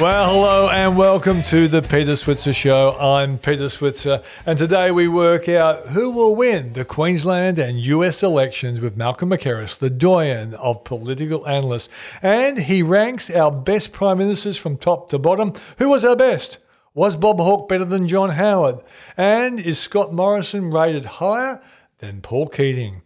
Well, 0.00 0.34
hello 0.34 0.68
and 0.70 0.96
welcome 0.96 1.44
to 1.44 1.68
the 1.68 1.80
Peter 1.80 2.16
Switzer 2.16 2.52
Show. 2.52 2.96
I'm 2.98 3.38
Peter 3.38 3.68
Switzer, 3.68 4.24
and 4.44 4.58
today 4.58 4.90
we 4.90 5.06
work 5.06 5.48
out 5.48 5.86
who 5.86 6.10
will 6.10 6.34
win 6.34 6.72
the 6.72 6.84
Queensland 6.84 7.60
and 7.60 7.78
US 7.78 8.20
elections 8.20 8.80
with 8.80 8.96
Malcolm 8.96 9.30
Mackerras, 9.30 9.78
the 9.78 9.90
doyen 9.90 10.54
of 10.54 10.82
political 10.82 11.46
analysts. 11.46 11.88
And 12.22 12.58
he 12.58 12.82
ranks 12.82 13.30
our 13.30 13.52
best 13.52 13.92
prime 13.92 14.18
ministers 14.18 14.56
from 14.56 14.78
top 14.78 15.10
to 15.10 15.18
bottom. 15.18 15.52
Who 15.78 15.90
was 15.90 16.04
our 16.04 16.16
best? 16.16 16.58
Was 16.92 17.14
Bob 17.14 17.38
Hawke 17.38 17.68
better 17.68 17.84
than 17.84 18.08
John 18.08 18.30
Howard? 18.30 18.80
And 19.16 19.60
is 19.60 19.78
Scott 19.78 20.12
Morrison 20.12 20.72
rated 20.72 21.04
higher 21.04 21.62
than 21.98 22.20
Paul 22.20 22.48
Keating? 22.48 23.02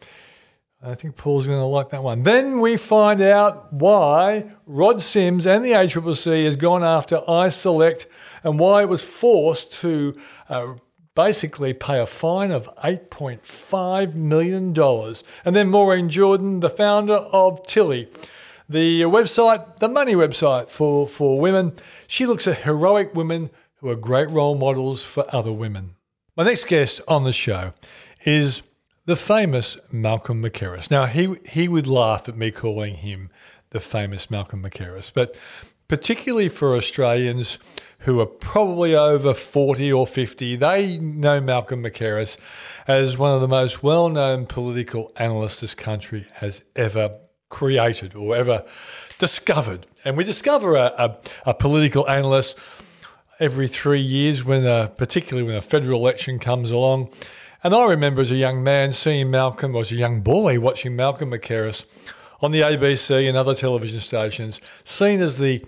I 0.81 0.95
think 0.95 1.17
Paul's 1.17 1.47
going 1.47 1.59
to 1.59 1.65
like 1.65 1.91
that 1.91 2.05
one. 2.05 2.23
Then 2.23 2.61
we 2.61 2.77
find 2.77 3.21
out 3.21 3.73
why 3.73 4.47
Rod 4.65 5.03
Sims 5.03 5.45
and 5.45 5.65
the 5.65 5.73
ACCC 5.73 6.45
has 6.45 6.55
gone 6.55 6.85
after 6.85 7.19
iSelect 7.29 8.07
and 8.45 8.61
why 8.61 8.83
it 8.83 8.89
was 8.89 9.03
forced 9.03 9.73
to 9.81 10.15
uh, 10.49 10.75
basically 11.17 11.73
pay 11.73 11.99
a 11.99 12.07
fine 12.07 12.53
of 12.53 12.73
$8.5 12.77 14.15
million. 14.15 14.67
And 15.45 15.57
then 15.57 15.69
Maureen 15.69 16.09
Jordan, 16.09 16.61
the 16.61 16.71
founder 16.71 17.15
of 17.15 17.67
Tilly, 17.67 18.09
the 18.69 19.03
website, 19.03 19.81
the 19.81 19.89
money 19.89 20.15
website 20.15 20.71
for, 20.71 21.09
for 21.09 21.41
women. 21.41 21.73
She 22.07 22.25
looks 22.25 22.47
at 22.47 22.59
heroic 22.59 23.17
women 23.17 23.51
who 23.81 23.89
are 23.89 23.97
great 23.97 24.31
role 24.31 24.55
models 24.55 25.03
for 25.03 25.25
other 25.35 25.53
women. 25.53 25.97
My 26.37 26.45
next 26.45 26.69
guest 26.69 27.01
on 27.09 27.25
the 27.25 27.33
show 27.33 27.73
is 28.25 28.63
the 29.09 29.17
famous 29.17 29.79
Malcolm 29.91 30.43
Mackerras. 30.43 30.91
Now, 30.91 31.07
he, 31.07 31.37
he 31.49 31.67
would 31.67 31.87
laugh 31.87 32.29
at 32.29 32.37
me 32.37 32.51
calling 32.51 32.97
him 32.97 33.31
the 33.71 33.81
famous 33.81 34.31
Malcolm 34.31 34.63
Mackerras, 34.63 35.11
but 35.11 35.35
particularly 35.89 36.51
for 36.51 36.77
Australians 36.77 37.59
who 38.01 38.21
are 38.21 38.27
probably 38.27 38.95
over 38.95 39.33
40 39.33 39.91
or 39.91 40.07
50, 40.07 40.57
they 40.57 40.99
know 40.99 41.41
Malcolm 41.41 41.83
Mackerras 41.83 42.37
as 42.87 43.17
one 43.17 43.33
of 43.33 43.41
the 43.41 43.49
most 43.49 43.83
well 43.83 44.11
known 44.11 44.45
political 44.45 45.11
analysts 45.17 45.61
this 45.61 45.75
country 45.75 46.27
has 46.35 46.63
ever 46.77 47.19
created 47.49 48.15
or 48.15 48.37
ever 48.37 48.63
discovered. 49.19 49.87
And 50.05 50.19
we 50.19 50.25
discover 50.25 50.77
a, 50.77 50.93
a, 50.99 51.17
a 51.47 51.55
political 51.55 52.07
analyst 52.11 52.59
every 53.41 53.69
three 53.69 54.03
years, 54.03 54.45
when 54.45 54.67
a, 54.67 54.93
particularly 54.95 55.47
when 55.47 55.57
a 55.57 55.63
federal 55.63 55.99
election 55.99 56.39
comes 56.39 56.71
along. 56.71 57.11
And 57.65 57.75
I 57.75 57.87
remember 57.87 58.21
as 58.21 58.31
a 58.31 58.37
young 58.37 58.63
man 58.63 58.93
seeing 58.93 59.31
Malcolm, 59.31 59.75
or 59.75 59.81
as 59.81 59.91
a 59.91 59.97
young 59.97 60.21
boy 60.21 60.61
watching 60.61 60.95
Malcolm 60.95 61.33
Mackerras 61.33 61.85
on 62.41 62.53
the 62.53 62.61
ABC 62.61 63.29
and 63.29 63.37
other 63.37 63.55
television 63.55 64.01
stations, 64.01 64.61
seen 64.85 65.21
as 65.21 65.39
the 65.39 65.65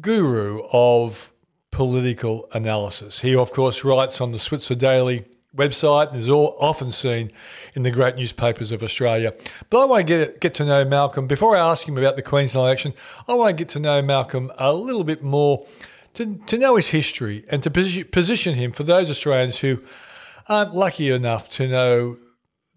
guru 0.00 0.62
of 0.72 1.30
political 1.70 2.48
analysis. 2.52 3.20
He, 3.20 3.36
of 3.36 3.52
course, 3.52 3.84
writes 3.84 4.22
on 4.22 4.32
the 4.32 4.38
Switzer 4.38 4.74
Daily 4.74 5.26
website 5.54 6.08
and 6.10 6.18
is 6.18 6.30
all, 6.30 6.56
often 6.58 6.90
seen 6.90 7.30
in 7.74 7.82
the 7.82 7.90
great 7.90 8.16
newspapers 8.16 8.72
of 8.72 8.82
Australia. 8.82 9.34
But 9.68 9.82
I 9.82 9.84
want 9.84 10.06
to 10.06 10.16
get, 10.16 10.40
get 10.40 10.54
to 10.54 10.64
know 10.64 10.86
Malcolm. 10.86 11.26
Before 11.26 11.54
I 11.54 11.70
ask 11.70 11.86
him 11.86 11.98
about 11.98 12.16
the 12.16 12.22
Queensland 12.22 12.66
election, 12.66 12.94
I 13.28 13.34
want 13.34 13.56
to 13.56 13.62
get 13.62 13.68
to 13.70 13.80
know 13.80 14.00
Malcolm 14.00 14.50
a 14.56 14.72
little 14.72 15.04
bit 15.04 15.22
more, 15.22 15.66
to, 16.14 16.36
to 16.46 16.58
know 16.58 16.76
his 16.76 16.88
history 16.88 17.44
and 17.50 17.62
to 17.62 17.70
position 17.70 18.54
him 18.54 18.72
for 18.72 18.84
those 18.84 19.10
Australians 19.10 19.58
who 19.58 19.82
aren't 20.48 20.74
lucky 20.74 21.10
enough 21.10 21.48
to 21.56 21.68
know 21.68 22.18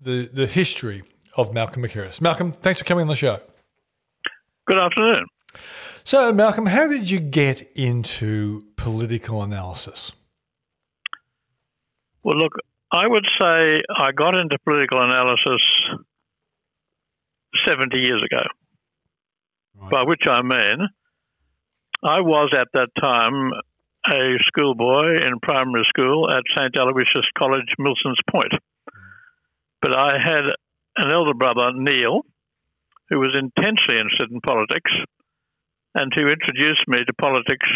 the, 0.02 0.30
the 0.32 0.48
history 0.48 1.02
of 1.36 1.54
Malcolm 1.54 1.84
Mackerras. 1.84 2.22
Malcolm, 2.22 2.52
thanks 2.52 2.80
for 2.80 2.86
coming 2.86 3.04
on 3.04 3.08
the 3.08 3.16
show. 3.16 3.40
Good 4.68 4.80
afternoon. 4.80 5.26
So, 6.04 6.32
Malcolm, 6.34 6.68
how 6.68 6.88
did 6.88 7.10
you 7.10 7.20
get 7.20 7.62
into 7.76 8.66
political 8.76 9.44
analysis? 9.44 10.12
Well, 12.24 12.38
look, 12.38 12.54
I 12.92 13.08
would 13.08 13.26
say 13.40 13.82
I 13.96 14.12
got 14.12 14.36
into 14.38 14.58
political 14.66 15.02
analysis 15.02 15.62
70 17.68 17.98
years 17.98 18.24
ago, 18.24 18.44
right. 19.76 19.92
by 19.92 20.04
which 20.04 20.24
I 20.28 20.42
mean 20.42 20.88
I 22.04 22.22
was 22.22 22.50
at 22.54 22.68
that 22.74 22.90
time 23.00 23.52
a 24.12 24.38
schoolboy 24.46 25.22
in 25.26 25.40
primary 25.42 25.86
school 25.86 26.30
at 26.30 26.44
St. 26.58 26.76
Aloysius 26.80 27.30
College, 27.38 27.70
Milsons 27.80 28.20
Point. 28.30 28.54
But 29.82 29.98
I 29.98 30.18
had 30.22 30.44
an 30.98 31.12
elder 31.12 31.34
brother, 31.34 31.72
Neil, 31.74 32.22
who 33.10 33.20
was 33.20 33.34
intensely 33.34 33.98
interested 33.98 34.32
in 34.32 34.42
politics 34.42 34.92
and 35.96 36.12
who 36.16 36.28
introduced 36.28 36.86
me 36.88 37.00
to 37.00 37.14
politics 37.14 37.68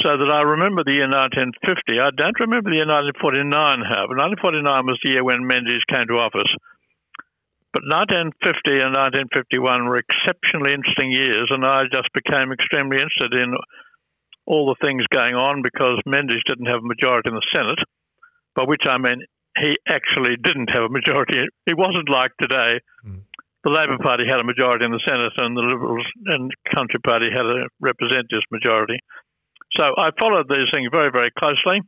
so 0.00 0.16
that 0.16 0.32
I 0.32 0.40
remember 0.40 0.82
the 0.84 0.96
year 0.96 1.10
1950. 1.10 2.00
I 2.00 2.08
don't 2.16 2.40
remember 2.40 2.72
the 2.72 2.80
year 2.80 2.88
1949, 2.88 3.52
however. 3.84 4.16
1949 4.16 4.88
was 4.88 4.98
the 5.04 5.12
year 5.12 5.24
when 5.24 5.44
Menzies 5.44 5.84
came 5.92 6.08
to 6.08 6.16
office. 6.16 6.48
But 7.76 7.84
1950 7.88 8.80
and 8.80 8.96
1951 8.96 9.84
were 9.84 10.00
exceptionally 10.00 10.72
interesting 10.72 11.12
years, 11.12 11.48
and 11.52 11.64
I 11.64 11.88
just 11.92 12.08
became 12.16 12.52
extremely 12.52 13.00
interested 13.00 13.36
in 13.36 13.52
all 14.46 14.66
the 14.66 14.86
things 14.86 15.04
going 15.12 15.34
on 15.34 15.62
because 15.62 15.96
Menzies 16.06 16.42
didn't 16.48 16.66
have 16.66 16.82
a 16.82 16.86
majority 16.86 17.30
in 17.30 17.34
the 17.34 17.50
Senate, 17.54 17.78
by 18.54 18.64
which 18.64 18.82
I 18.88 18.98
mean 18.98 19.22
he 19.58 19.76
actually 19.88 20.36
didn't 20.42 20.70
have 20.72 20.84
a 20.84 20.92
majority. 20.92 21.38
It 21.66 21.76
wasn't 21.76 22.08
like 22.08 22.32
today. 22.40 22.80
Mm. 23.06 23.22
The 23.64 23.70
Labor 23.70 23.98
Party 24.02 24.24
had 24.26 24.40
a 24.40 24.44
majority 24.44 24.84
in 24.84 24.90
the 24.90 25.04
Senate 25.06 25.32
and 25.38 25.56
the 25.56 25.62
Liberals 25.62 26.06
and 26.26 26.50
Country 26.74 26.98
Party 26.98 27.30
had 27.30 27.46
a 27.46 27.70
representative 27.78 28.42
majority. 28.50 28.98
So 29.78 29.94
I 29.96 30.10
followed 30.20 30.48
these 30.48 30.66
things 30.74 30.90
very, 30.90 31.10
very 31.14 31.30
closely. 31.38 31.80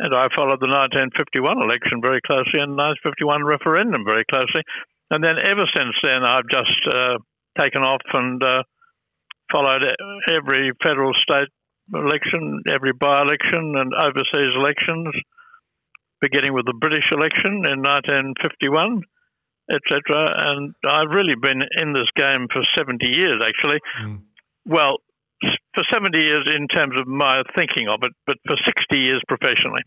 And 0.00 0.14
I 0.14 0.28
followed 0.36 0.60
the 0.60 0.68
1951 0.68 1.60
election 1.60 2.00
very 2.00 2.20
closely 2.24 2.60
and 2.60 2.72
the 2.72 2.92
1951 3.04 3.44
referendum 3.44 4.04
very 4.04 4.24
closely. 4.28 4.64
And 5.10 5.24
then 5.24 5.36
ever 5.42 5.64
since 5.76 5.96
then, 6.04 6.24
I've 6.24 6.48
just 6.48 6.80
uh, 6.88 7.18
taken 7.58 7.82
off 7.82 8.00
and 8.14 8.42
uh, 8.42 8.62
followed 9.52 9.84
every 10.30 10.72
federal 10.82 11.12
state 11.14 11.48
election, 11.92 12.62
every 12.70 12.92
by 12.92 13.22
election, 13.22 13.74
and 13.76 13.92
overseas 13.94 14.54
elections, 14.56 15.08
beginning 16.20 16.54
with 16.54 16.66
the 16.66 16.74
British 16.74 17.04
election 17.12 17.66
in 17.66 17.82
1951, 17.82 19.02
etc. 19.70 20.00
And 20.46 20.74
I've 20.86 21.10
really 21.10 21.34
been 21.40 21.62
in 21.80 21.92
this 21.92 22.08
game 22.16 22.46
for 22.52 22.62
70 22.76 23.16
years, 23.16 23.36
actually. 23.42 23.80
Mm. 24.02 24.22
Well, 24.66 24.98
for 25.74 25.84
70 25.92 26.22
years 26.22 26.48
in 26.54 26.68
terms 26.68 27.00
of 27.00 27.06
my 27.06 27.42
thinking 27.56 27.88
of 27.88 28.00
it, 28.02 28.12
but 28.26 28.36
for 28.46 28.56
60 28.56 28.98
years 28.98 29.22
professionally. 29.26 29.82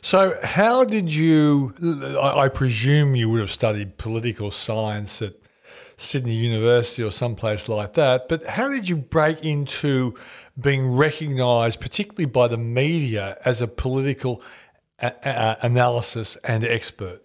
So, 0.00 0.36
how 0.42 0.84
did 0.84 1.12
you? 1.12 1.74
I 2.20 2.48
presume 2.48 3.14
you 3.14 3.30
would 3.30 3.40
have 3.40 3.52
studied 3.52 3.98
political 3.98 4.50
science 4.50 5.22
at 5.22 5.34
Sydney 5.96 6.34
University 6.34 7.02
or 7.02 7.10
someplace 7.10 7.68
like 7.68 7.94
that. 7.94 8.28
But 8.28 8.44
how 8.44 8.68
did 8.68 8.88
you 8.88 8.96
break 8.96 9.42
into 9.44 10.14
being 10.60 10.94
recognised, 10.94 11.80
particularly 11.80 12.26
by 12.26 12.48
the 12.48 12.58
media, 12.58 13.38
as 13.44 13.62
a 13.62 13.68
political 13.68 14.42
a- 14.98 15.12
a- 15.24 15.56
analysis 15.62 16.36
and 16.44 16.64
expert? 16.64 17.22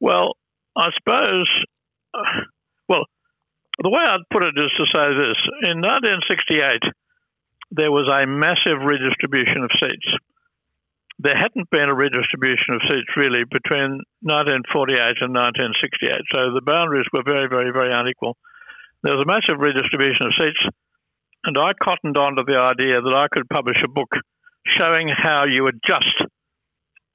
Well, 0.00 0.36
I 0.76 0.88
suppose, 0.98 1.48
uh, 2.14 2.40
well, 2.88 3.04
the 3.82 3.90
way 3.90 4.02
I'd 4.04 4.28
put 4.32 4.44
it 4.44 4.54
is 4.56 4.70
to 4.78 4.86
say 4.94 5.08
this. 5.16 5.36
In 5.70 5.80
1968, 5.80 6.80
there 7.70 7.92
was 7.92 8.10
a 8.10 8.26
massive 8.26 8.82
redistribution 8.82 9.62
of 9.62 9.70
seats 9.80 10.16
there 11.22 11.38
hadn't 11.38 11.70
been 11.70 11.88
a 11.88 11.94
redistribution 11.94 12.74
of 12.74 12.82
seats 12.90 13.14
really 13.16 13.46
between 13.46 14.02
1948 14.26 15.22
and 15.22 15.30
1968. 15.30 16.18
So 16.34 16.50
the 16.50 16.66
boundaries 16.66 17.06
were 17.14 17.22
very, 17.22 17.46
very, 17.46 17.70
very 17.70 17.94
unequal. 17.94 18.36
There 19.02 19.14
was 19.14 19.22
a 19.22 19.30
massive 19.30 19.62
redistribution 19.62 20.26
of 20.26 20.34
seats, 20.38 20.62
and 21.46 21.58
I 21.58 21.78
cottoned 21.78 22.18
on 22.18 22.36
to 22.36 22.44
the 22.46 22.58
idea 22.58 22.98
that 22.98 23.14
I 23.14 23.30
could 23.30 23.48
publish 23.48 23.78
a 23.82 23.90
book 23.90 24.10
showing 24.66 25.10
how 25.10 25.46
you 25.46 25.66
adjust 25.66 26.26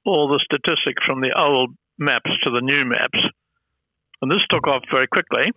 all 0.04 0.28
the 0.28 0.40
statistics 0.40 1.04
from 1.04 1.20
the 1.20 1.36
old 1.36 1.76
maps 1.98 2.32
to 2.44 2.50
the 2.52 2.64
new 2.64 2.84
maps. 2.88 3.20
And 4.20 4.30
this 4.30 4.44
took 4.48 4.66
off 4.66 4.84
very 4.90 5.06
quickly. 5.06 5.52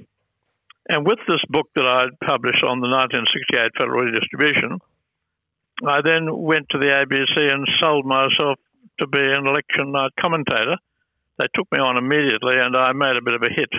And 0.90 1.06
with 1.06 1.20
this 1.28 1.44
book 1.48 1.68
that 1.76 1.88
I'd 1.88 2.20
published 2.20 2.64
on 2.68 2.84
the 2.84 2.92
1968 2.92 3.80
federal 3.80 4.04
redistribution, 4.04 4.80
I 5.88 6.02
then 6.04 6.28
went 6.30 6.68
to 6.72 6.78
the 6.78 6.94
ABC 6.94 7.52
and 7.52 7.68
sold 7.82 8.06
myself 8.06 8.60
to 9.00 9.08
be 9.08 9.22
an 9.22 9.48
election 9.48 9.92
night 9.92 10.12
commentator. 10.20 10.78
They 11.40 11.48
took 11.56 11.68
me 11.72 11.80
on 11.80 11.98
immediately, 11.98 12.56
and 12.62 12.76
I 12.76 12.94
made 12.94 13.18
a 13.18 13.22
bit 13.22 13.36
of 13.36 13.42
a 13.42 13.50
hit 13.50 13.74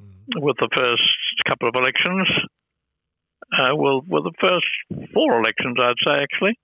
mm. 0.00 0.40
with 0.40 0.56
the 0.58 0.70
first 0.74 1.02
couple 1.48 1.68
of 1.68 1.74
elections. 1.76 2.28
Uh, 3.52 3.76
well, 3.76 4.00
with 4.06 4.24
the 4.24 4.32
first 4.40 4.66
four 5.12 5.38
elections, 5.38 5.76
I'd 5.78 6.00
say 6.06 6.22
actually, 6.22 6.58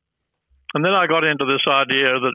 and 0.74 0.84
then 0.84 0.94
I 0.94 1.06
got 1.06 1.26
into 1.26 1.44
this 1.44 1.62
idea 1.68 2.08
that 2.08 2.34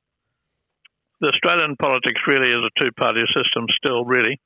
the 1.21 1.27
Australian 1.30 1.75
politics 1.77 2.21
really 2.27 2.50
is 2.50 2.62
a 2.62 2.80
two-party 2.80 3.24
system 3.33 3.65
still, 3.83 4.06
really. 4.06 4.39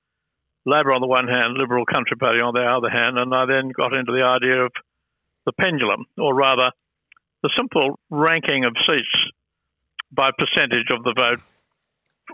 Labor 0.65 0.93
on 0.93 1.01
the 1.01 1.07
one 1.07 1.27
hand, 1.27 1.57
Liberal 1.57 1.85
Country 1.85 2.15
Party 2.15 2.39
on 2.39 2.53
the 2.53 2.63
other 2.63 2.89
hand, 2.89 3.17
and 3.17 3.33
I 3.33 3.45
then 3.45 3.71
got 3.75 3.97
into 3.97 4.13
the 4.13 4.23
idea 4.23 4.63
of 4.63 4.71
the 5.45 5.53
pendulum, 5.53 6.05
or 6.17 6.35
rather, 6.35 6.71
the 7.43 7.49
simple 7.57 7.99
ranking 8.09 8.65
of 8.65 8.73
seats 8.87 9.31
by 10.11 10.31
percentage 10.37 10.87
of 10.91 11.03
the 11.03 11.13
vote, 11.15 11.41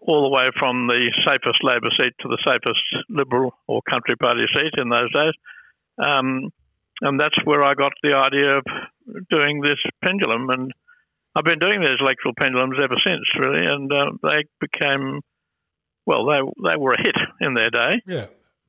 all 0.02 0.24
the 0.24 0.36
way 0.36 0.50
from 0.58 0.88
the 0.88 1.12
safest 1.26 1.64
Labor 1.64 1.90
seat 2.00 2.14
to 2.22 2.28
the 2.28 2.38
safest 2.46 2.82
Liberal 3.10 3.54
or 3.68 3.82
Country 3.90 4.16
Party 4.16 4.46
seat 4.54 4.74
in 4.78 4.90
those 4.90 5.12
days. 5.14 5.34
Um, 6.06 6.50
and 7.02 7.20
that's 7.20 7.36
where 7.44 7.64
I 7.64 7.74
got 7.74 7.94
the 8.04 8.16
idea 8.16 8.58
of 8.58 8.64
doing 9.30 9.62
this 9.62 9.80
pendulum. 10.04 10.50
And 10.50 10.72
I've 11.36 11.44
been 11.44 11.60
doing 11.60 11.82
these 11.82 12.00
electoral 12.00 12.34
pendulums 12.40 12.78
ever 12.82 12.96
since, 13.06 13.24
really, 13.38 13.66
and 13.66 13.92
uh, 13.92 14.12
they 14.24 14.46
became, 14.60 15.22
well, 16.06 16.26
they 16.26 16.40
they 16.70 16.78
were 16.78 16.94
a 16.94 17.02
hit 17.02 17.16
in 17.42 17.54
their 17.54 17.70
day. 17.70 18.02
Yeah. 18.08 18.26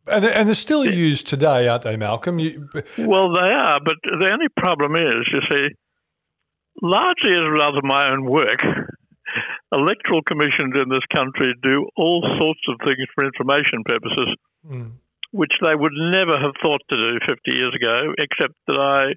And 0.08 0.22
they're, 0.22 0.34
and 0.34 0.46
they're 0.46 0.54
still 0.54 0.84
used 0.84 1.26
today, 1.26 1.66
aren't 1.66 1.82
they, 1.82 1.96
Malcolm? 1.96 2.38
You... 2.38 2.68
Well, 2.98 3.32
they 3.32 3.52
are, 3.52 3.80
but 3.84 3.96
the 4.04 4.30
only 4.32 4.48
problem 4.56 4.94
is, 4.94 5.26
you 5.32 5.40
see, 5.50 5.68
largely 6.82 7.34
as 7.34 7.40
a 7.40 7.50
result 7.50 7.76
of 7.76 7.84
my 7.84 8.10
own 8.10 8.24
work, 8.24 8.60
electoral 9.72 10.22
commissions 10.22 10.74
in 10.74 10.88
this 10.88 11.04
country 11.14 11.54
do 11.62 11.86
all 11.96 12.22
sorts 12.38 12.60
of 12.68 12.76
things 12.84 13.06
for 13.14 13.24
information 13.24 13.82
purposes, 13.84 14.28
mm. 14.66 14.92
which 15.32 15.52
they 15.62 15.74
would 15.74 15.92
never 15.94 16.38
have 16.38 16.54
thought 16.62 16.82
to 16.90 16.96
do 16.96 17.18
50 17.28 17.52
years 17.52 17.74
ago, 17.74 18.12
except 18.18 18.54
that 18.68 18.78
I 18.78 19.14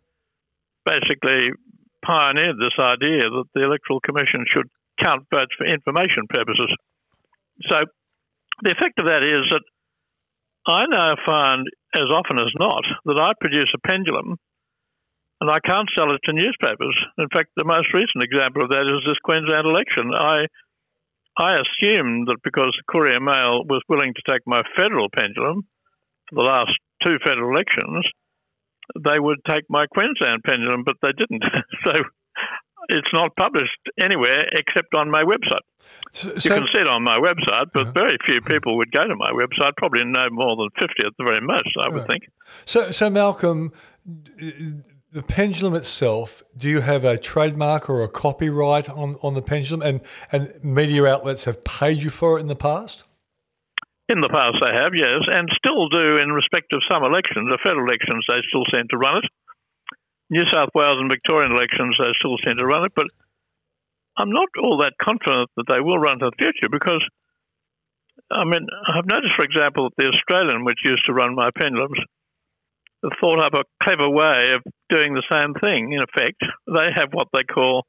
basically 0.86 1.52
pioneered 2.06 2.58
this 2.60 2.78
idea 2.80 3.30
that 3.30 3.46
the 3.54 3.64
Electoral 3.64 4.00
Commission 4.00 4.46
should 4.52 4.70
count 5.04 5.26
votes 5.34 5.54
for 5.58 5.66
information 5.66 6.28
purposes. 6.30 6.74
So 7.70 7.78
the 8.64 8.72
effect 8.72 9.00
of 9.00 9.08
that 9.08 9.24
is 9.24 9.42
that 9.52 9.64
I 10.68 10.86
now 10.88 11.16
find, 11.26 11.68
as 11.96 12.10
often 12.12 12.40
as 12.40 12.52
not, 12.58 12.84
that 13.06 13.20
I 13.20 13.32
produce 13.40 13.72
a 13.74 13.88
pendulum 13.88 14.38
and 15.42 15.50
I 15.50 15.60
can't 15.60 15.90
sell 15.98 16.12
it 16.14 16.22
to 16.26 16.34
newspapers. 16.34 16.98
In 17.18 17.28
fact, 17.34 17.50
the 17.56 17.66
most 17.66 17.94
recent 17.94 18.24
example 18.24 18.64
of 18.64 18.72
that 18.72 18.84
is 18.84 19.04
this 19.08 19.20
Queensland 19.24 19.66
election. 19.66 20.12
I 20.14 20.48
I 21.38 21.56
assumed 21.56 22.28
that 22.28 22.44
because 22.44 22.76
the 22.76 22.92
Courier 22.92 23.22
Mail 23.22 23.64
was 23.64 23.82
willing 23.88 24.14
to 24.14 24.22
take 24.30 24.42
my 24.46 24.62
federal 24.76 25.08
pendulum 25.10 25.64
for 26.28 26.36
the 26.36 26.42
last 26.42 26.72
two 27.06 27.18
federal 27.24 27.56
elections, 27.56 28.06
they 29.00 29.20
would 29.20 29.40
take 29.48 29.64
my 29.70 29.86
Queensland 29.86 30.44
pendulum, 30.44 30.84
but 30.84 30.98
they 31.02 31.14
didn't. 31.16 31.44
so 31.86 31.94
it's 32.90 33.08
not 33.14 33.36
published 33.38 33.80
anywhere 34.02 34.42
except 34.52 34.94
on 34.96 35.10
my 35.10 35.24
website. 35.24 35.64
So, 36.12 36.30
you 36.30 36.42
can 36.42 36.68
see 36.74 36.82
it 36.82 36.90
on 36.90 37.04
my 37.04 37.18
website, 37.20 37.68
but 37.74 37.88
uh, 37.88 37.92
very 37.92 38.18
few 38.28 38.42
people 38.42 38.78
would 38.78 38.92
go 38.92 39.04
to 39.04 39.16
my 39.16 39.32
website. 39.32 39.78
Probably 39.78 40.04
no 40.04 40.28
more 40.32 40.58
than 40.58 40.70
fifty 40.80 41.06
at 41.06 41.14
the 41.18 41.24
very 41.24 41.42
most, 41.42 41.70
I 41.82 41.90
would 41.90 42.08
think. 42.08 42.28
So, 42.66 42.92
so 42.92 43.10
Malcolm, 43.10 43.72
the 45.12 45.24
pendulum 45.24 45.76
itself. 45.76 46.44
Do 46.58 46.70
you 46.70 46.82
have 46.82 47.04
a 47.04 47.18
trademark 47.18 47.90
or 47.90 48.04
a 48.04 48.08
copyright 48.08 48.90
on, 48.90 49.16
on 49.24 49.34
the 49.34 49.42
pendulum, 49.42 49.82
and 49.82 50.02
and 50.32 50.54
media 50.64 51.06
outlets 51.06 51.46
have 51.46 51.64
paid 51.64 52.02
you 52.02 52.10
for 52.10 52.38
it 52.38 52.42
in 52.42 52.48
the 52.48 52.56
past? 52.56 53.06
In 54.10 54.22
the 54.22 54.30
past, 54.30 54.58
they 54.66 54.74
have, 54.74 54.92
yes, 54.96 55.22
and 55.32 55.48
still 55.54 55.88
do 55.90 56.18
in 56.18 56.32
respect 56.32 56.74
of 56.74 56.82
some 56.90 57.04
elections. 57.04 57.46
The 57.52 57.60
federal 57.64 57.86
elections, 57.86 58.26
they 58.28 58.42
still 58.50 58.66
seem 58.74 58.88
to 58.90 58.98
run 58.98 59.18
it. 59.18 59.26
New 60.32 60.44
South 60.52 60.70
Wales 60.74 60.98
and 60.98 61.12
Victorian 61.12 61.52
elections, 61.52 61.96
they 62.00 62.10
still 62.18 62.38
seem 62.46 62.58
to 62.58 62.66
run 62.66 62.86
it, 62.86 62.92
but 62.96 63.06
I'm 64.18 64.32
not 64.32 64.50
all 64.62 64.78
that 64.82 64.94
confident 65.02 65.50
that 65.58 65.68
they 65.70 65.80
will 65.80 65.98
run 65.98 66.18
it 66.18 66.26
in 66.26 66.30
the 66.30 66.42
future 66.42 66.70
because, 66.72 67.06
I 68.32 68.46
mean, 68.46 68.66
I've 68.88 69.06
noticed, 69.06 69.36
for 69.36 69.46
example, 69.46 69.90
that 69.90 69.98
the 69.98 70.10
Australian, 70.10 70.66
which 70.66 70.82
used 70.84 71.06
to 71.06 71.14
run 71.14 71.36
my 71.36 71.50
pendulums, 71.56 72.00
thought 73.22 73.40
up 73.40 73.54
a 73.54 73.64
clever 73.84 74.10
way 74.10 74.52
of 74.54 74.62
doing 74.90 75.14
the 75.14 75.24
same 75.32 75.54
thing, 75.54 75.94
in 75.94 76.00
effect. 76.00 76.42
They 76.68 76.90
have 76.96 77.10
what 77.12 77.28
they 77.34 77.44
call 77.44 77.86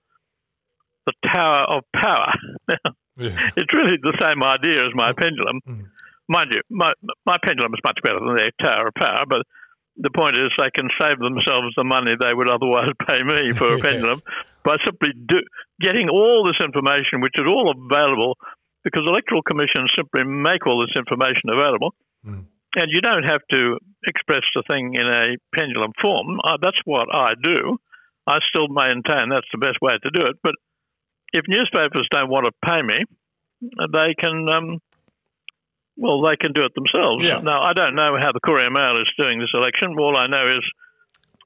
the 1.06 1.12
Tower 1.32 1.64
of 1.68 1.84
Power. 1.94 2.32
yeah. 3.16 3.50
It's 3.56 3.72
really 3.72 3.96
the 4.02 4.16
same 4.20 4.42
idea 4.42 4.86
as 4.86 4.94
my 4.94 5.12
pendulum. 5.12 5.60
Mm. 5.66 5.86
Mind 6.28 6.52
you, 6.54 6.62
my, 6.70 6.92
my 7.26 7.38
pendulum 7.42 7.74
is 7.74 7.80
much 7.82 7.98
better 8.02 8.20
than 8.20 8.36
their 8.36 8.52
Tower 8.62 8.88
of 8.88 8.94
Power, 8.94 9.24
but 9.28 9.42
the 9.96 10.10
point 10.10 10.38
is 10.38 10.48
they 10.56 10.70
can 10.70 10.88
save 11.00 11.18
themselves 11.18 11.74
the 11.76 11.84
money 11.84 12.12
they 12.14 12.32
would 12.32 12.48
otherwise 12.48 12.90
pay 13.08 13.22
me 13.22 13.52
for 13.52 13.74
a 13.74 13.76
yes. 13.82 13.86
pendulum 13.86 14.20
by 14.64 14.76
simply 14.84 15.10
do, 15.26 15.42
getting 15.80 16.08
all 16.08 16.44
this 16.44 16.60
information, 16.62 17.20
which 17.20 17.34
is 17.34 17.46
all 17.48 17.72
available, 17.72 18.36
because 18.84 19.02
electoral 19.06 19.42
commissions 19.42 19.90
simply 19.96 20.24
make 20.24 20.66
all 20.66 20.80
this 20.80 20.94
information 20.96 21.50
available. 21.50 21.94
Mm. 22.24 22.44
And 22.76 22.86
you 22.88 23.00
don't 23.00 23.24
have 23.24 23.40
to 23.50 23.78
express 24.06 24.42
the 24.54 24.62
thing 24.70 24.94
in 24.94 25.06
a 25.06 25.36
pendulum 25.54 25.92
form. 26.00 26.40
Uh, 26.42 26.56
that's 26.60 26.78
what 26.84 27.08
I 27.12 27.32
do. 27.42 27.78
I 28.26 28.38
still 28.48 28.68
maintain 28.68 29.28
that's 29.30 29.48
the 29.52 29.58
best 29.58 29.78
way 29.80 29.92
to 29.92 30.10
do 30.10 30.22
it. 30.26 30.36
But 30.42 30.54
if 31.32 31.44
newspapers 31.48 32.08
don't 32.10 32.30
want 32.30 32.46
to 32.46 32.52
pay 32.64 32.82
me, 32.82 32.98
they 33.92 34.14
can 34.18 34.48
um, 34.52 34.80
well, 35.96 36.22
they 36.22 36.36
can 36.36 36.52
do 36.52 36.62
it 36.62 36.72
themselves. 36.74 37.22
Yeah. 37.22 37.40
Now, 37.40 37.60
I 37.60 37.72
don't 37.74 37.94
know 37.94 38.16
how 38.18 38.32
the 38.32 38.40
Courier 38.40 38.70
Mail 38.70 38.96
is 38.96 39.10
doing 39.18 39.38
this 39.38 39.52
election. 39.52 39.98
All 39.98 40.16
I 40.16 40.26
know 40.26 40.46
is 40.46 40.64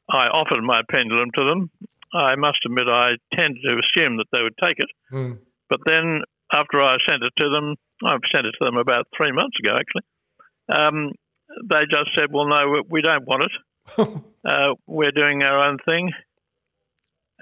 I 0.09 0.29
offered 0.29 0.63
my 0.63 0.83
pendulum 0.89 1.31
to 1.37 1.45
them. 1.45 1.71
I 2.15 2.37
must 2.37 2.59
admit, 2.65 2.89
I 2.89 3.19
tended 3.35 3.59
to 3.67 3.75
assume 3.75 4.19
that 4.19 4.27
they 4.33 4.43
would 4.43 4.55
take 4.63 4.79
it. 4.79 4.87
Mm. 5.13 5.39
But 5.69 5.81
then, 5.87 6.23
after 6.55 6.81
I 6.81 6.95
sent 7.09 7.23
it 7.25 7.33
to 7.39 7.49
them, 7.51 7.75
I've 8.05 8.21
sent 8.33 8.47
it 8.47 8.55
to 8.61 8.65
them 8.65 8.77
about 8.77 9.09
three 9.17 9.33
months 9.33 9.57
ago, 9.59 9.75
actually. 9.75 10.07
Um, 10.71 11.13
they 11.69 11.81
just 11.91 12.11
said, 12.17 12.27
"Well, 12.31 12.47
no, 12.47 12.83
we 12.89 13.03
don't 13.03 13.27
want 13.27 13.45
it. 13.45 14.23
uh, 14.45 14.75
we're 14.87 15.13
doing 15.13 15.43
our 15.43 15.69
own 15.69 15.79
thing." 15.89 16.13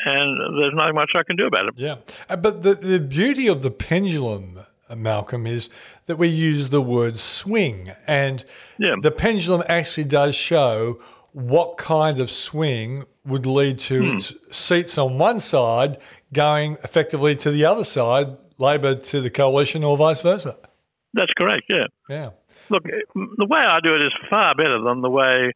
And 0.04 0.60
there's 0.60 0.74
not 0.74 0.92
much 0.94 1.10
I 1.14 1.22
can 1.22 1.36
do 1.36 1.46
about 1.46 1.68
it. 1.68 1.74
Yeah, 1.76 1.96
uh, 2.28 2.36
but 2.36 2.62
the 2.62 2.74
the 2.74 2.98
beauty 2.98 3.46
of 3.46 3.62
the 3.62 3.70
pendulum 3.70 4.60
Malcolm, 4.96 5.46
is 5.46 5.70
that 6.06 6.16
we 6.16 6.28
use 6.28 6.68
the 6.68 6.82
word 6.82 7.18
swing. 7.18 7.92
And 8.06 8.44
yeah. 8.78 8.94
the 9.00 9.10
pendulum 9.10 9.62
actually 9.68 10.04
does 10.04 10.34
show 10.34 11.00
what 11.32 11.78
kind 11.78 12.20
of 12.20 12.30
swing 12.30 13.04
would 13.24 13.46
lead 13.46 13.78
to 13.78 14.12
hmm. 14.12 14.18
seats 14.50 14.98
on 14.98 15.18
one 15.18 15.40
side 15.40 15.98
going 16.32 16.76
effectively 16.84 17.36
to 17.36 17.50
the 17.50 17.64
other 17.64 17.84
side, 17.84 18.36
Labor 18.58 18.94
to 18.94 19.20
the 19.20 19.30
coalition 19.30 19.82
or 19.82 19.96
vice 19.96 20.20
versa. 20.20 20.56
That's 21.14 21.32
correct, 21.38 21.64
yeah. 21.68 21.84
Yeah. 22.08 22.24
Look, 22.72 22.84
the 22.84 23.46
way 23.46 23.60
I 23.60 23.80
do 23.84 23.94
it 23.94 24.02
is 24.02 24.12
far 24.30 24.54
better 24.54 24.80
than 24.82 25.02
the 25.02 25.10
way 25.10 25.52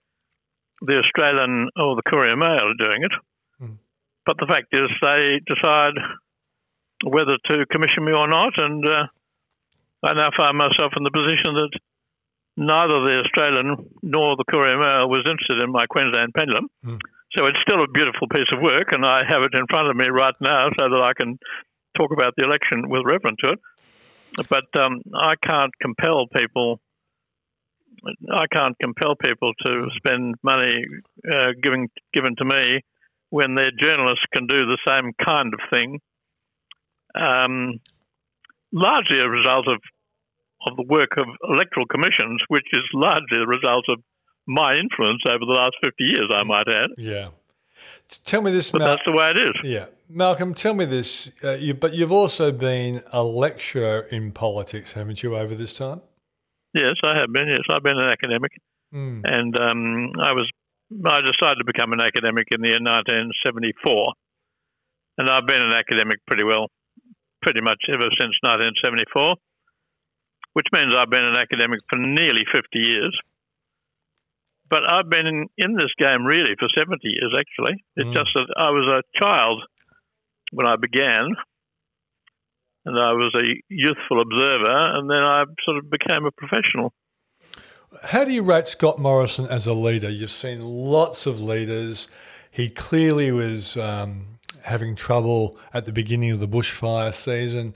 the 0.82 0.98
Australian 0.98 1.70
or 1.74 1.96
the 1.96 2.02
Courier 2.06 2.36
Mail 2.36 2.60
are 2.70 2.78
doing 2.78 3.02
it. 3.02 3.12
Hmm. 3.58 3.80
But 4.26 4.36
the 4.38 4.46
fact 4.46 4.68
is, 4.72 4.88
they 5.00 5.40
decide 5.48 5.96
whether 7.04 7.36
to 7.50 7.66
commission 7.72 8.04
me 8.04 8.12
or 8.12 8.28
not, 8.28 8.52
and 8.58 8.86
uh, 8.86 9.06
I 10.02 10.12
now 10.12 10.28
find 10.36 10.56
myself 10.56 10.92
in 10.96 11.04
the 11.04 11.10
position 11.10 11.56
that 11.56 11.72
neither 12.56 13.00
the 13.04 13.24
Australian 13.24 13.88
nor 14.02 14.36
the 14.36 14.44
Courier 14.50 14.78
Mail 14.78 15.08
was 15.08 15.24
interested 15.24 15.62
in 15.62 15.72
my 15.72 15.86
Queensland 15.86 16.32
pendulum. 16.34 16.68
Mm. 16.84 17.00
So 17.36 17.44
it's 17.46 17.58
still 17.66 17.82
a 17.82 17.88
beautiful 17.88 18.28
piece 18.28 18.48
of 18.54 18.62
work, 18.62 18.92
and 18.92 19.04
I 19.04 19.22
have 19.28 19.42
it 19.42 19.52
in 19.52 19.66
front 19.68 19.88
of 19.88 19.96
me 19.96 20.06
right 20.08 20.34
now 20.40 20.68
so 20.78 20.88
that 20.88 21.02
I 21.02 21.12
can 21.12 21.38
talk 21.96 22.12
about 22.12 22.34
the 22.36 22.44
election 22.44 22.88
with 22.88 23.02
reference 23.04 23.38
to 23.44 23.52
it. 23.52 23.60
But 24.48 24.68
um, 24.78 25.02
I 25.14 25.34
can't 25.36 25.72
compel 25.80 26.26
people. 26.28 26.80
I 28.32 28.46
can't 28.52 28.76
compel 28.78 29.14
people 29.16 29.52
to 29.64 29.86
spend 29.96 30.34
money 30.42 30.84
uh, 31.30 31.52
given 31.62 31.88
given 32.12 32.36
to 32.36 32.44
me 32.44 32.80
when 33.30 33.54
their 33.54 33.70
journalists 33.78 34.24
can 34.32 34.46
do 34.46 34.60
the 34.60 34.78
same 34.86 35.12
kind 35.26 35.52
of 35.52 35.60
thing. 35.72 36.00
Um, 37.14 37.80
largely 38.72 39.18
a 39.20 39.28
result 39.28 39.66
of 39.68 39.80
of 40.66 40.76
the 40.76 40.84
work 40.88 41.16
of 41.16 41.26
electoral 41.48 41.86
commissions, 41.86 42.40
which 42.48 42.66
is 42.72 42.82
largely 42.92 43.38
the 43.38 43.46
result 43.46 43.84
of 43.88 44.00
my 44.46 44.74
influence 44.76 45.22
over 45.28 45.40
the 45.40 45.52
last 45.52 45.74
50 45.84 46.04
years, 46.04 46.26
I 46.30 46.42
might 46.44 46.68
add. 46.68 46.86
Yeah. 46.96 47.28
Tell 48.24 48.42
me 48.42 48.50
this, 48.50 48.70
but 48.70 48.78
Mal- 48.78 48.88
that's 48.88 49.02
the 49.04 49.12
way 49.12 49.30
it 49.30 49.40
is. 49.40 49.52
Yeah, 49.62 49.86
Malcolm. 50.08 50.54
Tell 50.54 50.72
me 50.72 50.86
this. 50.86 51.28
Uh, 51.44 51.52
you, 51.52 51.74
but 51.74 51.92
you've 51.94 52.12
also 52.12 52.50
been 52.50 53.02
a 53.12 53.22
lecturer 53.22 54.00
in 54.10 54.32
politics, 54.32 54.92
haven't 54.92 55.22
you, 55.22 55.36
over 55.36 55.54
this 55.54 55.74
time? 55.74 56.00
Yes, 56.74 56.94
I 57.04 57.18
have 57.18 57.32
been. 57.32 57.48
Yes, 57.48 57.64
I've 57.70 57.82
been 57.82 57.98
an 57.98 58.10
academic, 58.10 58.52
mm. 58.94 59.22
and 59.24 59.58
um, 59.58 60.12
I 60.20 60.32
was. 60.32 60.50
I 60.92 61.20
decided 61.20 61.58
to 61.58 61.66
become 61.66 61.92
an 61.92 62.00
academic 62.00 62.46
in 62.52 62.60
the 62.62 62.68
year 62.68 62.78
1974, 62.78 64.12
and 65.18 65.28
I've 65.28 65.46
been 65.46 65.62
an 65.62 65.72
academic 65.72 66.18
pretty 66.26 66.44
well 66.44 66.70
pretty 67.42 67.62
much 67.62 67.78
ever 67.88 68.10
since 68.18 68.34
1974, 68.42 69.36
which 70.54 70.66
means 70.74 70.94
I've 70.94 71.10
been 71.10 71.24
an 71.24 71.38
academic 71.38 71.80
for 71.90 71.98
nearly 71.98 72.42
50 72.50 72.66
years. 72.74 73.14
But 74.68 74.82
I've 74.82 75.08
been 75.08 75.26
in, 75.26 75.46
in 75.58 75.74
this 75.74 75.94
game 75.98 76.26
really 76.26 76.58
for 76.58 76.66
70 76.76 76.98
years, 77.02 77.32
actually. 77.38 77.84
It's 77.94 78.10
mm. 78.10 78.14
just 78.14 78.30
that 78.34 78.50
I 78.56 78.70
was 78.70 78.90
a 78.90 79.18
child 79.18 79.62
when 80.50 80.66
I 80.66 80.74
began, 80.74 81.36
and 82.86 82.98
I 82.98 83.12
was 83.12 83.32
a 83.36 83.44
youthful 83.68 84.20
observer, 84.20 84.96
and 84.96 85.10
then 85.10 85.18
I 85.18 85.44
sort 85.64 85.76
of 85.76 85.90
became 85.90 86.24
a 86.24 86.30
professional. 86.30 86.92
How 88.02 88.24
do 88.24 88.32
you 88.32 88.42
rate 88.42 88.68
Scott 88.68 88.98
Morrison 88.98 89.46
as 89.46 89.66
a 89.66 89.74
leader? 89.74 90.08
You've 90.08 90.30
seen 90.30 90.60
lots 90.60 91.26
of 91.26 91.40
leaders 91.40 92.08
he 92.56 92.70
clearly 92.70 93.30
was 93.32 93.76
um, 93.76 94.38
having 94.62 94.96
trouble 94.96 95.58
at 95.74 95.84
the 95.84 95.92
beginning 95.92 96.30
of 96.30 96.40
the 96.40 96.48
bushfire 96.48 97.12
season. 97.12 97.74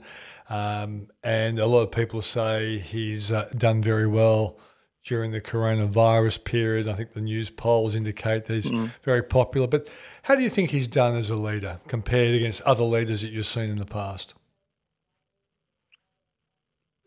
Um, 0.49 1.07
and 1.23 1.59
a 1.59 1.67
lot 1.67 1.81
of 1.81 1.91
people 1.91 2.23
say 2.23 2.79
he's 2.79 3.31
uh, 3.31 3.47
done 3.55 3.83
very 3.83 4.07
well 4.07 4.57
during 5.05 5.33
the 5.33 5.39
coronavirus 5.39 6.43
period. 6.45 6.87
I 6.87 6.93
think 6.93 7.13
the 7.13 7.19
Newspolls 7.19 7.95
indicate 7.95 8.45
that 8.45 8.53
he's 8.55 8.71
mm. 8.71 8.89
very 9.03 9.21
popular. 9.21 9.67
But 9.67 9.87
how 10.23 10.33
do 10.33 10.41
you 10.41 10.49
think 10.49 10.71
he's 10.71 10.87
done 10.87 11.15
as 11.15 11.29
a 11.29 11.35
leader 11.35 11.79
compared 11.87 12.33
against 12.33 12.63
other 12.63 12.83
leaders 12.83 13.21
that 13.21 13.29
you've 13.29 13.45
seen 13.45 13.69
in 13.69 13.77
the 13.77 13.85
past? 13.85 14.33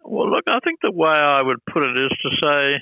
Well, 0.07 0.31
look, 0.31 0.45
I 0.49 0.59
think 0.63 0.81
the 0.83 0.93
way 0.93 1.09
I 1.09 1.41
would 1.43 1.65
put 1.65 1.83
it 1.83 1.97
is 1.99 2.11
to 2.11 2.31
say 2.45 2.75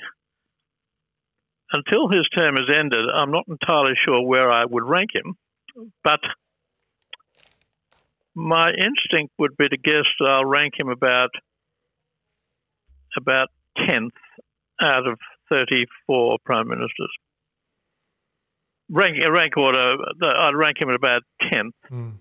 until 1.73 2.09
his 2.09 2.27
term 2.37 2.55
is 2.55 2.75
ended, 2.75 2.99
I'm 3.15 3.31
not 3.31 3.45
entirely 3.47 3.93
sure 4.05 4.21
where 4.27 4.51
I 4.51 4.65
would 4.65 4.83
rank 4.83 5.11
him. 5.15 5.35
But 6.03 6.19
my 8.35 8.69
instinct 8.71 9.33
would 9.39 9.55
be 9.57 9.69
to 9.69 9.77
guess 9.77 10.05
that 10.19 10.29
I'll 10.29 10.45
rank 10.45 10.73
him 10.79 10.89
about 10.89 11.29
about 13.17 13.47
tenth 13.87 14.13
out 14.83 15.07
of 15.07 15.17
thirty-four 15.51 16.37
prime 16.45 16.67
ministers. 16.67 17.09
Rank 18.89 19.15
rank 19.31 19.57
order, 19.57 19.95
I'd 20.23 20.55
rank 20.55 20.81
him 20.81 20.89
at 20.89 20.95
about 20.95 21.21
tenth 21.51 21.75
mm. 21.91 22.13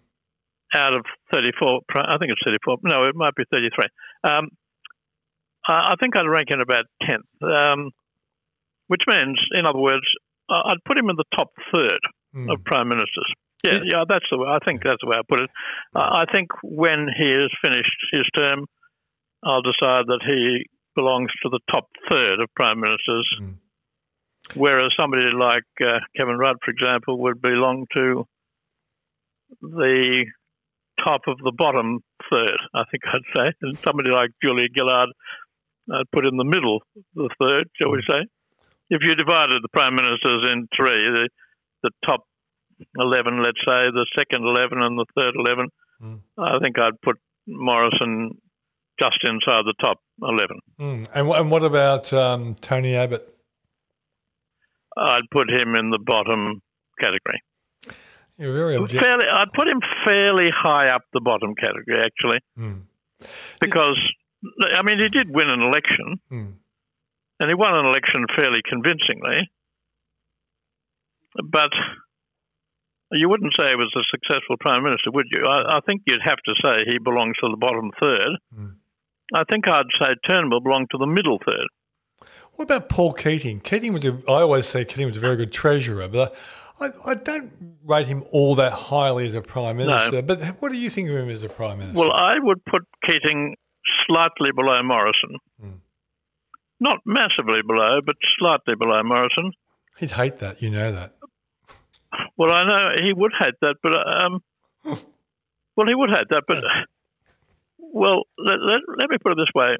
out 0.75 0.97
of 0.97 1.05
thirty-four. 1.33 1.81
I 1.95 2.17
think 2.19 2.31
it's 2.31 2.41
thirty-four. 2.45 2.79
No, 2.85 3.03
it 3.03 3.15
might 3.15 3.35
be 3.35 3.45
thirty-three. 3.53 3.89
Um, 4.25 4.49
I 5.67 5.95
think 6.01 6.17
I'd 6.17 6.29
rank 6.29 6.51
him 6.51 6.61
about 6.61 6.85
tenth, 7.03 7.25
um, 7.43 7.91
which 8.89 9.03
means, 9.07 9.39
in 9.55 9.67
other 9.67 9.79
words, 9.79 10.05
I'd 10.51 10.85
put 10.87 10.99
him 10.99 11.09
in 11.09 11.17
the 11.17 11.25
top 11.37 11.51
third 11.75 12.01
mm. 12.35 12.53
of 12.53 12.65
prime 12.65 12.89
ministers. 12.89 13.35
Yeah, 13.65 13.81
yeah, 13.85 14.05
that's 14.09 14.25
the 14.31 14.39
way. 14.39 14.49
I 14.49 14.59
think 14.65 14.83
that's 14.83 14.99
the 15.01 15.09
way 15.09 15.17
I 15.19 15.23
put 15.29 15.41
it. 15.41 15.51
I 15.95 16.25
think 16.35 16.49
when 16.65 17.07
he 17.17 17.29
has 17.29 17.49
finished 17.63 17.97
his 18.11 18.25
term, 18.37 18.67
I'll 19.45 19.63
decide 19.63 20.07
that 20.09 20.21
he 20.27 20.67
belongs 20.97 21.31
to 21.43 21.49
the 21.49 21.61
top 21.73 21.89
third 22.11 22.43
of 22.43 22.55
prime 22.57 22.81
ministers, 22.81 23.29
mm. 23.41 23.55
whereas 24.55 24.91
somebody 24.99 25.27
like 25.33 25.63
uh, 25.85 26.01
Kevin 26.17 26.39
Rudd, 26.39 26.57
for 26.65 26.73
example, 26.73 27.19
would 27.21 27.41
belong 27.41 27.87
to 27.97 28.27
the 29.61 30.27
top 31.05 31.23
of 31.29 31.39
the 31.39 31.53
bottom 31.57 32.01
third. 32.31 32.59
I 32.75 32.83
think 32.91 33.03
I'd 33.07 33.21
say, 33.37 33.53
and 33.63 33.79
somebody 33.79 34.11
like 34.11 34.31
Julia 34.43 34.67
Gillard, 34.77 35.09
I'd 35.93 36.11
put 36.13 36.27
in 36.27 36.37
the 36.37 36.45
middle, 36.45 36.83
the 37.15 37.29
third, 37.41 37.69
shall 37.81 37.91
we 37.91 38.03
hmm. 38.07 38.13
say? 38.13 38.27
If 38.91 39.01
you 39.03 39.15
divided 39.15 39.63
the 39.63 39.69
prime 39.73 39.95
ministers 39.95 40.49
in 40.51 40.69
three, 40.77 41.01
the, 41.01 41.29
the 41.83 41.91
top 42.05 42.25
11, 42.97 43.39
let's 43.39 43.59
say, 43.67 43.85
the 43.91 44.07
second 44.17 44.45
11 44.45 44.83
and 44.83 44.99
the 44.99 45.07
third 45.17 45.35
11, 45.35 45.69
mm. 46.03 46.21
I 46.37 46.59
think 46.59 46.79
I'd 46.79 47.01
put 47.01 47.17
Morrison 47.47 48.37
just 49.01 49.19
inside 49.25 49.63
the 49.65 49.75
top 49.81 49.99
11. 50.21 50.59
Mm. 50.79 51.09
And, 51.15 51.29
and 51.29 51.51
what 51.51 51.65
about 51.65 52.13
um, 52.13 52.55
Tony 52.61 52.95
Abbott? 52.95 53.29
I'd 54.97 55.31
put 55.31 55.51
him 55.51 55.75
in 55.75 55.91
the 55.91 55.99
bottom 55.99 56.61
category. 57.01 57.41
You're 58.39 58.55
very 58.55 58.77
objective. 58.77 59.01
Fairly, 59.01 59.25
I'd 59.33 59.53
put 59.55 59.69
him 59.69 59.81
fairly 60.05 60.51
high 60.55 60.89
up 60.89 61.03
the 61.13 61.21
bottom 61.21 61.55
category, 61.55 61.99
actually, 61.99 62.41
mm. 62.59 62.83
because 63.61 63.99
I 64.75 64.83
mean 64.83 64.99
he 64.99 65.09
did 65.09 65.35
win 65.35 65.51
an 65.51 65.63
election, 65.63 66.21
mm. 66.31 66.53
and 67.41 67.49
he 67.49 67.55
won 67.55 67.75
an 67.75 67.87
election 67.87 68.27
fairly 68.37 68.61
convincingly. 68.69 69.51
But 71.51 71.71
you 73.13 73.29
wouldn't 73.29 73.55
say 73.59 73.69
he 73.71 73.77
was 73.77 73.93
a 73.97 74.05
successful 74.11 74.57
prime 74.61 74.83
minister, 74.83 75.11
would 75.13 75.27
you? 75.31 75.47
I, 75.47 75.77
I 75.77 75.81
think 75.87 76.03
you'd 76.07 76.23
have 76.25 76.39
to 76.47 76.55
say 76.65 76.85
he 76.91 76.99
belongs 76.99 77.37
to 77.41 77.49
the 77.51 77.57
bottom 77.57 77.91
third. 78.01 78.39
Mm. 78.57 78.75
I 79.35 79.45
think 79.51 79.69
I'd 79.69 79.87
say 80.01 80.09
Turnbull 80.29 80.61
belonged 80.61 80.89
to 80.91 80.99
the 80.99 81.07
middle 81.07 81.39
third. 81.39 81.69
What 82.55 82.65
about 82.65 82.89
Paul 82.89 83.15
Keating? 83.15 83.61
Keating 83.61 83.95
was 83.95 84.05
a, 84.05 84.19
I 84.29 84.43
always 84.43 84.67
say 84.67 84.85
Keating 84.85 85.07
was 85.07 85.17
a 85.17 85.21
very 85.21 85.37
good 85.37 85.53
treasurer, 85.53 86.07
but 86.07 86.35
I, 86.81 86.91
I 87.07 87.15
don't 87.15 87.51
rate 87.85 88.07
him 88.07 88.25
all 88.31 88.55
that 88.57 88.73
highly 88.73 89.27
as 89.27 89.35
a 89.35 89.41
prime 89.41 89.79
minister. 89.79 90.17
No. 90.17 90.23
But 90.23 90.43
what 90.61 90.71
do 90.71 90.79
you 90.79 90.91
think 90.91 91.09
of 91.09 91.17
him 91.17 91.31
as 91.31 91.43
a 91.45 91.49
prime 91.49 91.79
minister? 91.79 91.99
Well, 91.99 92.13
I 92.13 92.35
would 92.39 92.63
put 92.65 92.83
Keating 93.07 93.57
slightly 94.07 94.51
below 94.55 94.83
Morrison. 94.83 95.39
Mm. 95.63 95.79
Not 96.81 96.99
massively 97.05 97.63
below, 97.67 98.01
but 98.05 98.17
slightly 98.39 98.75
below 98.79 99.03
Morrison. 99.03 99.53
He'd 99.99 100.13
hate 100.13 100.39
that, 100.39 100.63
you 100.63 100.71
know 100.71 100.93
that. 100.93 101.15
Well, 102.37 102.51
I 102.51 102.65
know 102.65 102.89
he 103.03 103.13
would 103.13 103.33
hate 103.39 103.55
that, 103.61 103.77
but 103.83 103.95
um, 103.95 104.43
well, 104.85 105.87
he 105.87 105.95
would 105.95 106.11
hate 106.11 106.29
that, 106.31 106.43
but 106.47 106.59
well, 107.79 108.25
let, 108.39 108.59
let, 108.61 108.81
let, 108.89 109.11
me 109.11 109.17
put 109.23 109.33
it 109.33 109.39
this 109.39 109.53
way: 109.55 109.77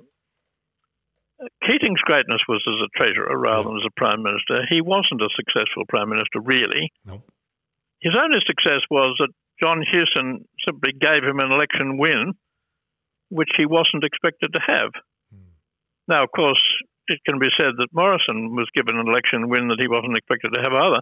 Keating's 1.67 2.01
greatness 2.05 2.41
was 2.49 2.63
as 2.67 2.87
a 2.87 2.93
treasurer 2.97 3.37
rather 3.39 3.65
than 3.65 3.77
as 3.77 3.89
a 3.89 3.99
prime 4.01 4.23
minister. 4.23 4.65
He 4.71 4.81
wasn't 4.81 5.23
a 5.23 5.29
successful 5.35 5.85
prime 5.89 6.11
minister, 6.11 6.41
really. 6.41 6.93
No. 7.05 7.23
His 8.01 8.17
only 8.19 8.41
success 8.47 8.83
was 8.91 9.15
that 9.19 9.31
John 9.63 9.83
Hewson 9.91 10.45
simply 10.67 10.93
gave 10.93 11.23
him 11.23 11.39
an 11.39 11.53
election 11.53 11.99
win, 11.99 12.35
which 13.33 13.49
he 13.57 13.65
wasn't 13.65 14.05
expected 14.05 14.53
to 14.53 14.61
have. 14.69 14.93
Hmm. 15.33 15.57
Now, 16.07 16.25
of 16.25 16.31
course, 16.37 16.61
it 17.09 17.19
can 17.27 17.39
be 17.41 17.49
said 17.59 17.73
that 17.79 17.89
Morrison 17.93 18.55
was 18.55 18.69
given 18.77 19.01
an 19.01 19.09
election 19.09 19.49
win 19.49 19.69
that 19.69 19.81
he 19.81 19.89
wasn't 19.89 20.17
expected 20.17 20.53
to 20.53 20.61
have 20.61 20.77
either. 20.77 21.01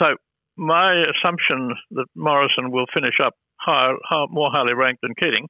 So 0.00 0.16
my 0.56 0.96
assumption 0.96 1.76
that 1.92 2.06
Morrison 2.16 2.70
will 2.70 2.86
finish 2.96 3.20
up 3.22 3.34
higher, 3.56 3.94
more 4.30 4.50
highly 4.52 4.74
ranked 4.74 5.02
than 5.02 5.14
Keating 5.14 5.46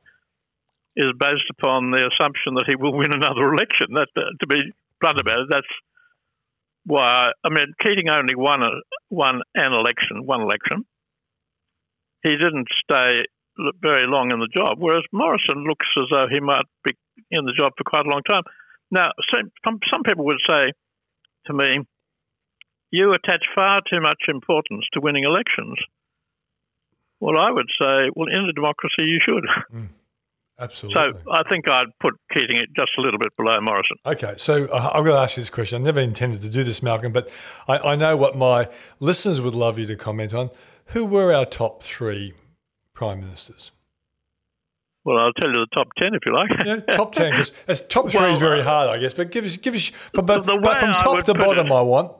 is 0.96 1.12
based 1.18 1.46
upon 1.50 1.92
the 1.92 2.10
assumption 2.10 2.58
that 2.58 2.66
he 2.66 2.74
will 2.74 2.92
win 2.92 3.14
another 3.14 3.46
election. 3.54 3.94
That, 3.94 4.08
uh, 4.16 4.34
to 4.40 4.46
be 4.46 4.58
blunt 5.00 5.20
about 5.20 5.38
it, 5.38 5.48
that's 5.50 5.74
why. 6.84 7.30
I 7.44 7.48
mean, 7.48 7.72
Keating 7.80 8.10
only 8.10 8.34
won 8.34 8.62
a, 8.62 8.70
won 9.08 9.40
an 9.54 9.72
election, 9.72 10.26
one 10.26 10.42
election. 10.42 10.84
He 12.22 12.32
didn't 12.32 12.68
stay 12.84 13.22
very 13.80 14.06
long 14.06 14.32
in 14.32 14.40
the 14.40 14.48
job, 14.54 14.78
whereas 14.78 15.04
Morrison 15.12 15.64
looks 15.64 15.86
as 15.98 16.04
though 16.10 16.26
he 16.30 16.40
might 16.40 16.64
be 16.84 16.92
in 17.30 17.44
the 17.44 17.52
job 17.58 17.72
for 17.76 17.84
quite 17.84 18.06
a 18.06 18.10
long 18.10 18.22
time. 18.28 18.42
Now, 18.90 19.10
some, 19.32 19.78
some 19.90 20.02
people 20.02 20.24
would 20.24 20.40
say 20.48 20.72
to 21.46 21.52
me, 21.52 21.86
you 22.90 23.12
attach 23.12 23.44
far 23.54 23.80
too 23.90 24.00
much 24.00 24.22
importance 24.28 24.84
to 24.92 25.00
winning 25.00 25.24
elections. 25.24 25.78
Well, 27.20 27.38
I 27.38 27.50
would 27.50 27.68
say, 27.80 28.10
well, 28.14 28.28
in 28.28 28.48
a 28.48 28.52
democracy, 28.52 29.04
you 29.04 29.18
should. 29.24 29.44
Mm, 29.72 29.88
absolutely. 30.58 31.12
So 31.22 31.30
I 31.30 31.42
think 31.48 31.68
I'd 31.68 31.86
put 32.00 32.14
Keating 32.34 32.56
just 32.76 32.90
a 32.98 33.00
little 33.00 33.18
bit 33.18 33.34
below 33.36 33.60
Morrison. 33.60 33.96
Okay, 34.04 34.34
so 34.36 34.64
uh, 34.66 34.90
I'm 34.92 35.04
going 35.04 35.14
to 35.14 35.20
ask 35.20 35.36
you 35.36 35.42
this 35.42 35.50
question. 35.50 35.80
I 35.80 35.84
never 35.84 36.00
intended 36.00 36.42
to 36.42 36.48
do 36.48 36.64
this, 36.64 36.82
Malcolm, 36.82 37.12
but 37.12 37.30
I, 37.68 37.78
I 37.78 37.96
know 37.96 38.16
what 38.16 38.36
my 38.36 38.68
listeners 38.98 39.40
would 39.40 39.54
love 39.54 39.78
you 39.78 39.86
to 39.86 39.96
comment 39.96 40.34
on. 40.34 40.50
Who 40.86 41.04
were 41.04 41.32
our 41.32 41.46
top 41.46 41.82
three 41.84 42.34
prime 43.00 43.20
ministers? 43.20 43.72
Well, 45.04 45.16
I'll 45.16 45.32
tell 45.32 45.48
you 45.48 45.64
the 45.64 45.72
top 45.74 45.88
ten 45.96 46.12
if 46.12 46.20
you 46.26 46.36
like. 46.36 46.50
yeah, 46.66 46.96
top 46.96 47.14
ten. 47.18 47.32
Because 47.32 47.80
top 47.88 48.10
three 48.10 48.20
well, 48.20 48.34
is 48.34 48.38
very 48.38 48.62
hard, 48.62 48.90
I 48.90 48.98
guess. 48.98 49.14
But 49.14 49.32
give 49.32 49.46
us, 49.46 49.56
give 49.56 49.74
us, 49.74 49.90
but, 50.12 50.26
but, 50.26 50.44
but 50.44 50.76
from 50.78 50.92
top 50.92 51.24
to 51.24 51.32
bottom, 51.32 51.68
it, 51.68 51.72
I 51.72 51.80
want. 51.80 52.12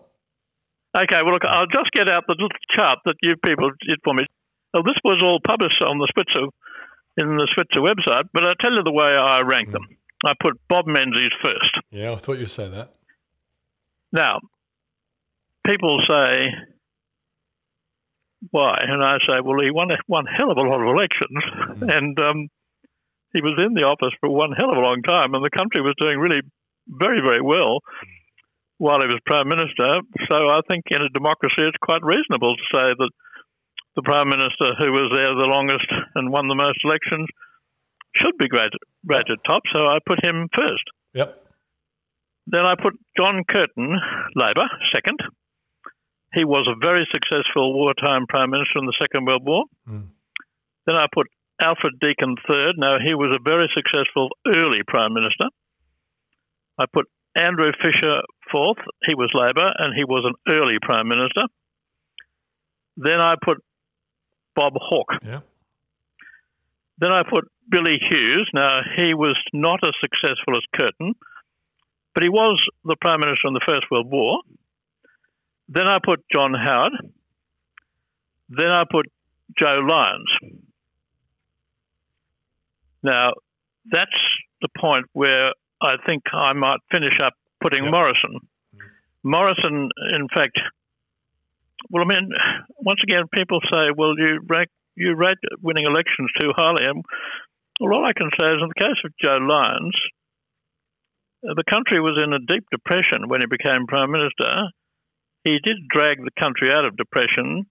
Okay, 0.96 1.20
well, 1.22 1.34
look, 1.34 1.44
I'll 1.44 1.66
just 1.66 1.92
get 1.92 2.08
out 2.08 2.25
the 2.26 2.32
little 2.32 2.49
chart 2.70 3.00
that 3.04 3.16
you 3.20 3.37
people 3.44 3.70
did 3.87 3.99
for 4.02 4.14
me. 4.14 4.25
Well, 4.72 4.82
this 4.82 4.96
was 5.04 5.22
all 5.22 5.38
published 5.46 5.84
on 5.87 5.99
the 5.99 6.08
Switzer, 6.14 6.49
in 7.18 7.37
the 7.37 7.49
Switzer 7.54 7.80
website, 7.84 8.30
but 8.32 8.46
I'll 8.46 8.54
tell 8.54 8.72
you 8.72 8.82
the 8.82 8.92
way 8.92 9.12
I 9.12 9.40
rank 9.40 9.68
mm. 9.68 9.72
them. 9.72 9.87
I 10.25 10.32
put 10.40 10.58
Bob 10.66 10.87
Menzies 10.87 11.37
first. 11.42 11.72
Yeah, 11.90 12.12
I 12.12 12.16
thought 12.16 12.38
you'd 12.38 12.50
say 12.50 12.70
that. 12.70 12.94
Now, 14.12 14.40
people 15.66 16.00
say, 16.08 16.46
why? 18.50 18.76
And 18.80 19.02
I 19.02 19.16
say, 19.28 19.40
well, 19.44 19.61
he 19.62 19.70
won 19.70 19.88
one 20.06 20.25
hell 20.26 20.50
of 20.50 20.56
a 20.56 20.62
lot 20.62 20.80
of 20.80 20.88
elections, 20.88 21.42
mm. 21.76 21.97
and 21.97 22.18
um, 22.20 22.49
he 23.32 23.40
was 23.42 23.61
in 23.61 23.75
the 23.75 23.85
office 23.87 24.14
for 24.20 24.30
one 24.30 24.52
hell 24.56 24.73
of 24.73 24.78
a 24.78 24.87
long 24.87 25.02
time, 25.02 25.35
and 25.35 25.44
the 25.44 25.52
country 25.52 25.82
was 25.82 25.94
doing 26.00 26.18
really 26.18 26.40
very, 26.88 27.20
very 27.20 27.42
well. 27.42 27.80
While 28.78 29.04
he 29.04 29.12
was 29.12 29.20
Prime 29.26 29.47
Minister. 29.47 30.00
So 30.32 30.37
I 30.49 30.64
think 30.70 30.88
in 30.88 31.02
a 31.02 31.12
democracy 31.12 31.68
it's 31.68 31.76
quite 31.85 32.00
reasonable 32.02 32.56
to 32.56 32.66
say 32.73 32.88
that 32.88 33.11
the 33.94 34.00
Prime 34.00 34.30
Minister 34.30 34.73
who 34.80 34.90
was 34.90 35.12
there 35.12 35.37
the 35.37 35.52
longest 35.52 35.85
and 36.14 36.32
won 36.32 36.49
the 36.49 36.54
most 36.54 36.80
elections 36.82 37.28
should 38.16 38.38
be 38.38 38.49
graded, 38.49 38.80
graded 39.04 39.38
top. 39.47 39.61
So 39.75 39.87
I 39.87 39.99
put 40.06 40.25
him 40.25 40.49
first. 40.56 40.85
Yep. 41.12 41.44
Then 42.47 42.64
I 42.64 42.75
put 42.80 42.99
John 43.18 43.44
Curtin, 43.47 44.00
Labor, 44.35 44.68
second. 44.94 45.20
He 46.32 46.44
was 46.44 46.66
a 46.68 46.78
very 46.78 47.06
successful 47.12 47.75
wartime 47.75 48.26
Prime 48.28 48.50
Minister 48.50 48.78
in 48.78 48.87
the 48.87 48.96
Second 49.00 49.26
World 49.26 49.44
War. 49.44 49.64
Mm. 49.88 50.08
Then 50.87 50.96
I 50.96 51.06
put 51.12 51.26
Alfred 51.60 51.99
Deakin 52.00 52.37
third. 52.49 52.76
Now, 52.78 52.99
he 53.04 53.14
was 53.14 53.37
a 53.37 53.42
very 53.42 53.68
successful 53.75 54.30
early 54.46 54.82
Prime 54.87 55.12
Minister. 55.12 55.46
I 56.78 56.84
put 56.92 57.06
Andrew 57.37 57.72
Fisher 57.82 58.22
fourth. 58.50 58.78
He 59.06 59.14
was 59.14 59.30
Labor 59.34 59.72
and 59.78 59.94
he 59.94 60.04
was 60.04 60.25
an 60.25 60.34
early 60.49 60.78
Prime 60.80 61.08
Minister. 61.08 61.42
Then 62.96 63.20
I 63.20 63.34
put 63.42 63.58
Bob 64.54 64.72
Hawke. 64.76 65.14
Yeah. 65.22 65.40
Then 66.99 67.12
I 67.12 67.22
put 67.22 67.50
Billy 67.68 67.99
Hughes. 68.10 68.49
Now, 68.52 68.80
he 68.96 69.14
was 69.14 69.37
not 69.52 69.80
as 69.82 69.92
successful 70.00 70.54
as 70.54 70.62
Curtin, 70.78 71.14
but 72.14 72.22
he 72.22 72.28
was 72.28 72.60
the 72.84 72.96
Prime 73.00 73.20
Minister 73.20 73.49
in 73.49 73.54
the 73.54 73.64
First 73.66 73.90
World 73.90 74.10
War. 74.10 74.40
Then 75.71 75.89
I 75.89 75.99
put 76.05 76.25
John 76.35 76.53
Howard. 76.53 76.93
Then 78.49 78.71
I 78.71 78.83
put 78.91 79.07
Joe 79.57 79.79
Lyons. 79.89 80.59
Now, 83.05 83.31
that's 83.91 84.11
the 84.61 84.69
point 84.79 85.07
where 85.12 85.53
I 85.81 85.95
think 86.07 86.23
I 86.33 86.53
might 86.55 86.81
finish 86.91 87.17
up 87.25 87.35
putting 87.62 87.85
yep. 87.85 87.93
Morrison. 87.93 88.41
Morrison, 89.23 89.91
in 90.12 90.29
fact, 90.35 90.59
well, 91.89 92.05
I 92.05 92.15
mean, 92.15 92.29
once 92.79 93.00
again, 93.05 93.25
people 93.33 93.61
say, 93.73 93.91
well, 93.97 94.15
you 94.19 94.41
rank, 94.49 94.69
you 94.97 95.15
rate 95.15 95.39
winning 95.62 95.85
elections 95.87 96.31
too 96.41 96.50
highly. 96.55 96.85
And 96.85 97.05
well, 97.81 98.00
all 98.00 98.05
I 98.05 98.12
can 98.12 98.29
say 98.39 98.47
is, 98.47 98.61
in 98.61 98.69
the 98.69 98.81
case 98.81 99.00
of 99.05 99.12
Joe 99.23 99.39
Lyons, 99.41 99.97
uh, 101.49 101.55
the 101.55 101.65
country 101.71 102.00
was 102.00 102.21
in 102.23 102.33
a 102.33 102.39
deep 102.39 102.65
depression 102.71 103.29
when 103.29 103.41
he 103.41 103.47
became 103.47 103.87
prime 103.87 104.11
minister. 104.11 104.69
He 105.44 105.59
did 105.64 105.88
drag 105.88 106.18
the 106.18 106.30
country 106.40 106.70
out 106.73 106.87
of 106.87 106.97
depression, 106.97 107.66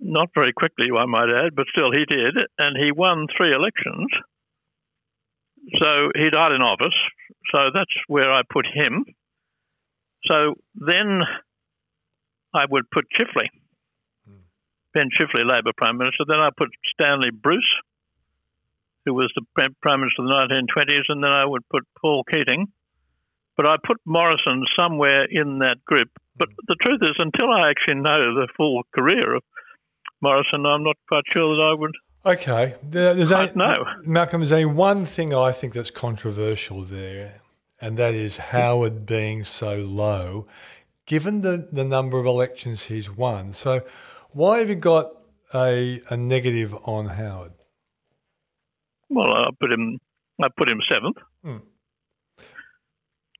not 0.00 0.30
very 0.34 0.52
quickly, 0.52 0.88
I 0.96 1.06
might 1.06 1.32
add, 1.32 1.54
but 1.54 1.66
still 1.74 1.92
he 1.92 2.04
did, 2.04 2.36
and 2.58 2.76
he 2.76 2.92
won 2.92 3.26
three 3.36 3.52
elections. 3.52 4.08
So 5.80 6.10
he 6.14 6.30
died 6.30 6.52
in 6.52 6.62
office. 6.62 6.94
So 7.52 7.70
that's 7.74 7.90
where 8.08 8.30
I 8.30 8.42
put 8.48 8.66
him. 8.66 9.04
So 10.26 10.54
then 10.74 11.20
I 12.52 12.64
would 12.68 12.90
put 12.90 13.06
Chifley, 13.10 13.48
hmm. 14.26 14.40
Ben 14.94 15.08
Chifley, 15.16 15.44
Labor 15.44 15.72
Prime 15.76 15.98
Minister. 15.98 16.24
Then 16.26 16.40
I 16.40 16.50
put 16.56 16.68
Stanley 16.92 17.30
Bruce, 17.30 17.70
who 19.04 19.14
was 19.14 19.32
the 19.36 19.42
Prime 19.54 20.00
Minister 20.00 20.22
of 20.22 20.28
the 20.28 20.66
1920s, 20.78 21.04
and 21.08 21.22
then 21.22 21.32
I 21.32 21.44
would 21.44 21.68
put 21.68 21.84
Paul 22.00 22.24
Keating. 22.24 22.66
But 23.56 23.66
I 23.66 23.76
put 23.84 23.98
Morrison 24.04 24.64
somewhere 24.78 25.24
in 25.30 25.60
that 25.60 25.84
group. 25.84 26.10
But 26.38 26.48
the 26.68 26.76
truth 26.82 27.00
is, 27.02 27.16
until 27.18 27.50
I 27.52 27.70
actually 27.70 27.96
know 27.96 28.16
the 28.16 28.48
full 28.56 28.82
career 28.94 29.36
of 29.36 29.42
Morrison, 30.20 30.66
I'm 30.66 30.84
not 30.84 30.96
quite 31.08 31.24
sure 31.32 31.56
that 31.56 31.62
I 31.62 31.74
would 31.74 31.92
Okay. 32.26 32.74
There's 32.82 33.30
only, 33.30 33.52
no. 33.54 33.76
Malcolm, 34.04 34.40
there's 34.40 34.52
only 34.52 34.64
one 34.64 35.04
thing 35.04 35.32
I 35.32 35.52
think 35.52 35.74
that's 35.74 35.92
controversial 35.92 36.82
there, 36.82 37.40
and 37.80 37.96
that 37.98 38.14
is 38.14 38.36
Howard 38.36 39.06
being 39.06 39.44
so 39.44 39.76
low, 39.76 40.48
given 41.06 41.42
the, 41.42 41.68
the 41.70 41.84
number 41.84 42.18
of 42.18 42.26
elections 42.26 42.84
he's 42.84 43.08
won. 43.08 43.52
So, 43.52 43.82
why 44.32 44.58
have 44.58 44.68
you 44.68 44.74
got 44.74 45.12
a, 45.54 46.00
a 46.10 46.16
negative 46.16 46.74
on 46.82 47.06
Howard? 47.06 47.52
Well, 49.08 49.32
I 49.32 49.50
put 49.60 49.72
him. 49.72 50.00
I 50.42 50.48
put 50.48 50.68
him 50.68 50.80
seventh. 50.90 51.18
Hmm. 51.44 51.58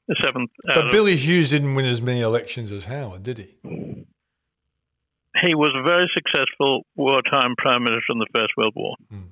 The 0.09 0.17
seventh. 0.25 0.51
But 0.65 0.93
Billy 0.93 1.17
Hughes 1.17 1.51
didn't 1.51 1.75
win 1.75 1.85
as 1.85 2.01
many 2.01 2.21
elections 2.21 2.71
as 2.71 2.85
Howard, 2.85 3.23
did 3.23 3.39
he? 3.39 4.07
he 5.43 5.55
was 5.55 5.71
a 5.75 5.83
very 5.83 6.11
successful 6.15 6.87
wartime 6.95 7.55
prime 7.59 7.83
minister 7.83 8.13
in 8.13 8.19
the 8.19 8.27
First 8.35 8.53
World 8.57 8.73
War. 8.75 8.95
Mm. 9.13 9.29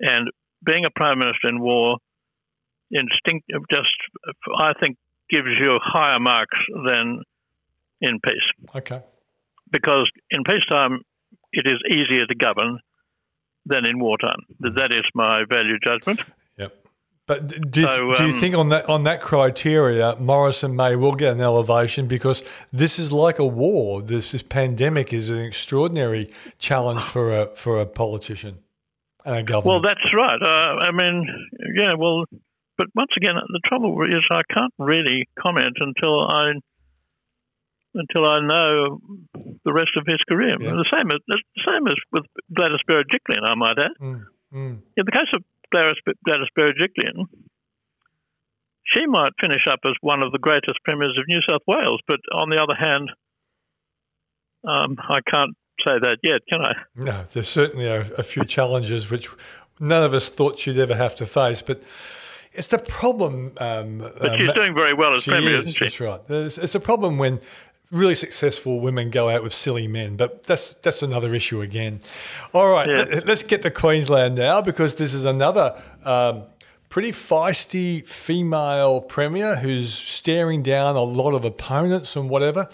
And 0.00 0.30
being 0.64 0.84
a 0.84 0.90
prime 0.90 1.18
minister 1.18 1.48
in 1.48 1.60
war, 1.60 1.98
instinctive, 2.90 3.62
just 3.70 3.88
I 4.58 4.72
think 4.80 4.96
gives 5.30 5.48
you 5.60 5.78
higher 5.82 6.20
marks 6.20 6.58
than 6.88 7.22
in 8.00 8.20
peace. 8.20 8.70
Okay. 8.74 9.02
Because 9.70 10.08
in 10.30 10.44
peacetime, 10.44 11.00
it 11.52 11.66
is 11.66 11.80
easier 11.90 12.26
to 12.26 12.34
govern 12.34 12.78
than 13.64 13.86
in 13.86 13.98
wartime. 13.98 14.40
That 14.60 14.92
is 14.92 15.02
my 15.14 15.40
value 15.48 15.78
judgment. 15.84 16.20
But 17.26 17.70
do, 17.72 17.82
so, 17.82 18.12
um, 18.12 18.16
do 18.18 18.26
you 18.28 18.34
um, 18.34 18.40
think 18.40 18.54
on 18.54 18.68
that 18.68 18.88
on 18.88 19.02
that 19.02 19.20
criteria, 19.20 20.14
Morrison 20.20 20.76
may 20.76 20.94
well 20.94 21.12
get 21.12 21.32
an 21.32 21.40
elevation 21.40 22.06
because 22.06 22.44
this 22.72 23.00
is 23.00 23.10
like 23.10 23.40
a 23.40 23.44
war. 23.44 24.00
This 24.00 24.30
this 24.30 24.44
pandemic 24.44 25.12
is 25.12 25.28
an 25.28 25.40
extraordinary 25.40 26.30
challenge 26.58 27.02
for 27.02 27.32
a 27.32 27.46
for 27.56 27.80
a 27.80 27.86
politician 27.86 28.58
and 29.24 29.36
a 29.36 29.42
government. 29.42 29.66
Well, 29.66 29.82
that's 29.82 30.14
right. 30.14 30.40
Uh, 30.40 30.86
I 30.86 30.92
mean, 30.92 31.26
yeah. 31.74 31.94
Well, 31.98 32.26
but 32.78 32.86
once 32.94 33.10
again, 33.16 33.34
the 33.34 33.60
trouble 33.66 34.00
is 34.04 34.22
I 34.30 34.42
can't 34.54 34.72
really 34.78 35.28
comment 35.36 35.76
until 35.80 36.20
I 36.28 36.52
until 37.94 38.24
I 38.28 38.38
know 38.40 39.00
the 39.64 39.72
rest 39.72 39.96
of 39.96 40.04
his 40.06 40.18
career. 40.28 40.54
Yes. 40.60 40.76
The 40.76 40.96
same 40.96 41.10
as 41.10 41.20
the 41.26 41.40
same 41.66 41.86
as 41.88 41.94
with 42.12 42.24
Gladys 42.54 42.78
Berejiklian, 42.88 43.42
I 43.42 43.54
might 43.56 43.78
add. 43.78 43.96
Mm, 44.00 44.24
mm. 44.54 44.78
In 44.96 45.04
the 45.04 45.12
case 45.12 45.32
of 45.34 45.42
Gladys, 45.72 45.96
Gladys 46.24 46.48
Berejiklian, 46.56 47.26
she 48.84 49.06
might 49.06 49.32
finish 49.40 49.62
up 49.70 49.80
as 49.86 49.94
one 50.00 50.22
of 50.22 50.32
the 50.32 50.38
greatest 50.38 50.78
premiers 50.84 51.16
of 51.18 51.24
New 51.28 51.40
South 51.48 51.62
Wales. 51.66 52.00
But 52.06 52.20
on 52.32 52.50
the 52.50 52.62
other 52.62 52.74
hand, 52.74 53.10
um, 54.64 54.96
I 55.08 55.20
can't 55.28 55.56
say 55.86 55.94
that 56.00 56.18
yet, 56.22 56.40
can 56.50 56.62
I? 56.62 56.72
No, 56.96 57.24
there's 57.32 57.48
certainly 57.48 57.86
a, 57.86 58.00
a 58.14 58.22
few 58.22 58.44
challenges 58.44 59.10
which 59.10 59.28
none 59.80 60.02
of 60.02 60.14
us 60.14 60.28
thought 60.28 60.58
she'd 60.58 60.78
ever 60.78 60.94
have 60.94 61.14
to 61.16 61.26
face. 61.26 61.62
But 61.62 61.82
it's 62.52 62.68
the 62.68 62.78
problem. 62.78 63.52
Um, 63.58 63.98
but 63.98 64.38
she's 64.38 64.48
um, 64.48 64.54
doing 64.54 64.74
very 64.74 64.94
well 64.94 65.14
as 65.14 65.24
premier, 65.24 65.62
is, 65.62 65.68
isn't 65.70 65.74
she? 65.74 65.84
That's 65.84 66.00
right. 66.00 66.20
it's 66.28 66.74
a 66.74 66.80
problem 66.80 67.18
when 67.18 67.40
really 67.90 68.14
successful 68.14 68.80
women 68.80 69.10
go 69.10 69.28
out 69.28 69.42
with 69.42 69.54
silly 69.54 69.86
men, 69.86 70.16
but 70.16 70.44
that's 70.44 70.74
that's 70.74 71.02
another 71.02 71.34
issue 71.34 71.60
again. 71.60 72.00
All 72.52 72.68
right, 72.68 72.88
yeah. 72.88 73.20
let's 73.24 73.42
get 73.42 73.62
to 73.62 73.70
Queensland 73.70 74.34
now 74.34 74.60
because 74.60 74.96
this 74.96 75.14
is 75.14 75.24
another 75.24 75.80
um, 76.04 76.44
pretty 76.88 77.12
feisty 77.12 78.06
female 78.06 79.00
premier 79.00 79.56
who's 79.56 79.94
staring 79.94 80.62
down 80.62 80.96
a 80.96 81.02
lot 81.02 81.34
of 81.34 81.44
opponents 81.44 82.16
and 82.16 82.28
whatever. 82.28 82.68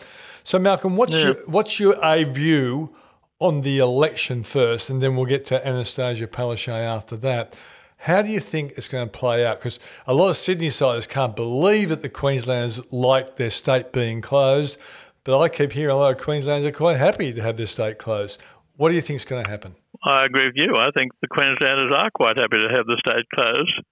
So, 0.45 0.59
Malcolm, 0.59 0.97
what's 0.97 1.15
yeah. 1.15 1.25
your 1.25 1.35
what's 1.47 1.79
your 1.79 1.97
a 2.03 2.25
view 2.25 2.95
on 3.39 3.63
the 3.63 3.79
election 3.79 4.43
first, 4.45 4.89
and 4.89 5.03
then 5.03 5.17
we'll 5.17 5.27
get 5.27 5.45
to 5.47 5.61
Annastacia 5.61 6.27
Palaszczuk 6.27 6.73
after 6.73 7.17
that. 7.19 7.55
How 8.03 8.21
do 8.21 8.31
you 8.31 8.41
think 8.41 8.73
it's 8.77 8.89
going 8.89 9.09
to 9.09 9.19
play 9.19 9.47
out? 9.47 9.61
Because 9.61 9.79
a 10.09 10.15
lot 10.15 10.31
of 10.31 10.37
Sydney 10.37 10.71
siders 10.71 11.07
can't 11.07 11.37
believe 11.37 11.89
that 11.91 12.03
the 12.03 12.09
Queenslanders 12.09 12.81
like 12.91 13.37
their 13.37 13.49
state 13.49 13.93
being 13.93 14.21
closed. 14.21 14.77
But 15.23 15.39
I 15.39 15.49
keep 15.49 15.71
hearing 15.71 15.95
a 15.95 15.97
lot 15.97 16.11
of 16.11 16.21
Queenslanders 16.21 16.67
are 16.67 16.73
quite 16.73 16.97
happy 16.97 17.33
to 17.33 17.41
have 17.41 17.57
their 17.57 17.69
state 17.69 17.99
closed. 17.99 18.41
What 18.77 18.89
do 18.89 18.97
you 18.97 19.01
think 19.01 19.19
is 19.19 19.25
going 19.25 19.45
to 19.45 19.49
happen? 19.49 19.77
I 20.05 20.25
agree 20.25 20.47
with 20.47 20.57
you. 20.57 20.75
I 20.77 20.91
think 20.97 21.13
the 21.21 21.29
Queenslanders 21.29 21.93
are 21.95 22.11
quite 22.11 22.37
happy 22.39 22.59
to 22.59 22.69
have 22.75 22.87
the 22.87 23.01
state 23.07 23.25
closed. 23.37 23.85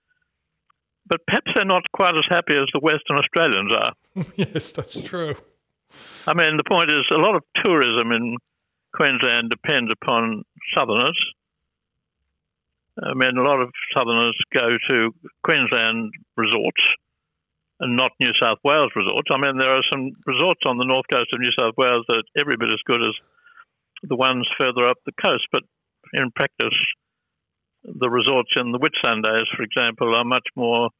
But 1.06 1.20
perhaps 1.28 1.52
they're 1.54 1.64
not 1.64 1.84
quite 1.92 2.16
as 2.16 2.24
happy 2.28 2.54
as 2.56 2.66
the 2.74 2.80
Western 2.80 3.16
Australians 3.16 3.72
are. 3.72 3.92
yes, 4.34 4.72
that's 4.72 5.00
true. 5.02 5.36
I 6.26 6.34
mean, 6.34 6.56
the 6.56 6.64
point 6.68 6.90
is 6.90 7.06
a 7.12 7.18
lot 7.18 7.36
of 7.36 7.44
tourism 7.64 8.10
in 8.10 8.38
Queensland 8.92 9.50
depends 9.50 9.92
upon 10.02 10.42
southerners. 10.74 11.16
I 12.98 13.14
mean, 13.14 13.36
a 13.36 13.42
lot 13.42 13.60
of 13.60 13.70
southerners 13.96 14.36
go 14.54 14.66
to 14.90 15.14
Queensland 15.44 16.10
resorts 16.36 16.82
and 17.80 17.96
not 17.96 18.12
New 18.20 18.32
South 18.42 18.58
Wales 18.64 18.92
resorts. 18.94 19.28
I 19.32 19.38
mean, 19.38 19.58
there 19.58 19.72
are 19.72 19.84
some 19.90 20.10
resorts 20.26 20.60
on 20.66 20.76
the 20.76 20.86
north 20.86 21.06
coast 21.10 21.32
of 21.32 21.40
New 21.40 21.52
South 21.58 21.74
Wales 21.78 22.04
that 22.08 22.18
are 22.18 22.40
every 22.40 22.56
bit 22.58 22.68
as 22.68 22.84
good 22.84 23.00
as 23.00 23.14
the 24.02 24.16
ones 24.16 24.46
further 24.58 24.86
up 24.86 24.98
the 25.06 25.16
coast, 25.24 25.46
but 25.52 25.62
in 26.12 26.30
practice, 26.34 26.76
the 27.84 28.10
resorts 28.10 28.50
in 28.56 28.72
the 28.72 28.78
Whitsundays, 28.78 29.48
for 29.56 29.62
example, 29.62 30.14
are 30.14 30.24
much 30.24 30.46
more 30.56 30.90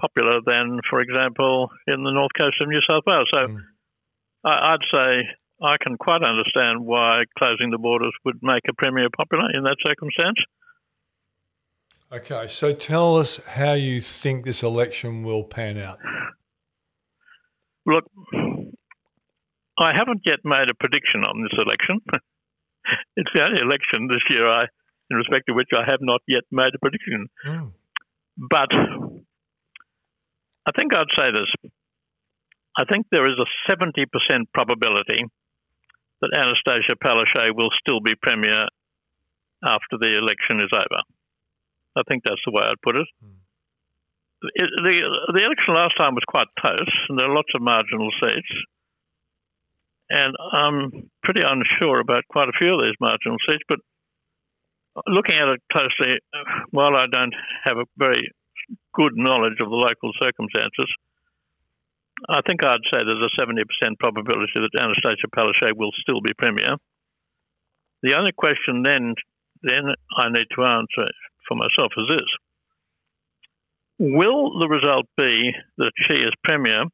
popular 0.00 0.40
than, 0.44 0.80
for 0.88 1.00
example, 1.00 1.70
in 1.86 2.02
the 2.02 2.12
north 2.12 2.32
coast 2.38 2.56
of 2.62 2.68
New 2.68 2.80
South 2.88 3.04
Wales. 3.06 3.28
So 3.32 3.46
mm. 3.46 3.56
I, 4.44 4.72
I'd 4.74 4.86
say 4.92 5.28
I 5.62 5.76
can 5.84 5.96
quite 5.96 6.22
understand 6.22 6.80
why 6.80 7.24
closing 7.38 7.70
the 7.70 7.78
borders 7.78 8.12
would 8.24 8.40
make 8.42 8.62
a 8.68 8.74
premier 8.74 9.08
popular 9.16 9.50
in 9.54 9.64
that 9.64 9.76
circumstance. 9.84 10.40
Okay, 12.12 12.48
so 12.48 12.72
tell 12.72 13.18
us 13.18 13.38
how 13.46 13.74
you 13.74 14.00
think 14.00 14.44
this 14.44 14.64
election 14.64 15.22
will 15.22 15.44
pan 15.44 15.78
out. 15.78 16.00
Look, 17.86 18.04
I 19.78 19.92
haven't 19.94 20.22
yet 20.26 20.40
made 20.42 20.68
a 20.68 20.74
prediction 20.74 21.22
on 21.22 21.40
this 21.42 21.52
election. 21.56 22.00
it's 23.16 23.30
the 23.32 23.42
only 23.42 23.62
election 23.62 24.08
this 24.08 24.22
year 24.28 24.44
I, 24.48 24.64
in 25.08 25.16
respect 25.16 25.46
to 25.46 25.54
which 25.54 25.68
I 25.72 25.84
have 25.88 26.00
not 26.00 26.20
yet 26.26 26.42
made 26.50 26.74
a 26.74 26.78
prediction. 26.80 27.28
Mm. 27.46 27.70
But 28.36 28.72
I 30.66 30.70
think 30.76 30.92
I'd 30.92 31.14
say 31.16 31.30
this. 31.30 31.70
I 32.76 32.84
think 32.90 33.06
there 33.12 33.26
is 33.26 33.38
a 33.38 33.70
70% 33.70 34.06
probability 34.52 35.24
that 36.22 36.30
Annastacia 36.34 36.96
Palaszczuk 37.02 37.54
will 37.54 37.70
still 37.78 38.00
be 38.00 38.14
Premier 38.20 38.64
after 39.62 39.96
the 40.00 40.18
election 40.18 40.58
is 40.58 40.70
over. 40.74 41.02
I 41.96 42.02
think 42.08 42.22
that's 42.24 42.40
the 42.46 42.52
way 42.52 42.62
I'd 42.64 42.80
put 42.82 42.98
it. 42.98 43.08
Mm. 43.24 43.38
it. 44.54 44.70
the, 44.84 44.94
the 45.34 45.44
election 45.44 45.74
last 45.74 45.94
time 45.98 46.14
was 46.14 46.24
quite 46.28 46.48
close, 46.58 46.92
and 47.08 47.18
there 47.18 47.30
are 47.30 47.34
lots 47.34 47.50
of 47.54 47.62
marginal 47.62 48.10
seats. 48.22 48.52
and 50.10 50.34
I'm 50.52 51.10
pretty 51.22 51.42
unsure 51.42 52.00
about 52.00 52.26
quite 52.28 52.48
a 52.48 52.58
few 52.58 52.74
of 52.74 52.82
these 52.82 52.98
marginal 53.00 53.38
seats. 53.48 53.62
But 53.68 53.80
looking 55.06 55.36
at 55.36 55.48
it 55.48 55.60
closely, 55.72 56.18
while 56.70 56.96
I 56.96 57.06
don't 57.06 57.34
have 57.64 57.78
a 57.78 57.86
very 57.96 58.30
good 58.94 59.12
knowledge 59.14 59.58
of 59.62 59.70
the 59.70 59.82
local 59.82 60.10
circumstances, 60.20 60.90
I 62.28 62.40
think 62.46 62.64
I'd 62.64 62.84
say 62.92 63.00
there's 63.00 63.26
a 63.26 63.42
70% 63.42 63.64
probability 63.98 64.52
that 64.56 64.78
Annastacia 64.78 65.30
Palaszczuk 65.34 65.76
will 65.76 65.92
still 66.02 66.20
be 66.20 66.34
premier. 66.36 66.76
The 68.02 68.16
only 68.16 68.32
question 68.32 68.82
then, 68.82 69.14
then 69.62 69.94
I 70.16 70.28
need 70.28 70.46
to 70.56 70.64
answer 70.64 71.06
for 71.50 71.56
myself 71.56 71.92
is 71.98 72.08
this: 72.08 72.30
Will 73.98 74.58
the 74.60 74.68
result 74.68 75.06
be 75.16 75.52
that 75.78 75.92
she 76.06 76.14
is 76.14 76.30
premier 76.44 76.84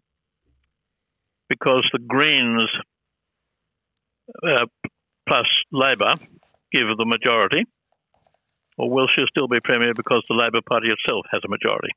because 1.48 1.86
the 1.92 2.00
Greens 2.00 2.64
uh, 4.42 4.66
plus 5.28 5.46
Labor 5.70 6.14
give 6.72 6.88
the 6.96 7.04
majority, 7.04 7.64
or 8.78 8.90
will 8.90 9.06
she 9.14 9.24
still 9.28 9.46
be 9.46 9.60
premier 9.60 9.92
because 9.94 10.24
the 10.28 10.34
Labor 10.34 10.60
Party 10.68 10.88
itself 10.88 11.26
has 11.30 11.42
a 11.44 11.48
majority? 11.48 11.90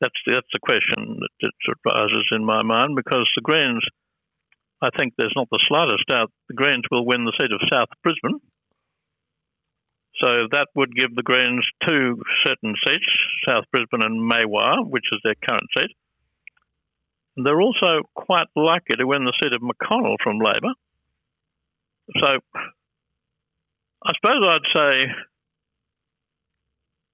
That's 0.00 0.14
the, 0.26 0.32
that's 0.34 0.52
the 0.52 0.60
question 0.60 1.18
that, 1.18 1.50
that 1.66 1.92
arises 1.92 2.28
in 2.32 2.44
my 2.44 2.62
mind 2.62 2.94
because 2.94 3.28
the 3.34 3.42
Greens, 3.42 3.82
I 4.82 4.90
think 4.96 5.14
there's 5.16 5.34
not 5.34 5.48
the 5.50 5.64
slightest 5.66 6.06
doubt 6.08 6.30
the 6.48 6.54
Greens 6.54 6.84
will 6.90 7.06
win 7.06 7.24
the 7.24 7.32
seat 7.40 7.50
of 7.52 7.60
South 7.72 7.88
Brisbane. 8.02 8.40
So 10.20 10.48
that 10.50 10.68
would 10.74 10.94
give 10.94 11.14
the 11.14 11.22
Greens 11.22 11.64
two 11.86 12.20
certain 12.44 12.74
seats, 12.86 13.06
South 13.46 13.64
Brisbane 13.70 14.02
and 14.02 14.20
Maiwar, 14.20 14.88
which 14.88 15.04
is 15.12 15.20
their 15.22 15.36
current 15.36 15.68
seat. 15.76 15.96
They're 17.36 17.60
also 17.60 18.02
quite 18.14 18.48
likely 18.56 18.96
to 18.96 19.06
win 19.06 19.24
the 19.24 19.32
seat 19.40 19.54
of 19.54 19.62
McConnel 19.62 20.16
from 20.22 20.38
Labor. 20.38 20.74
So 22.20 22.38
I 24.02 24.12
suppose 24.16 24.44
I'd 24.44 24.74
say 24.74 25.06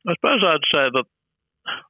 I 0.07 0.15
suppose 0.15 0.45
I'd 0.47 0.69
say 0.75 0.89
that 0.95 1.05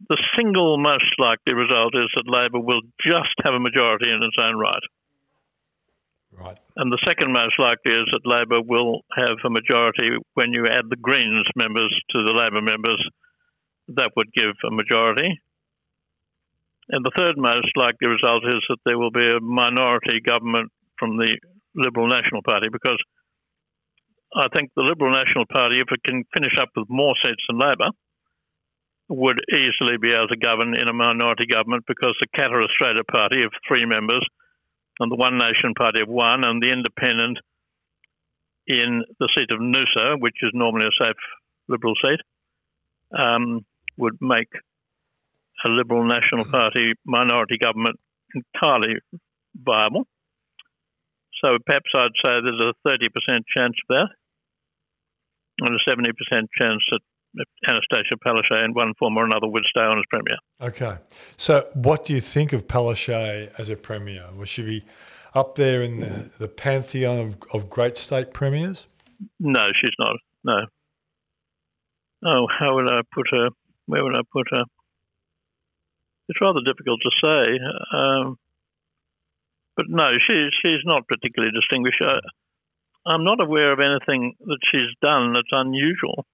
the 0.08 0.16
single 0.36 0.78
most 0.78 1.14
likely 1.18 1.54
result 1.54 1.96
is 1.96 2.06
that 2.14 2.28
Labor 2.28 2.60
will 2.60 2.82
just 3.04 3.34
have 3.44 3.54
a 3.54 3.60
majority 3.60 4.10
in 4.10 4.22
its 4.22 4.36
own 4.38 4.56
right. 4.56 4.82
Right. 6.32 6.58
And 6.76 6.90
the 6.90 6.98
second 7.06 7.32
most 7.32 7.54
likely 7.58 7.94
is 7.94 8.06
that 8.10 8.26
Labor 8.26 8.60
will 8.60 9.02
have 9.16 9.38
a 9.44 9.50
majority 9.50 10.10
when 10.34 10.52
you 10.52 10.66
add 10.66 10.90
the 10.90 10.98
Greens 11.00 11.46
members 11.54 11.94
to 12.14 12.24
the 12.24 12.32
Labor 12.32 12.62
members. 12.62 12.98
That 13.94 14.10
would 14.16 14.32
give 14.34 14.58
a 14.66 14.74
majority. 14.74 15.38
And 16.88 17.04
the 17.04 17.14
third 17.16 17.38
most 17.38 17.70
likely 17.76 18.08
result 18.08 18.44
is 18.46 18.60
that 18.68 18.82
there 18.84 18.98
will 18.98 19.12
be 19.12 19.24
a 19.24 19.40
minority 19.40 20.20
government 20.20 20.72
from 20.98 21.16
the 21.16 21.38
Liberal 21.74 22.08
National 22.08 22.42
Party 22.42 22.68
because 22.72 22.98
I 24.34 24.48
think 24.54 24.70
the 24.74 24.82
Liberal 24.82 25.12
National 25.12 25.46
Party, 25.46 25.78
if 25.78 25.86
it 25.92 26.02
can 26.04 26.24
finish 26.34 26.54
up 26.60 26.70
with 26.76 26.90
more 26.90 27.14
seats 27.22 27.44
than 27.48 27.58
Labor, 27.58 27.94
would 29.08 29.38
easily 29.52 29.96
be 30.00 30.10
able 30.10 30.28
to 30.28 30.36
govern 30.36 30.74
in 30.74 30.88
a 30.88 30.92
minority 30.92 31.46
government 31.46 31.84
because 31.86 32.16
the 32.18 32.26
Katter 32.34 32.62
Australia 32.62 33.04
Party 33.04 33.44
of 33.44 33.52
three 33.68 33.86
members 33.86 34.26
and 35.00 35.10
the 35.10 35.16
One 35.16 35.38
Nation 35.38 35.74
Party 35.76 36.02
of 36.02 36.08
one 36.08 36.44
and 36.46 36.62
the 36.62 36.70
Independent 36.70 37.38
in 38.66 39.04
the 39.18 39.28
seat 39.36 39.50
of 39.52 39.60
Noosa, 39.60 40.18
which 40.18 40.36
is 40.42 40.50
normally 40.54 40.86
a 40.86 41.04
safe 41.04 41.16
Liberal 41.68 41.94
seat, 42.02 42.20
um, 43.18 43.64
would 43.96 44.18
make 44.20 44.48
a 45.64 45.68
Liberal 45.68 46.04
National 46.04 46.44
Party 46.44 46.92
minority 47.04 47.58
government 47.58 47.98
entirely 48.34 48.96
viable. 49.54 50.06
So 51.42 51.58
perhaps 51.64 51.90
I'd 51.96 52.16
say 52.24 52.34
there's 52.44 52.74
a 52.74 52.88
30% 52.88 53.08
chance 53.56 53.76
of 53.88 53.88
that 53.88 54.08
and 55.60 55.76
a 55.76 55.90
70% 55.90 56.48
chance 56.60 56.82
that 56.92 57.00
Annastacia 57.68 58.16
Palaszczuk 58.24 58.64
in 58.64 58.72
one 58.74 58.94
form 58.98 59.16
or 59.16 59.24
another 59.24 59.48
would 59.48 59.64
stay 59.68 59.82
on 59.82 59.98
as 59.98 60.04
premier. 60.10 60.38
Okay. 60.60 60.96
So 61.36 61.68
what 61.74 62.06
do 62.06 62.14
you 62.14 62.20
think 62.20 62.52
of 62.52 62.66
Palaszczuk 62.66 63.50
as 63.58 63.68
a 63.68 63.76
premier? 63.76 64.28
Will 64.36 64.44
she 64.44 64.62
be 64.62 64.84
up 65.34 65.56
there 65.56 65.82
in 65.82 66.00
the, 66.00 66.30
the 66.38 66.48
pantheon 66.48 67.18
of, 67.18 67.36
of 67.52 67.68
great 67.68 67.96
state 67.96 68.32
premiers? 68.32 68.86
No, 69.40 69.66
she's 69.80 69.94
not. 69.98 70.16
No. 70.44 70.58
Oh, 72.24 72.46
how 72.58 72.74
would 72.76 72.90
I 72.90 73.00
put 73.12 73.26
her? 73.32 73.48
Where 73.86 74.02
would 74.04 74.16
I 74.16 74.22
put 74.32 74.46
her? 74.50 74.64
It's 76.28 76.40
rather 76.40 76.60
difficult 76.64 77.00
to 77.02 77.10
say. 77.22 77.58
Um, 77.92 78.38
but 79.76 79.86
no, 79.88 80.10
she's 80.26 80.50
she's 80.64 80.80
not 80.84 81.06
particularly 81.08 81.52
distinguished. 81.52 82.00
I, 82.00 82.20
I'm 83.06 83.24
not 83.24 83.42
aware 83.42 83.72
of 83.72 83.80
anything 83.80 84.34
that 84.40 84.58
she's 84.72 84.88
done 85.02 85.32
that's 85.34 85.48
unusual. 85.52 86.24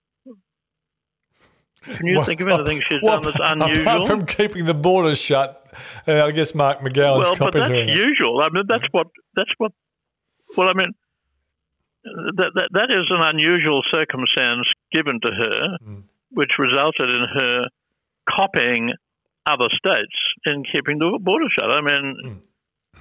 Can 1.83 2.07
you 2.07 2.19
well, 2.19 2.27
think 2.27 2.41
of 2.41 2.49
anything 2.49 2.83
she's 2.83 3.01
well, 3.03 3.21
done 3.21 3.33
that's 3.33 3.39
unusual? 3.41 3.83
Apart 3.83 4.07
from 4.07 4.27
keeping 4.27 4.67
the 4.67 4.75
borders 4.75 5.19
shut, 5.19 5.67
uh, 6.07 6.25
I 6.27 6.31
guess 6.31 6.55
Mark 6.55 6.81
McGowan's 6.81 7.39
well, 7.41 7.51
but 7.51 7.55
that's 7.55 7.99
usual. 7.99 8.43
I 8.43 8.51
mean, 8.51 8.65
that's 8.69 8.85
what 8.91 9.07
that's 9.35 9.51
what. 9.57 9.73
Well, 10.57 10.69
I 10.69 10.75
mean, 10.75 10.93
that 12.05 12.53
that, 12.55 12.69
that 12.73 12.91
is 12.91 13.07
an 13.09 13.23
unusual 13.23 13.83
circumstance 13.91 14.67
given 14.93 15.21
to 15.25 15.33
her, 15.33 15.79
mm. 15.83 16.03
which 16.31 16.51
resulted 16.59 17.15
in 17.15 17.25
her 17.35 17.63
copying 18.29 18.93
other 19.47 19.69
states 19.73 20.17
in 20.45 20.65
keeping 20.71 20.99
the 20.99 21.19
border 21.19 21.47
shut. 21.59 21.71
I 21.71 21.81
mean, 21.81 22.17
mm. 22.27 23.01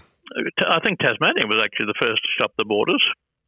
I 0.66 0.80
think 0.86 1.00
Tasmania 1.00 1.48
was 1.48 1.62
actually 1.62 1.88
the 1.88 2.00
first 2.00 2.24
to 2.24 2.30
shut 2.40 2.52
the 2.58 2.64
borders, 2.64 3.04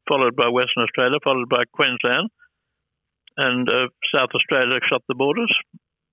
followed 0.09 0.35
by 0.35 0.49
Western 0.49 0.83
Australia, 0.83 1.19
followed 1.23 1.47
by 1.47 1.63
Queensland 1.71 2.29
and 3.37 3.67
uh, 3.69 3.87
South 4.15 4.29
Australia 4.35 4.79
shut 4.89 5.01
the 5.07 5.15
borders. 5.15 5.53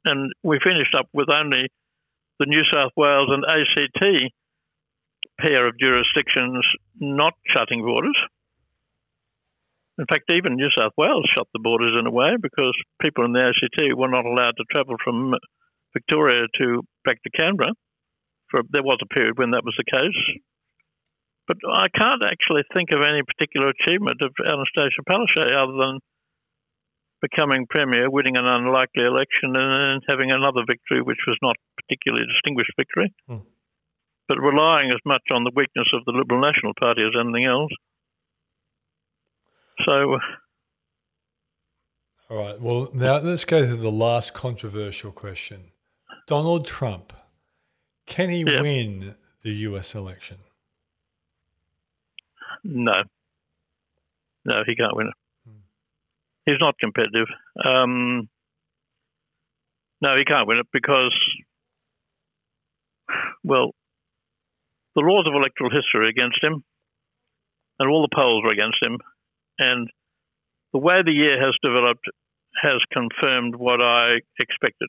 And 0.05 0.33
we 0.43 0.59
finished 0.63 0.95
up 0.97 1.09
with 1.13 1.29
only 1.31 1.69
the 2.39 2.47
New 2.47 2.63
South 2.73 2.93
Wales 2.97 3.29
and 3.29 3.45
ACT 3.45 4.33
pair 5.41 5.69
of 5.69 5.79
jurisdictions 5.79 6.65
not 6.99 7.35
shutting 7.55 7.83
borders. 7.83 8.17
In 9.99 10.07
fact, 10.07 10.31
even 10.31 10.55
New 10.55 10.71
South 10.79 10.93
Wales 10.97 11.27
shut 11.37 11.47
the 11.53 11.59
borders 11.59 11.99
in 11.99 12.07
a 12.07 12.11
way 12.11 12.37
because 12.41 12.73
people 13.03 13.25
in 13.25 13.33
the 13.33 13.43
ACT 13.43 13.97
were 13.97 14.09
not 14.09 14.25
allowed 14.25 14.55
to 14.57 14.65
travel 14.73 14.95
from 15.03 15.35
Victoria 15.93 16.47
to 16.59 16.83
back 17.05 17.19
to 17.23 17.31
Canberra. 17.31 17.73
For 18.51 18.63
there 18.71 18.83
was 18.83 18.99
a 19.03 19.15
period 19.15 19.37
when 19.37 19.51
that 19.51 19.65
was 19.65 19.75
the 19.77 19.85
case, 19.85 20.41
but 21.49 21.59
I 21.69 21.89
can't 21.93 22.25
actually 22.25 22.63
think 22.73 22.93
of 22.93 23.03
any 23.03 23.21
particular 23.21 23.73
achievement 23.73 24.23
of 24.23 24.33
Annastacia 24.41 25.05
Palaszczuk 25.05 25.53
other 25.53 25.77
than 25.77 25.99
becoming 27.21 27.67
premier, 27.69 28.11
winning 28.11 28.37
an 28.37 28.47
unlikely 28.47 29.05
election, 29.05 29.55
and 29.57 29.77
then 29.77 30.01
having 30.09 30.31
another 30.31 30.63
victory, 30.67 31.03
which 31.03 31.19
was 31.27 31.37
not 31.43 31.57
particularly 31.77 32.27
distinguished 32.27 32.73
victory, 32.77 33.13
hmm. 33.27 33.39
but 34.29 34.39
relying 34.39 34.91
as 34.91 35.01
much 35.05 35.23
on 35.33 35.45
the 35.45 35.53
weakness 35.55 35.89
of 35.95 36.05
the 36.05 36.13
Liberal 36.13 36.41
National 36.41 36.73
Party 36.81 37.03
as 37.03 37.13
anything 37.19 37.47
else. 37.47 37.71
So. 39.87 40.19
All 42.31 42.37
right. 42.37 42.61
Well, 42.61 42.91
now 42.93 43.19
let's 43.19 43.45
go 43.45 43.67
to 43.67 43.77
the 43.77 43.91
last 43.91 44.35
controversial 44.35 45.13
question. 45.13 45.73
Donald 46.27 46.67
Trump, 46.67 47.13
can 48.07 48.29
he 48.29 48.45
yeah. 48.47 48.61
win 48.61 49.15
the 49.43 49.51
US 49.51 49.95
election? 49.95 50.39
No. 52.65 52.93
No, 54.45 54.57
he 54.67 54.75
can't 54.75 54.95
win 54.95 55.09
it 55.09 55.15
he's 56.49 56.61
not 56.61 56.79
competitive. 56.83 57.27
Um, 57.63 58.29
no, 60.01 60.15
he 60.17 60.25
can't 60.25 60.49
win 60.49 60.59
it 60.59 60.67
because, 60.73 61.17
well, 63.45 63.73
the 64.95 65.03
laws 65.03 65.27
of 65.29 65.35
electoral 65.35 65.71
history 65.71 66.07
are 66.07 66.09
against 66.09 66.43
him, 66.43 66.65
and 67.79 67.91
all 67.91 68.03
the 68.03 68.15
polls 68.15 68.45
are 68.47 68.53
against 68.53 68.79
him, 68.85 68.99
and 69.59 69.89
the 70.73 70.79
way 70.79 71.03
the 71.05 71.13
year 71.13 71.37
has 71.39 71.55
developed 71.63 72.05
has 72.63 72.79
confirmed 72.93 73.55
what 73.57 73.83
I 73.83 74.17
expected. 74.41 74.89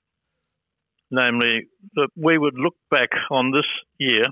Namely, 1.12 1.66
that 1.96 2.10
we 2.16 2.38
would 2.38 2.54
look 2.56 2.76
back 2.92 3.10
on 3.32 3.52
this 3.52 3.66
year 3.98 4.24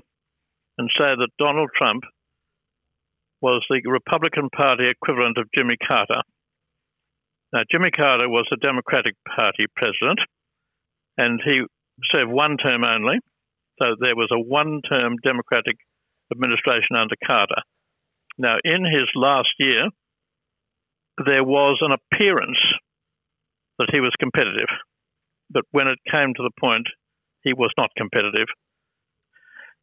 and 0.78 0.88
say 0.96 1.10
that 1.10 1.28
Donald 1.38 1.70
Trump 1.76 2.04
was 3.40 3.64
the 3.68 3.82
Republican 3.90 4.48
Party 4.50 4.86
equivalent 4.86 5.38
of 5.38 5.48
Jimmy 5.56 5.74
Carter 5.88 6.22
now, 7.52 7.62
Jimmy 7.70 7.90
Carter 7.90 8.28
was 8.28 8.46
a 8.52 8.56
Democratic 8.56 9.14
Party 9.36 9.66
president, 9.74 10.20
and 11.16 11.40
he 11.44 11.62
served 12.12 12.30
one 12.30 12.56
term 12.56 12.84
only. 12.84 13.18
So 13.82 13.94
there 14.00 14.16
was 14.16 14.28
a 14.32 14.38
one 14.38 14.80
term 14.90 15.16
Democratic 15.24 15.76
administration 16.32 16.96
under 16.96 17.14
Carter. 17.26 17.62
Now, 18.36 18.56
in 18.64 18.84
his 18.84 19.08
last 19.14 19.48
year, 19.58 19.88
there 21.26 21.44
was 21.44 21.78
an 21.80 21.92
appearance 21.92 22.58
that 23.78 23.88
he 23.92 24.00
was 24.00 24.12
competitive. 24.20 24.68
But 25.50 25.64
when 25.70 25.88
it 25.88 25.98
came 26.10 26.34
to 26.34 26.42
the 26.42 26.50
point, 26.60 26.86
he 27.42 27.52
was 27.54 27.70
not 27.78 27.90
competitive. 27.96 28.48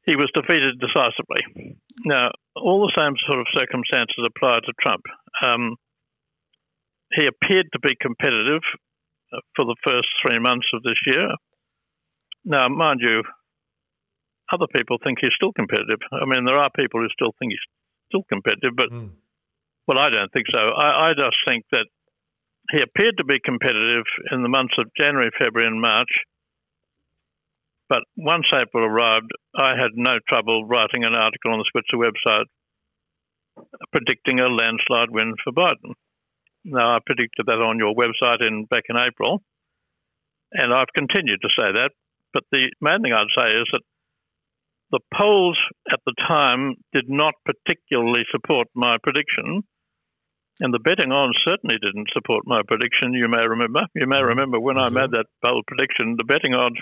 he 0.06 0.16
was 0.16 0.30
defeated 0.36 0.80
decisively. 0.80 1.74
Now, 2.06 2.30
all 2.56 2.86
the 2.86 2.94
same 2.98 3.16
sort 3.28 3.40
of 3.40 3.48
circumstances 3.58 4.16
apply 4.26 4.60
to 4.60 4.74
Trump. 4.82 5.02
Um, 5.44 5.76
he 7.14 7.28
appeared 7.28 7.68
to 7.74 7.80
be 7.80 7.96
competitive 8.00 8.62
uh, 9.34 9.40
for 9.56 9.66
the 9.66 9.76
first 9.84 10.08
three 10.22 10.40
months 10.40 10.68
of 10.74 10.84
this 10.84 11.00
year. 11.06 11.30
Now, 12.44 12.68
mind 12.70 13.02
you, 13.02 13.24
other 14.52 14.68
people 14.74 14.98
think 15.04 15.20
he's 15.22 15.34
still 15.36 15.54
competitive. 15.54 16.00
I 16.12 16.26
mean, 16.26 16.46
there 16.46 16.58
are 16.58 16.70
people 16.76 17.02
who 17.02 17.08
still 17.10 17.34
think 17.40 17.54
he's 17.54 17.68
still 18.10 18.26
competitive, 18.32 18.76
but 18.76 18.92
mm. 18.92 19.10
well, 19.88 20.00
I 20.00 20.10
don't 20.10 20.32
think 20.32 20.46
so. 20.54 20.62
I, 20.62 21.10
I 21.10 21.14
just 21.18 21.38
think 21.48 21.66
that 21.72 21.86
he 22.72 22.82
appeared 22.82 23.18
to 23.18 23.26
be 23.26 23.40
competitive 23.44 24.06
in 24.32 24.42
the 24.42 24.50
months 24.50 24.74
of 24.78 24.90
January, 25.00 25.30
February, 25.38 25.68
and 25.70 25.82
March. 25.82 26.10
But 27.88 28.02
once 28.18 28.46
April 28.54 28.84
arrived, 28.84 29.30
I 29.56 29.78
had 29.78 29.94
no 29.94 30.16
trouble 30.28 30.66
writing 30.66 31.06
an 31.06 31.16
article 31.16 31.54
on 31.54 31.60
the 31.60 31.70
Switzer 31.70 32.02
website 32.02 32.50
predicting 33.92 34.40
a 34.40 34.48
landslide 34.48 35.12
win 35.12 35.34
for 35.44 35.54
Biden. 35.54 35.94
Now, 36.66 36.96
I 36.96 37.00
predicted 37.06 37.46
that 37.46 37.62
on 37.62 37.78
your 37.78 37.94
website 37.94 38.46
in 38.46 38.66
back 38.66 38.84
in 38.90 38.98
April, 38.98 39.44
and 40.52 40.74
I've 40.74 40.92
continued 40.96 41.40
to 41.42 41.50
say 41.60 41.72
that. 41.76 41.92
But 42.34 42.44
the 42.52 42.70
main 42.82 43.02
thing 43.04 43.14
I'd 43.14 43.38
say 43.38 43.54
is 43.54 43.70
that 43.72 43.82
the 44.92 45.00
polls 45.14 45.58
at 45.92 46.00
the 46.06 46.16
time 46.28 46.74
did 46.92 47.06
not 47.08 47.34
particularly 47.46 48.24
support 48.32 48.68
my 48.74 48.96
prediction, 49.04 49.62
and 50.60 50.74
the 50.74 50.80
betting 50.80 51.12
on 51.12 51.34
certainly 51.46 51.78
didn't 51.78 52.10
support 52.14 52.44
my 52.46 52.62
prediction. 52.68 53.14
You 53.14 53.28
may 53.28 53.46
remember. 53.46 53.82
You 53.94 54.08
may 54.08 54.18
mm-hmm. 54.18 54.26
remember 54.26 54.60
when 54.60 54.80
I 54.80 54.90
made 54.90 55.12
that 55.12 55.28
bold 55.44 55.66
prediction, 55.68 56.16
the 56.18 56.26
betting 56.26 56.56
odds 56.56 56.82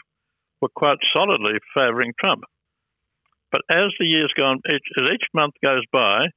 were 0.61 0.69
quite 0.73 0.97
solidly 1.13 1.59
favouring 1.75 2.13
Trump. 2.23 2.43
But 3.51 3.61
as 3.69 3.87
the 3.99 4.07
years 4.07 4.31
go 4.37 4.45
on, 4.45 4.61
each, 4.73 4.87
as 5.01 5.09
each 5.11 5.27
month 5.33 5.53
goes 5.63 5.83
by, 5.91 6.27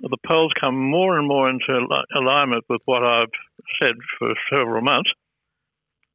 the 0.00 0.16
polls 0.26 0.52
come 0.60 0.76
more 0.90 1.18
and 1.18 1.26
more 1.26 1.48
into 1.48 1.86
alignment 2.14 2.64
with 2.68 2.80
what 2.84 3.02
I've 3.02 3.32
said 3.82 3.94
for 4.18 4.32
several 4.54 4.82
months, 4.82 5.10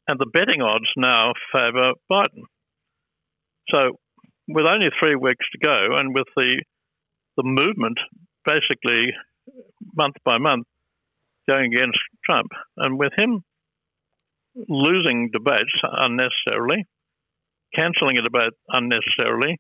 and 0.08 0.20
the 0.20 0.26
betting 0.26 0.62
odds 0.62 0.90
now 0.98 1.34
favour 1.54 1.94
Biden. 2.12 2.44
So 3.70 3.98
with 4.48 4.66
only 4.66 4.88
three 5.02 5.16
weeks 5.16 5.46
to 5.52 5.58
go, 5.58 5.96
and 5.98 6.14
with 6.14 6.28
the 6.36 6.64
the 7.36 7.44
movement 7.44 7.98
basically 8.46 9.14
month 9.96 10.16
by 10.24 10.38
month 10.38 10.68
going 11.50 11.74
against 11.74 12.00
Trump, 12.26 12.52
and 12.78 12.98
with 12.98 13.12
him 13.18 13.44
losing 14.70 15.30
debates 15.32 15.74
unnecessarily, 15.82 16.86
cancelling 17.76 18.18
a 18.20 18.22
debate 18.22 18.54
unnecessarily, 18.70 19.58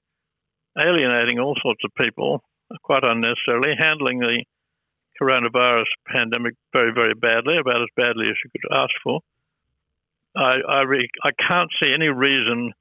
alienating 0.79 1.39
all 1.39 1.55
sorts 1.61 1.81
of 1.83 1.91
people 1.99 2.41
quite 2.81 3.05
unnecessarily, 3.05 3.75
handling 3.77 4.19
the 4.19 4.43
coronavirus 5.21 5.85
pandemic 6.07 6.55
very, 6.73 6.91
very 6.93 7.13
badly, 7.13 7.57
about 7.57 7.81
as 7.81 7.87
badly 7.95 8.25
as 8.29 8.35
you 8.43 8.49
could 8.51 8.75
ask 8.75 8.91
for. 9.03 9.19
I 10.35 10.55
I, 10.67 10.81
re- 10.81 11.09
I 11.23 11.29
can't 11.49 11.69
see 11.81 11.91
any 11.93 12.07
reason 12.07 12.73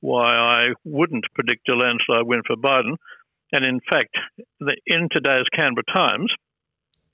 why 0.00 0.34
I 0.34 0.68
wouldn't 0.84 1.24
predict 1.34 1.68
a 1.68 1.76
landslide 1.76 2.26
win 2.26 2.42
for 2.46 2.56
Biden. 2.56 2.96
And 3.52 3.66
in 3.66 3.80
fact, 3.90 4.14
the, 4.60 4.76
in 4.86 5.08
today's 5.10 5.48
Canberra 5.54 5.84
Times, 5.92 6.32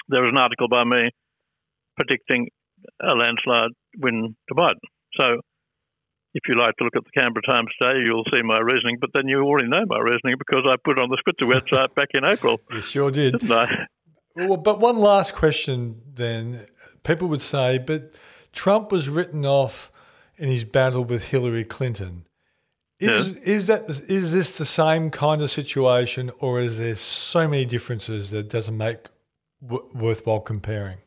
there 0.08 0.20
was 0.20 0.30
an 0.30 0.38
article 0.38 0.68
by 0.68 0.84
me 0.84 1.10
predicting 1.96 2.48
a 3.00 3.14
landslide 3.14 3.70
win 3.98 4.36
to 4.48 4.54
Biden. 4.54 4.80
So 5.18 5.40
if 6.34 6.42
you 6.48 6.54
like 6.54 6.76
to 6.76 6.84
look 6.84 6.96
at 6.96 7.04
the 7.04 7.20
Canberra 7.20 7.42
Times 7.42 7.68
today, 7.80 8.00
you'll 8.04 8.24
see 8.32 8.42
my 8.42 8.58
reasoning. 8.58 8.98
But 9.00 9.10
then 9.14 9.28
you 9.28 9.40
already 9.42 9.68
know 9.68 9.84
my 9.86 9.98
reasoning 10.00 10.36
because 10.38 10.64
I 10.68 10.74
put 10.84 10.98
it 10.98 11.02
on 11.02 11.08
the 11.08 11.18
Switzer 11.22 11.46
website 11.46 11.94
back 11.94 12.08
in 12.14 12.24
April. 12.24 12.60
You 12.70 12.80
sure 12.80 13.10
did. 13.10 13.48
Well, 14.36 14.56
but 14.56 14.80
one 14.80 14.98
last 14.98 15.34
question 15.34 16.02
then. 16.12 16.66
People 17.04 17.28
would 17.28 17.42
say, 17.42 17.78
but 17.78 18.14
Trump 18.52 18.90
was 18.90 19.08
written 19.08 19.46
off 19.46 19.92
in 20.36 20.48
his 20.48 20.64
battle 20.64 21.04
with 21.04 21.24
Hillary 21.24 21.64
Clinton. 21.64 22.26
Is 22.98 23.36
is 23.36 23.66
that 23.66 23.88
is 24.08 24.32
this 24.32 24.56
the 24.56 24.64
same 24.64 25.10
kind 25.10 25.42
of 25.42 25.50
situation, 25.50 26.30
or 26.38 26.60
is 26.60 26.78
there 26.78 26.94
so 26.94 27.46
many 27.46 27.64
differences 27.64 28.30
that 28.30 28.48
doesn't 28.48 28.76
make 28.76 28.98
w- 29.60 29.86
worthwhile 29.94 30.40
comparing? 30.40 30.98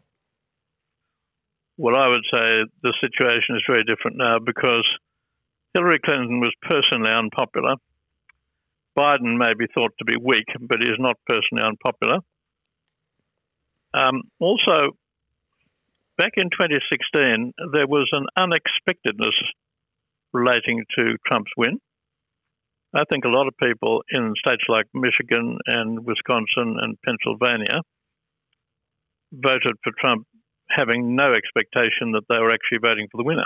Well, 1.77 1.97
I 1.97 2.07
would 2.07 2.23
say 2.31 2.59
the 2.83 2.93
situation 3.01 3.55
is 3.55 3.63
very 3.67 3.83
different 3.83 4.17
now 4.17 4.37
because 4.39 4.87
Hillary 5.73 5.99
Clinton 6.03 6.39
was 6.39 6.51
personally 6.61 7.11
unpopular. 7.11 7.75
Biden 8.97 9.37
may 9.37 9.53
be 9.57 9.67
thought 9.73 9.93
to 9.99 10.05
be 10.05 10.15
weak, 10.17 10.47
but 10.59 10.81
is 10.81 10.97
not 10.97 11.17
personally 11.27 11.63
unpopular. 11.63 12.19
Um, 13.93 14.23
also, 14.39 14.97
back 16.17 16.33
in 16.35 16.49
2016, 16.49 17.53
there 17.73 17.87
was 17.87 18.09
an 18.11 18.25
unexpectedness 18.35 19.35
relating 20.33 20.83
to 20.97 21.15
Trump's 21.27 21.51
win. 21.57 21.79
I 22.93 23.03
think 23.11 23.25
a 23.25 23.29
lot 23.29 23.47
of 23.47 23.53
people 23.61 24.01
in 24.09 24.33
states 24.43 24.63
like 24.67 24.85
Michigan 24.93 25.57
and 25.67 26.05
Wisconsin 26.05 26.77
and 26.81 26.97
Pennsylvania 27.05 27.81
voted 29.31 29.75
for 29.83 29.91
Trump 29.99 30.25
having 30.69 31.15
no 31.15 31.33
expectation 31.33 32.11
that 32.13 32.23
they 32.29 32.39
were 32.39 32.51
actually 32.51 32.79
voting 32.81 33.07
for 33.11 33.17
the 33.17 33.23
winner. 33.23 33.45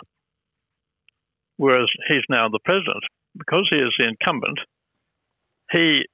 Whereas 1.61 1.89
he's 2.07 2.25
now 2.27 2.49
the 2.49 2.57
president. 2.65 3.03
Because 3.37 3.69
he 3.69 3.77
is 3.77 3.93
the 3.99 4.07
incumbent, 4.07 4.57
he 5.71 6.05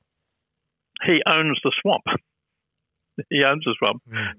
he 1.05 1.21
owns 1.25 1.57
the 1.63 1.71
swamp. 1.81 2.03
he 3.29 3.45
owns 3.45 3.63
the 3.63 3.73
swamp. 3.79 4.01
Mm. 4.11 4.33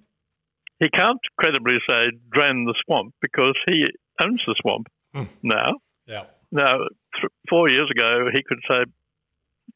He 0.80 0.90
can't 0.90 1.20
credibly 1.38 1.78
say 1.88 2.10
drain 2.30 2.66
the 2.66 2.74
swamp 2.84 3.14
because 3.22 3.54
he 3.66 3.86
owns 4.22 4.42
the 4.46 4.54
swamp 4.60 4.88
mm. 5.14 5.28
now. 5.42 5.70
Yeah. 6.06 6.24
Now, 6.52 6.76
th- 6.76 7.32
four 7.48 7.70
years 7.70 7.90
ago, 7.90 8.28
he 8.30 8.42
could 8.42 8.60
say 8.68 8.84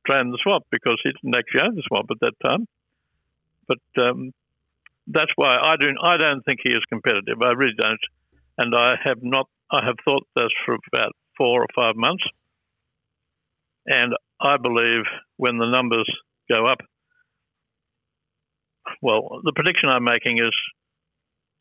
drain 0.04 0.32
the 0.32 0.38
swamp 0.42 0.64
because 0.70 1.00
he 1.02 1.12
didn't 1.12 1.34
actually 1.34 1.62
own 1.66 1.76
the 1.76 1.82
swamp 1.88 2.10
at 2.10 2.20
that 2.20 2.34
time. 2.46 2.68
But 3.66 4.04
um, 4.06 4.32
that's 5.06 5.32
why 5.36 5.56
I 5.56 5.76
don't. 5.76 5.96
I 6.02 6.18
don't 6.18 6.44
think 6.44 6.60
he 6.62 6.72
is 6.72 6.84
competitive. 6.90 7.40
I 7.42 7.52
really 7.52 7.78
don't, 7.80 8.04
and 8.58 8.74
I 8.76 8.96
have 9.02 9.22
not. 9.22 9.48
I 9.70 9.82
have 9.82 9.96
thought 10.04 10.26
this 10.36 10.52
for 10.66 10.76
about 10.92 11.12
four 11.36 11.62
or 11.62 11.66
five 11.74 11.96
months, 11.96 12.24
and 13.86 14.14
I 14.40 14.56
believe 14.56 15.04
when 15.36 15.58
the 15.58 15.70
numbers 15.70 16.10
go 16.52 16.66
up, 16.66 16.78
well, 19.00 19.40
the 19.44 19.52
prediction 19.52 19.90
I'm 19.90 20.04
making 20.04 20.38
is 20.38 20.54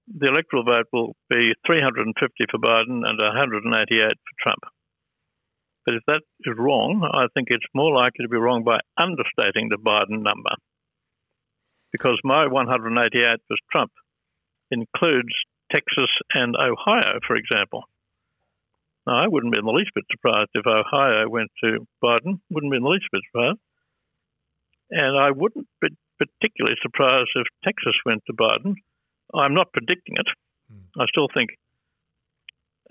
the 0.07 0.27
electoral 0.27 0.63
vote 0.63 0.88
will 0.91 1.15
be 1.29 1.53
350 1.65 2.45
for 2.51 2.60
Biden 2.60 3.07
and 3.07 3.19
188 3.19 4.01
for 4.01 4.43
Trump. 4.43 4.63
But 5.86 5.95
if 5.95 6.01
that 6.07 6.21
is 6.45 6.53
wrong, 6.57 7.10
I 7.12 7.25
think 7.34 7.47
it's 7.49 7.65
more 7.73 7.95
likely 7.95 8.23
to 8.23 8.29
be 8.29 8.38
wrong 8.38 8.63
by 8.63 8.79
understating 8.97 9.69
the 9.69 9.77
Biden 9.77 10.21
number. 10.21 10.53
Because 11.91 12.19
my 12.23 12.47
188 12.47 13.39
for 13.47 13.57
Trump 13.71 13.91
includes 14.69 15.34
Texas 15.71 16.12
and 16.34 16.55
Ohio, 16.55 17.19
for 17.25 17.36
example. 17.36 17.84
I 19.12 19.28
wouldn't 19.28 19.54
be 19.54 19.60
in 19.60 19.65
the 19.65 19.71
least 19.71 19.91
bit 19.95 20.06
surprised 20.12 20.50
if 20.54 20.65
Ohio 20.65 21.28
went 21.30 21.50
to 21.63 21.88
Biden. 22.04 22.39
Wouldn't 22.50 22.71
be 22.71 22.78
in 22.78 22.84
the 22.84 22.89
least 22.89 23.06
bit 23.12 23.21
surprised. 23.32 23.60
And 24.91 25.19
I 25.19 25.32
wouldn't 25.32 25.67
be 25.82 25.89
particularly 26.19 26.78
surprised 26.82 27.30
if 27.36 27.47
Texas 27.63 27.95
went 28.06 28.24
to 28.28 28.34
Biden. 28.34 28.76
I'm 29.34 29.54
not 29.54 29.71
predicting 29.71 30.15
it. 30.17 30.28
Hmm. 30.69 31.02
I 31.02 31.06
still 31.10 31.28
think 31.34 31.50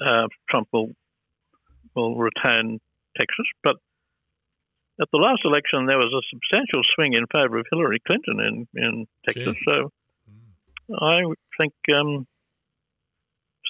uh, 0.05 0.29
Trump 0.49 0.69
will 0.73 0.91
will 1.95 2.17
retain 2.17 2.81
Texas. 3.19 3.47
But 3.63 3.77
at 5.01 5.09
the 5.13 5.19
last 5.19 5.43
election, 5.45 5.87
there 5.87 5.99
was 5.99 6.13
a 6.13 6.23
substantial 6.31 6.83
swing 6.95 7.15
in 7.15 7.27
favour 7.35 7.59
of 7.59 7.67
Hillary 7.71 8.01
Clinton 8.07 8.41
in, 8.41 8.83
in 8.83 9.07
Texas. 9.27 9.57
So 9.69 9.93
mm. 10.91 10.97
I 11.01 11.21
think. 11.61 11.75
Um, 11.95 12.27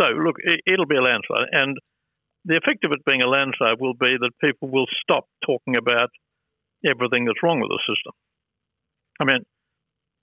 so, 0.01 0.07
look, 0.07 0.37
it, 0.39 0.61
it'll 0.67 0.87
be 0.87 0.97
a 0.97 1.03
landslide. 1.03 1.49
And 1.53 1.77
the 2.45 2.57
effect 2.57 2.85
of 2.85 2.93
it 2.93 3.05
being 3.05 3.23
a 3.23 3.29
landslide 3.29 3.81
will 3.81 3.95
be 3.95 4.17
that 4.19 4.31
people 4.43 4.69
will 4.69 4.87
stop 5.03 5.27
talking 5.45 5.77
about 5.77 6.11
everything 6.85 7.25
that's 7.25 7.43
wrong 7.43 7.61
with 7.61 7.71
the 7.71 7.81
system. 7.85 8.13
I 9.21 9.25
mean, 9.25 9.45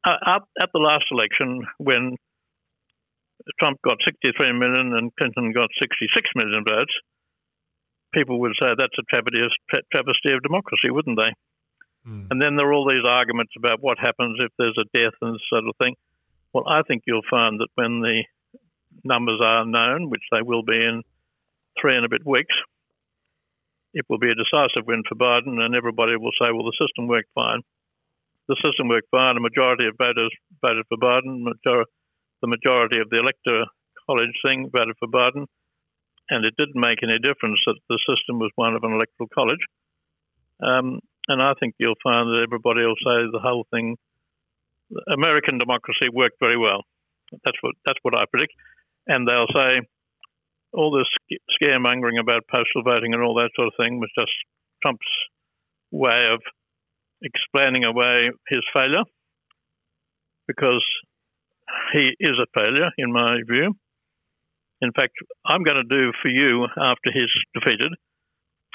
at, 0.06 0.42
at 0.62 0.70
the 0.74 0.80
last 0.80 1.06
election, 1.12 1.68
when 1.78 2.18
Trump 3.60 3.80
got 3.88 3.98
63 4.06 4.54
million 4.54 4.94
and 4.98 5.16
Clinton 5.16 5.52
got 5.54 5.70
66 5.80 6.10
million 6.36 6.64
votes, 6.68 6.94
people 8.14 8.40
would 8.42 8.54
say 8.60 8.70
that's 8.78 8.98
a 8.98 9.06
travesty 9.10 9.42
of, 9.42 9.52
travesty 9.92 10.34
of 10.34 10.42
democracy, 10.42 10.90
wouldn't 10.90 11.20
they? 11.20 11.32
Mm. 12.10 12.28
And 12.32 12.42
then 12.42 12.56
there 12.56 12.68
are 12.70 12.74
all 12.74 12.90
these 12.90 13.06
arguments 13.06 13.54
about 13.58 13.80
what 13.82 14.00
happens 14.00 14.38
if 14.40 14.52
there's 14.58 14.78
a 14.80 14.98
death 14.98 15.14
and 15.22 15.40
sort 15.50 15.68
of 15.68 15.76
thing. 15.82 15.96
Well, 16.54 16.66
I 16.68 16.82
think 16.88 17.04
you'll 17.06 17.28
find 17.30 17.60
that 17.60 17.70
when 17.76 18.02
the 18.02 18.24
numbers 19.04 19.42
are 19.44 19.66
known, 19.66 20.10
which 20.10 20.24
they 20.32 20.42
will 20.42 20.64
be 20.64 20.78
in 20.78 21.04
three 21.80 21.96
and 21.96 22.06
a 22.06 22.10
bit 22.10 22.26
weeks, 22.26 22.56
it 23.94 24.06
will 24.10 24.20
be 24.20 24.30
a 24.30 24.36
decisive 24.36 24.86
win 24.86 25.04
for 25.08 25.16
Biden, 25.16 25.64
and 25.64 25.76
everybody 25.76 26.16
will 26.16 26.36
say, 26.42 26.52
well, 26.52 26.66
the 26.66 26.78
system 26.82 27.08
worked 27.08 27.30
fine. 27.34 27.62
The 28.48 28.58
system 28.64 28.88
worked 28.88 29.10
fine. 29.12 29.38
A 29.38 29.42
majority 29.42 29.88
of 29.88 29.96
voters 29.98 30.32
voted 30.62 30.86
for 30.90 30.98
Biden. 30.98 31.44
Major- 31.44 31.90
the 32.42 32.48
majority 32.48 33.00
of 33.00 33.10
the 33.10 33.18
electoral 33.18 33.66
college 34.06 34.36
thing 34.46 34.70
voted 34.70 34.96
for 35.00 35.08
Biden, 35.08 35.46
and 36.30 36.46
it 36.46 36.56
didn't 36.58 36.76
make 36.76 37.02
any 37.04 37.18
difference 37.20 37.60
that 37.66 37.80
the 37.90 38.00
system 38.10 38.40
was 38.40 38.52
one 38.56 38.76
of 38.76 38.84
an 38.84 38.94
electoral 38.94 39.30
college. 39.34 39.64
Um, 40.62 41.00
and 41.28 41.42
I 41.42 41.54
think 41.60 41.76
you'll 41.78 42.02
find 42.04 42.30
that 42.30 42.44
everybody 42.44 42.86
will 42.86 43.02
say 43.02 43.26
the 43.32 43.42
whole 43.42 43.66
thing, 43.72 43.98
American 45.12 45.58
democracy 45.58 46.10
worked 46.14 46.38
very 46.40 46.58
well. 46.58 46.84
That's 47.44 47.58
what 47.62 47.76
that's 47.86 48.00
what 48.04 48.16
I 48.16 48.24
predict, 48.32 48.54
and 49.08 49.28
they'll 49.28 49.52
say 49.54 49.82
all 50.74 50.92
this 50.92 51.38
scaremongering 51.62 52.20
about 52.20 52.48
postal 52.48 52.84
voting 52.84 53.14
and 53.14 53.24
all 53.24 53.36
that 53.36 53.52
sort 53.56 53.68
of 53.68 53.86
thing 53.86 54.00
was 54.00 54.10
just 54.18 54.32
Trump's 54.84 55.08
way 55.92 56.28
of 56.32 56.42
explaining 57.22 57.86
away 57.86 58.30
his 58.50 58.62
failure 58.74 59.04
because 60.48 60.86
he 61.94 62.16
is 62.20 62.38
a 62.40 62.60
failure 62.60 62.90
in 62.98 63.12
my 63.12 63.36
view. 63.50 63.74
In 64.82 64.92
fact, 64.92 65.14
I'm 65.46 65.64
going 65.64 65.78
to 65.78 65.84
do 65.84 66.12
for 66.22 66.30
you 66.30 66.68
after 66.78 67.12
he's 67.12 67.32
defeated 67.54 67.92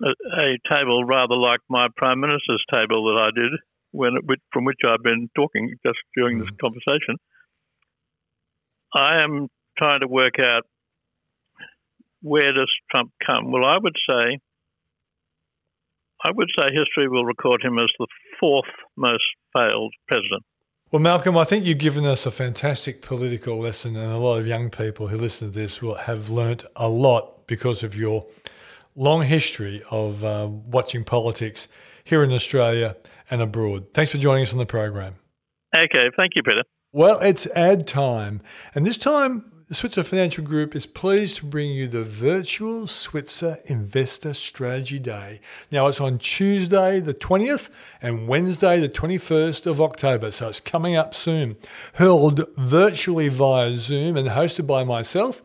a, 0.02 0.10
a 0.40 0.74
table 0.74 1.04
rather 1.04 1.36
like 1.36 1.60
my 1.68 1.86
prime 1.96 2.20
minister's 2.20 2.64
table 2.72 3.14
that 3.14 3.22
I 3.22 3.40
did 3.40 3.52
when 3.92 4.12
from 4.52 4.64
which 4.64 4.80
I've 4.84 5.02
been 5.02 5.28
talking 5.36 5.74
just 5.86 5.98
during 6.16 6.38
this 6.38 6.48
mm-hmm. 6.48 6.66
conversation. 6.66 7.16
I 8.94 9.22
am 9.22 9.48
trying 9.78 10.00
to 10.00 10.08
work 10.08 10.38
out 10.40 10.64
where 12.22 12.52
does 12.52 12.70
Trump 12.90 13.10
come? 13.26 13.50
Well, 13.50 13.66
I 13.66 13.78
would 13.78 13.96
say, 14.08 14.38
I 16.24 16.30
would 16.32 16.48
say 16.58 16.68
history 16.72 17.08
will 17.08 17.24
record 17.24 17.62
him 17.62 17.78
as 17.78 17.90
the 17.98 18.06
fourth 18.40 18.70
most 18.96 19.24
failed 19.56 19.92
president. 20.08 20.42
Well, 20.90 21.00
Malcolm, 21.00 21.36
I 21.38 21.44
think 21.44 21.64
you've 21.64 21.78
given 21.78 22.04
us 22.04 22.26
a 22.26 22.30
fantastic 22.30 23.00
political 23.02 23.58
lesson, 23.58 23.96
and 23.96 24.12
a 24.12 24.18
lot 24.18 24.38
of 24.38 24.46
young 24.46 24.70
people 24.70 25.08
who 25.08 25.16
listen 25.16 25.50
to 25.50 25.58
this 25.58 25.80
will 25.80 25.94
have 25.94 26.28
learnt 26.28 26.64
a 26.76 26.88
lot 26.88 27.46
because 27.46 27.82
of 27.82 27.96
your 27.96 28.26
long 28.94 29.22
history 29.22 29.82
of 29.90 30.22
uh, 30.22 30.48
watching 30.50 31.02
politics 31.02 31.66
here 32.04 32.22
in 32.22 32.30
Australia 32.30 32.96
and 33.30 33.40
abroad. 33.40 33.86
Thanks 33.94 34.12
for 34.12 34.18
joining 34.18 34.42
us 34.42 34.52
on 34.52 34.58
the 34.58 34.66
program. 34.66 35.14
Okay, 35.74 36.10
thank 36.18 36.32
you, 36.36 36.42
Peter. 36.42 36.62
Well, 36.92 37.20
it's 37.20 37.46
ad 37.56 37.86
time, 37.86 38.42
and 38.74 38.86
this 38.86 38.98
time 38.98 39.51
the 39.72 39.76
Switzer 39.76 40.04
Financial 40.04 40.44
Group 40.44 40.76
is 40.76 40.84
pleased 40.84 41.36
to 41.36 41.46
bring 41.46 41.70
you 41.70 41.88
the 41.88 42.04
virtual 42.04 42.86
Switzer 42.86 43.58
Investor 43.64 44.34
Strategy 44.34 44.98
Day. 44.98 45.40
Now, 45.70 45.86
it's 45.86 45.98
on 45.98 46.18
Tuesday, 46.18 47.00
the 47.00 47.14
20th, 47.14 47.70
and 48.02 48.28
Wednesday, 48.28 48.78
the 48.80 48.90
21st 48.90 49.64
of 49.64 49.80
October, 49.80 50.30
so 50.30 50.48
it's 50.50 50.60
coming 50.60 50.94
up 50.94 51.14
soon. 51.14 51.56
Held 51.94 52.46
virtually 52.58 53.28
via 53.28 53.74
Zoom 53.76 54.18
and 54.18 54.28
hosted 54.28 54.66
by 54.66 54.84
myself. 54.84 55.40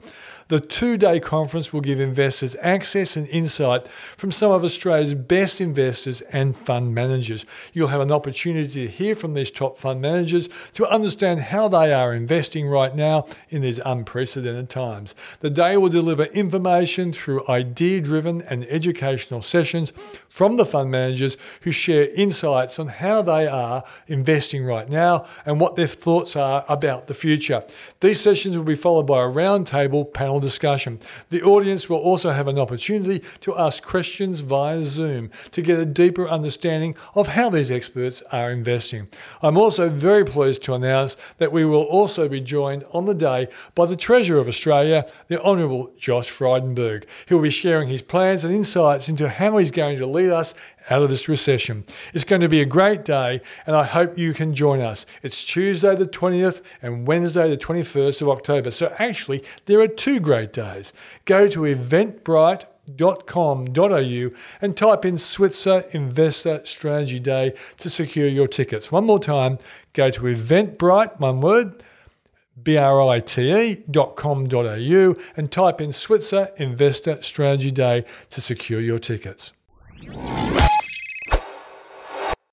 The 0.50 0.62
two 0.62 0.96
day 0.96 1.20
conference 1.20 1.74
will 1.74 1.82
give 1.82 2.00
investors 2.00 2.56
access 2.62 3.18
and 3.18 3.28
insight 3.28 3.90
from 4.16 4.32
some 4.32 4.52
of 4.52 4.64
Australia's 4.64 5.14
best 5.14 5.60
investors 5.60 6.22
and 6.32 6.56
fund 6.56 6.96
managers. 6.96 7.46
You'll 7.74 7.90
have 7.90 8.00
an 8.00 8.14
opportunity 8.14 8.86
to 8.86 8.88
hear 8.88 9.14
from 9.14 9.34
these 9.34 9.52
top 9.52 9.78
fund 9.78 10.02
managers 10.02 10.48
to 10.74 10.88
understand 10.88 11.42
how 11.42 11.68
they 11.68 11.94
are 11.94 12.14
investing 12.14 12.68
right 12.68 12.96
now 12.96 13.26
in 13.50 13.62
these 13.62 13.80
unprecedented 13.84 14.70
times. 14.70 15.16
The 15.42 15.50
day 15.50 15.76
will 15.76 15.90
deliver 15.90 16.24
information 16.26 17.12
through 17.12 17.46
idea 17.50 18.00
driven 18.00 18.42
and 18.44 18.66
educational 18.70 19.42
sessions 19.42 19.92
from 20.30 20.56
the 20.56 20.66
fund 20.66 20.92
managers 20.92 21.36
who 21.62 21.72
share 21.72 22.10
insights 22.12 22.80
on 22.80 22.88
how 22.88 23.22
they 23.22 23.48
are 23.48 23.84
investing 24.08 24.64
right 24.64 24.88
now 24.88 25.26
and 25.46 25.60
what 25.60 25.76
their 25.76 25.88
thoughts 25.88 26.38
are 26.38 26.64
about 26.70 27.08
the 27.08 27.14
future. 27.14 27.66
These 28.00 28.22
sessions 28.22 28.56
will 28.56 28.64
be 28.64 28.76
followed 28.76 29.08
by 29.08 29.24
a 29.24 29.30
roundtable 29.30 30.14
panel 30.14 30.37
panel 30.38 30.48
discussion. 30.48 31.00
The 31.30 31.42
audience 31.42 31.90
will 31.90 31.98
also 31.98 32.32
have 32.32 32.48
an 32.48 32.60
opportunity 32.60 33.24
to 33.42 33.58
ask 33.58 33.84
questions 33.84 34.42
via 34.42 34.84
Zoom 34.84 35.30
to 35.52 35.62
get 35.62 35.80
a 35.80 35.86
deeper 35.86 36.28
understanding 36.30 36.96
of 37.16 37.30
how 37.30 37.50
these 37.50 37.72
experts 37.72 38.24
are 38.32 38.52
investing. 38.52 39.08
I'm 39.42 39.58
also 39.58 39.90
very 39.90 40.26
pleased 40.26 40.64
to 40.64 40.76
announce 40.76 41.18
that 41.38 41.52
we 41.52 41.66
will 41.66 41.84
also 41.84 42.28
be 42.30 42.42
joined 42.42 42.86
on 42.92 43.06
the 43.06 43.16
day 43.16 43.48
by 43.76 43.86
the 43.86 43.96
Treasurer 43.96 44.40
of 44.40 44.48
Australia, 44.48 45.06
the 45.28 45.42
Honourable 45.42 45.92
Josh 45.98 46.30
Frydenberg. 46.30 47.06
He'll 47.28 47.42
be 47.42 47.50
sharing 47.50 47.90
his 47.90 48.02
plans 48.02 48.44
and 48.44 48.54
insights 48.54 49.10
into 49.10 49.30
how 49.30 49.58
he's 49.58 49.72
going 49.72 49.98
to 49.98 50.08
lead 50.08 50.30
us 50.30 50.54
out 50.90 51.04
of 51.04 51.10
this 51.10 51.28
recession. 51.28 51.84
It's 52.14 52.24
going 52.24 52.40
to 52.42 52.50
be 52.50 52.62
a 52.62 52.66
great 52.66 53.06
day, 53.06 53.42
and 53.66 53.76
I 53.76 53.84
hope 53.84 54.18
you 54.18 54.34
can 54.34 54.56
join 54.56 54.82
us. 54.82 55.06
It's 55.24 55.44
Tuesday 55.44 55.96
the 55.96 56.08
20th 56.08 56.62
and 56.82 57.06
Wednesday 57.08 57.50
the 57.50 57.58
21st 57.58 58.22
of 58.22 58.30
October. 58.30 58.72
So 58.72 58.94
actually, 59.00 59.44
there 59.66 59.80
are 59.80 59.88
two 59.88 60.20
great 60.20 60.54
days. 60.54 60.94
Go 61.26 61.48
to 61.48 61.62
eventbrite.com.au 61.62 64.30
and 64.62 64.78
type 64.78 65.06
in 65.06 65.18
Switzer 65.18 65.86
Investor 65.92 66.62
Strategy 66.64 67.20
Day 67.20 67.56
to 67.78 67.90
secure 67.90 68.28
your 68.28 68.48
tickets. 68.48 68.92
One 68.92 69.06
more 69.06 69.20
time, 69.20 69.58
go 69.94 70.12
to 70.12 70.22
Eventbrite, 70.22 71.20
one 71.20 71.42
word, 71.42 71.84
brite.com.au 72.58 73.86
and 75.36 75.52
type 75.52 75.82
in 75.82 75.94
Switzer 75.94 76.50
Investor 76.58 77.22
Strategy 77.22 77.70
Day 77.72 78.04
to 78.32 78.42
secure 78.42 78.82
your 78.82 79.00
tickets. 79.00 79.54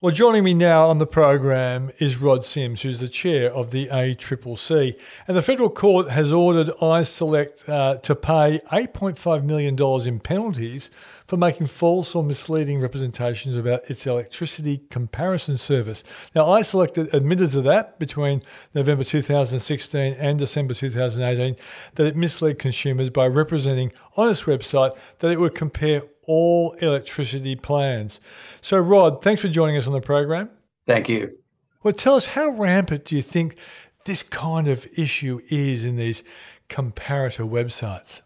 Well, 0.04 0.12
joining 0.12 0.44
me 0.44 0.52
now 0.52 0.90
on 0.90 0.98
the 0.98 1.06
program 1.06 1.90
is 1.98 2.18
Rod 2.18 2.44
Sims, 2.44 2.82
who's 2.82 3.00
the 3.00 3.08
chair 3.08 3.50
of 3.50 3.70
the 3.70 3.86
ACCC. 3.86 5.00
And 5.26 5.34
the 5.34 5.40
federal 5.40 5.70
court 5.70 6.10
has 6.10 6.30
ordered 6.30 6.66
iSelect 6.82 7.66
uh, 7.66 7.96
to 8.00 8.14
pay 8.14 8.60
$8.5 8.70 9.44
million 9.44 9.80
in 10.06 10.20
penalties 10.20 10.90
for 11.26 11.38
making 11.38 11.68
false 11.68 12.14
or 12.14 12.22
misleading 12.22 12.80
representations 12.80 13.56
about 13.56 13.88
its 13.90 14.06
electricity 14.06 14.82
comparison 14.90 15.56
service. 15.56 16.04
Now, 16.34 16.48
iSelect 16.48 17.14
admitted 17.14 17.52
to 17.52 17.62
that 17.62 17.98
between 17.98 18.42
November 18.74 19.04
2016 19.04 20.16
and 20.18 20.38
December 20.38 20.74
2018 20.74 21.56
that 21.94 22.06
it 22.06 22.14
misled 22.14 22.58
consumers 22.58 23.08
by 23.08 23.26
representing 23.26 23.90
on 24.18 24.28
its 24.28 24.42
website 24.42 24.98
that 25.20 25.30
it 25.30 25.40
would 25.40 25.54
compare 25.54 26.02
all 26.26 26.72
electricity 26.80 27.56
plans. 27.56 28.20
So, 28.60 28.78
Rod, 28.78 29.22
thanks 29.22 29.42
for 29.42 29.48
joining 29.48 29.76
us 29.76 29.86
on 29.86 29.92
the 29.92 30.00
program. 30.00 30.50
Thank 30.86 31.08
you. 31.08 31.36
Well, 31.82 31.94
tell 31.94 32.14
us 32.16 32.26
how 32.26 32.48
rampant 32.48 33.04
do 33.04 33.16
you 33.16 33.22
think 33.22 33.56
this 34.04 34.22
kind 34.22 34.68
of 34.68 34.86
issue 34.96 35.40
is 35.48 35.84
in 35.84 35.96
these 35.96 36.24
comparator 36.68 37.48
websites? 37.48 38.22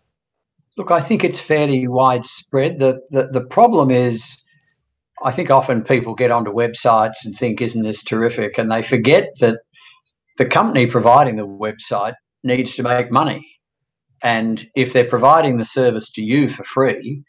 Look, 0.77 0.91
I 0.91 1.01
think 1.01 1.25
it's 1.25 1.41
fairly 1.41 1.89
widespread. 1.89 2.79
The, 2.79 3.01
the, 3.11 3.29
the 3.33 3.41
problem 3.41 3.91
is, 3.91 4.39
I 5.25 5.33
think 5.33 5.51
often 5.51 5.83
people 5.83 6.15
get 6.15 6.31
onto 6.31 6.53
websites 6.53 7.25
and 7.25 7.35
think, 7.35 7.61
isn't 7.61 7.83
this 7.83 8.05
terrific? 8.05 8.59
And 8.59 8.71
they 8.71 8.83
forget 8.83 9.31
that 9.41 9.59
the 10.37 10.47
company 10.47 10.87
providing 10.87 11.35
the 11.35 11.47
website 11.47 12.15
needs 12.45 12.77
to 12.77 12.85
make 12.85 13.11
money. 13.11 13.45
And 14.23 14.65
if 14.77 14.93
they're 14.93 15.05
providing 15.09 15.59
the 15.59 15.65
service 15.65 16.11
to 16.13 16.23
you 16.23 16.49
for 16.49 16.63
free, 16.63 17.25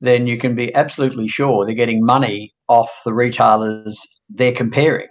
then 0.00 0.26
you 0.26 0.38
can 0.38 0.54
be 0.54 0.74
absolutely 0.74 1.28
sure 1.28 1.64
they're 1.64 1.74
getting 1.74 2.04
money 2.04 2.52
off 2.68 2.90
the 3.04 3.12
retailers 3.12 4.00
they're 4.28 4.52
comparing. 4.52 5.08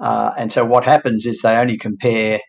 Uh, 0.00 0.32
and 0.36 0.52
so 0.52 0.64
what 0.64 0.84
happens 0.84 1.26
is 1.26 1.40
they 1.40 1.56
only 1.56 1.78
compare 1.78 2.40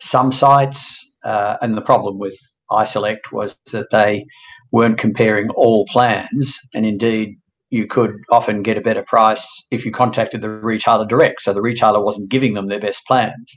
some 0.00 0.32
sites, 0.32 1.06
uh, 1.24 1.56
and 1.60 1.76
the 1.76 1.82
problem 1.82 2.18
with 2.18 2.38
iSelect 2.70 3.32
was 3.32 3.58
that 3.72 3.90
they 3.90 4.24
weren't 4.72 4.98
comparing 4.98 5.50
all 5.50 5.84
plans, 5.86 6.58
and 6.74 6.86
indeed 6.86 7.36
you 7.70 7.86
could 7.86 8.16
often 8.30 8.62
get 8.62 8.76
a 8.76 8.80
better 8.80 9.02
price 9.02 9.46
if 9.70 9.84
you 9.84 9.92
contacted 9.92 10.40
the 10.40 10.50
retailer 10.50 11.06
direct. 11.06 11.42
So 11.42 11.52
the 11.52 11.62
retailer 11.62 12.02
wasn't 12.02 12.30
giving 12.30 12.54
them 12.54 12.66
their 12.66 12.80
best 12.80 13.04
plans. 13.06 13.56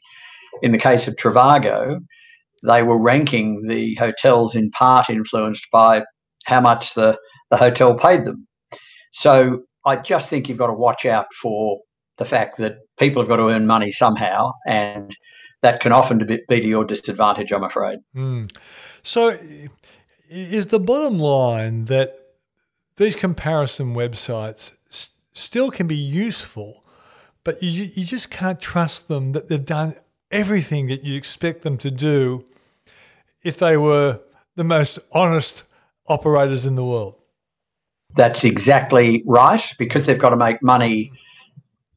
In 0.62 0.72
the 0.72 0.78
case 0.78 1.07
of 1.07 1.16
Trivago, 1.16 1.99
they 2.64 2.84
were 2.84 3.01
ranking 3.01 3.68
the 3.68 3.95
hotels 3.95 4.55
in 4.55 4.70
part 4.72 5.10
influenced 5.10 5.66
by 5.72 6.03
how 6.45 6.62
much 6.62 6.93
the, 6.93 7.18
the 7.54 7.58
hotel 7.58 7.93
paid 7.93 8.26
them. 8.26 8.47
So 9.12 9.62
I 9.86 9.97
just 9.97 10.28
think 10.28 10.49
you've 10.49 10.58
got 10.58 10.68
to 10.68 10.74
watch 10.74 11.06
out 11.06 11.28
for 11.39 11.82
the 12.18 12.26
fact 12.26 12.58
that 12.58 12.78
people 12.97 13.22
have 13.22 13.30
got 13.30 13.36
to 13.36 13.49
earn 13.49 13.68
money 13.68 13.91
somehow, 13.91 14.54
and 14.66 15.16
that 15.62 15.80
can 15.80 15.91
often 15.91 16.18
be 16.26 16.39
to 16.47 16.68
your 16.68 16.84
disadvantage, 16.84 17.51
I'm 17.51 17.64
afraid. 17.64 17.99
Mm. 18.16 18.51
So, 19.04 19.38
is 20.30 20.68
the 20.68 20.80
bottom 20.80 21.20
line 21.20 21.86
that 21.86 22.20
these 22.97 23.16
comparison 23.16 23.93
websites 23.93 24.74
still 25.34 25.70
can 25.70 25.86
be 25.86 25.95
useful, 25.95 26.84
but 27.43 27.62
you, 27.62 27.91
you 27.93 28.04
just 28.04 28.32
can't 28.32 28.60
trust 28.60 29.08
them 29.08 29.34
that 29.34 29.47
they've 29.47 29.64
done 29.64 29.95
everything 30.32 30.88
that 30.88 31.04
you 31.04 31.16
expect 31.16 31.62
them 31.62 31.78
to 31.78 31.91
do 31.91 32.45
if 33.43 33.58
they 33.58 33.78
were 33.78 34.22
the 34.56 34.64
most 34.64 34.97
honest 35.12 35.64
operators 36.08 36.66
in 36.66 36.74
the 36.74 36.84
world? 36.84 37.16
That's 38.16 38.43
exactly 38.43 39.24
right 39.26 39.64
because 39.78 40.05
they've 40.05 40.20
got 40.20 40.30
to 40.30 40.38
make 40.38 40.61
money. 40.61 41.11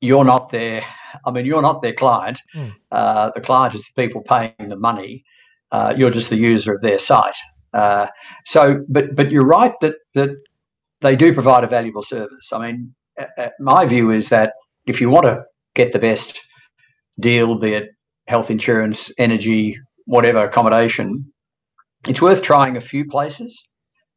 You're 0.01 0.25
not 0.25 0.51
their, 0.51 0.83
I 1.25 1.31
mean, 1.31 1.47
you're 1.47 1.63
not 1.63 1.83
their 1.83 1.95
client. 1.95 2.41
Mm. 2.55 2.75
Uh, 2.91 3.31
the 3.35 3.41
client 3.41 3.75
is 3.75 3.85
the 3.85 4.03
people 4.03 4.23
paying 4.23 4.69
the 4.69 4.77
money. 4.77 5.25
Uh, 5.73 5.95
you're 5.97 6.11
just 6.11 6.31
the 6.31 6.37
user 6.37 6.75
of 6.75 6.81
their 6.81 6.99
site. 6.99 7.37
Uh, 7.75 8.07
so, 8.45 8.85
but 8.89 9.15
but 9.15 9.31
you're 9.31 9.45
right 9.47 9.75
that 9.81 9.97
that 10.15 10.31
they 11.01 11.17
do 11.17 11.35
provide 11.35 11.65
a 11.65 11.67
valuable 11.67 12.03
service. 12.03 12.53
I 12.53 12.67
mean, 12.67 12.95
my 13.59 13.85
view 13.87 14.11
is 14.11 14.29
that 14.29 14.55
if 14.87 15.01
you 15.01 15.11
want 15.11 15.27
to 15.27 15.43
get 15.75 15.93
the 15.93 15.99
best 15.99 16.41
deal, 17.21 17.59
be 17.59 17.75
it 17.75 17.91
health 18.29 18.51
insurance, 18.51 19.13
energy, 19.19 19.79
whatever 20.05 20.45
accommodation, 20.45 21.33
it's 22.09 22.23
worth 22.23 22.43
trying 22.43 22.77
a 22.77 22.81
few 22.81 23.07
places. 23.07 23.63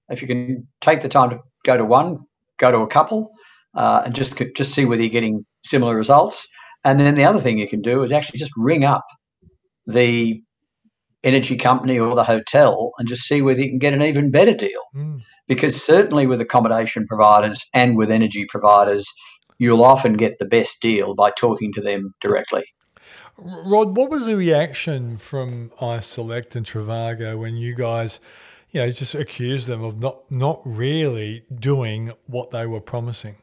If 0.10 0.22
you 0.22 0.28
can 0.28 0.68
take 0.82 1.01
the 1.01 1.10
time 1.10 1.30
to 1.32 1.39
go 1.66 1.78
to 1.78 1.86
one, 1.86 2.18
go 2.57 2.72
to 2.72 2.80
a 2.80 2.88
couple, 2.88 3.32
uh, 3.76 4.03
and 4.05 4.16
just 4.16 4.41
just 4.55 4.74
see 4.74 4.86
whether 4.86 5.01
you're 5.01 5.12
getting 5.12 5.43
similar 5.64 5.95
results. 5.95 6.47
And 6.86 6.99
then 6.99 7.16
the 7.16 7.26
other 7.26 7.39
thing 7.39 7.57
you 7.57 7.68
can 7.68 7.82
do 7.82 8.03
is 8.03 8.12
actually 8.14 8.39
just 8.39 8.51
ring 8.55 8.86
up 8.86 9.05
the 9.86 10.41
energy 11.24 11.57
company 11.57 11.99
or 11.99 12.16
the 12.16 12.24
hotel 12.24 12.91
and 12.97 13.07
just 13.07 13.24
see 13.24 13.41
whether 13.41 13.62
you 13.62 13.70
can 13.70 13.80
get 13.80 13.93
an 13.93 14.01
even 14.01 14.32
better 14.32 14.53
deal. 14.53 14.82
Mm. 14.95 15.20
Because 15.47 15.84
certainly 15.84 16.28
with 16.28 16.39
accommodation 16.39 17.05
providers 17.07 17.66
and 17.74 17.97
with 17.97 18.10
energy 18.12 18.45
providers, 18.47 19.12
you'll 19.57 19.84
often 19.84 20.14
get 20.14 20.39
the 20.39 20.45
best 20.45 20.82
deal 20.82 21.16
by 21.16 21.32
talking 21.32 21.74
to 21.74 21.82
them 21.82 22.14
directly. 22.22 22.64
Rod, 23.38 23.95
what 23.95 24.10
was 24.10 24.26
the 24.26 24.36
reaction 24.36 25.18
from 25.18 25.72
iSelect 25.82 26.55
and 26.55 26.66
Trivago 26.66 27.38
when 27.38 27.55
you 27.55 27.74
guys, 27.74 28.20
you 28.72 28.82
know, 28.82 28.91
just 28.91 29.15
accused 29.15 29.67
them 29.67 29.84
of 29.84 29.99
not 29.99 30.30
not 30.32 30.61
really 30.63 31.43
doing 31.53 32.11
what 32.28 32.51
they 32.51 32.65
were 32.65 32.82
promising? 32.82 33.38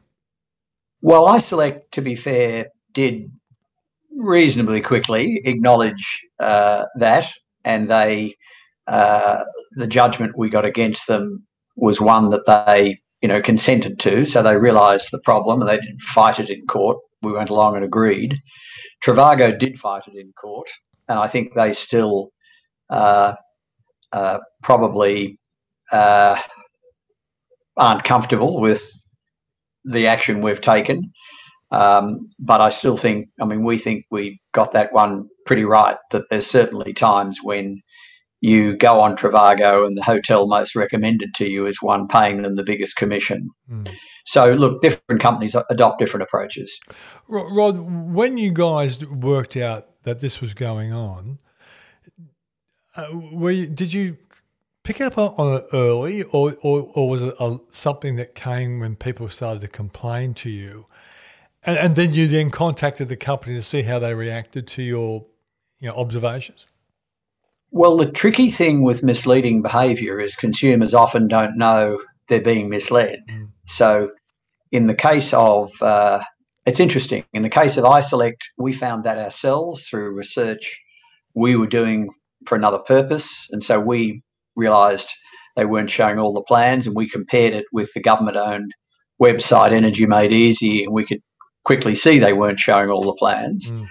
Well, 1.01 1.27
iSelect, 1.27 1.91
to 1.91 2.01
be 2.01 2.15
fair, 2.15 2.67
did 2.93 3.31
reasonably 4.15 4.81
quickly 4.81 5.41
acknowledge 5.45 6.25
uh, 6.39 6.85
that, 6.95 7.31
and 7.63 7.87
they 7.87 8.35
uh, 8.87 9.43
the 9.73 9.87
judgment 9.87 10.37
we 10.37 10.49
got 10.49 10.65
against 10.65 11.07
them 11.07 11.45
was 11.75 12.01
one 12.01 12.29
that 12.29 12.45
they 12.45 12.97
you 13.21 13.27
know 13.27 13.41
consented 13.41 13.99
to. 13.99 14.25
So 14.25 14.41
they 14.41 14.55
realised 14.55 15.09
the 15.11 15.21
problem 15.23 15.61
and 15.61 15.69
they 15.69 15.77
didn't 15.77 16.01
fight 16.01 16.39
it 16.39 16.49
in 16.49 16.65
court. 16.67 16.97
We 17.21 17.33
went 17.33 17.49
along 17.49 17.75
and 17.75 17.83
agreed. 17.83 18.35
Trivago 19.03 19.57
did 19.57 19.77
fight 19.77 20.03
it 20.07 20.15
in 20.15 20.31
court, 20.33 20.69
and 21.09 21.19
I 21.19 21.27
think 21.27 21.53
they 21.53 21.73
still 21.73 22.31
uh, 22.89 23.35
uh, 24.11 24.39
probably 24.63 25.39
uh, 25.91 26.39
aren't 27.75 28.03
comfortable 28.03 28.59
with 28.59 28.91
the 29.85 30.07
action 30.07 30.41
we've 30.41 30.61
taken. 30.61 31.11
Um, 31.71 32.29
but 32.39 32.61
I 32.61 32.69
still 32.69 32.95
think, 32.95 33.27
I 33.41 33.45
mean, 33.45 33.63
we 33.63 33.77
think 33.77 34.05
we 34.09 34.39
got 34.53 34.73
that 34.73 34.93
one 34.93 35.27
pretty 35.45 35.65
right. 35.65 35.97
That 36.11 36.23
there's 36.29 36.47
certainly 36.47 36.93
times 36.93 37.39
when 37.43 37.81
you 38.39 38.77
go 38.77 39.01
on 39.01 39.17
Trivago 39.17 39.85
and 39.85 39.97
the 39.97 40.03
hotel 40.03 40.47
most 40.47 40.75
recommended 40.75 41.33
to 41.35 41.49
you 41.49 41.65
is 41.65 41.81
one 41.81 42.07
paying 42.07 42.41
them 42.41 42.55
the 42.55 42.63
biggest 42.63 42.95
commission. 42.95 43.49
Mm. 43.69 43.89
So, 44.25 44.53
look, 44.53 44.81
different 44.81 45.21
companies 45.21 45.55
adopt 45.69 45.99
different 45.99 46.23
approaches. 46.23 46.79
Rod, 47.27 47.77
when 47.79 48.37
you 48.37 48.51
guys 48.51 49.03
worked 49.05 49.57
out 49.57 50.03
that 50.03 50.19
this 50.19 50.41
was 50.41 50.53
going 50.53 50.93
on, 50.93 51.39
uh, 52.97 53.15
were 53.31 53.51
you, 53.51 53.67
did 53.67 53.93
you 53.93 54.17
pick 54.83 54.99
up 55.01 55.17
on 55.17 55.55
it 55.55 55.65
early, 55.73 56.23
or, 56.23 56.55
or, 56.61 56.89
or 56.93 57.09
was 57.09 57.23
it 57.23 57.35
a, 57.39 57.57
something 57.69 58.15
that 58.15 58.35
came 58.35 58.79
when 58.79 58.95
people 58.95 59.29
started 59.29 59.61
to 59.61 59.67
complain 59.67 60.33
to 60.33 60.49
you? 60.49 60.85
And, 61.63 61.77
and 61.77 61.95
then 61.95 62.13
you 62.13 62.27
then 62.27 62.49
contacted 62.49 63.09
the 63.09 63.17
company 63.17 63.55
to 63.55 63.63
see 63.63 63.83
how 63.83 63.99
they 63.99 64.13
reacted 64.13 64.67
to 64.67 64.83
your 64.83 65.25
you 65.79 65.89
know, 65.89 65.95
observations? 65.95 66.65
Well, 67.71 67.97
the 67.97 68.09
tricky 68.09 68.49
thing 68.49 68.83
with 68.83 69.03
misleading 69.03 69.61
behaviour 69.61 70.19
is 70.19 70.35
consumers 70.35 70.93
often 70.93 71.27
don't 71.27 71.57
know 71.57 72.01
they're 72.29 72.41
being 72.41 72.69
misled. 72.69 73.23
Mm. 73.29 73.49
So, 73.65 74.11
in 74.71 74.87
the 74.87 74.95
case 74.95 75.33
of, 75.33 75.71
uh, 75.81 76.23
it's 76.65 76.79
interesting, 76.79 77.25
in 77.33 77.41
the 77.41 77.49
case 77.49 77.77
of 77.77 77.83
iSelect, 77.83 78.43
we 78.57 78.73
found 78.73 79.03
that 79.03 79.17
ourselves 79.17 79.87
through 79.87 80.15
research 80.15 80.81
we 81.33 81.55
were 81.55 81.67
doing 81.67 82.09
for 82.45 82.55
another 82.55 82.79
purpose. 82.79 83.47
And 83.51 83.63
so 83.63 83.79
we 83.79 84.21
realised 84.55 85.09
they 85.55 85.65
weren't 85.65 85.89
showing 85.91 86.19
all 86.19 86.33
the 86.33 86.41
plans, 86.41 86.85
and 86.85 86.95
we 86.95 87.09
compared 87.09 87.53
it 87.53 87.65
with 87.71 87.91
the 87.93 88.01
government 88.01 88.37
owned 88.37 88.71
website 89.21 89.71
Energy 89.71 90.05
Made 90.05 90.31
Easy, 90.31 90.83
and 90.83 90.93
we 90.93 91.05
could 91.05 91.21
quickly 91.65 91.95
see 91.95 92.19
they 92.19 92.33
weren't 92.33 92.59
showing 92.59 92.89
all 92.89 93.03
the 93.03 93.13
plans. 93.13 93.69
Mm. 93.69 93.87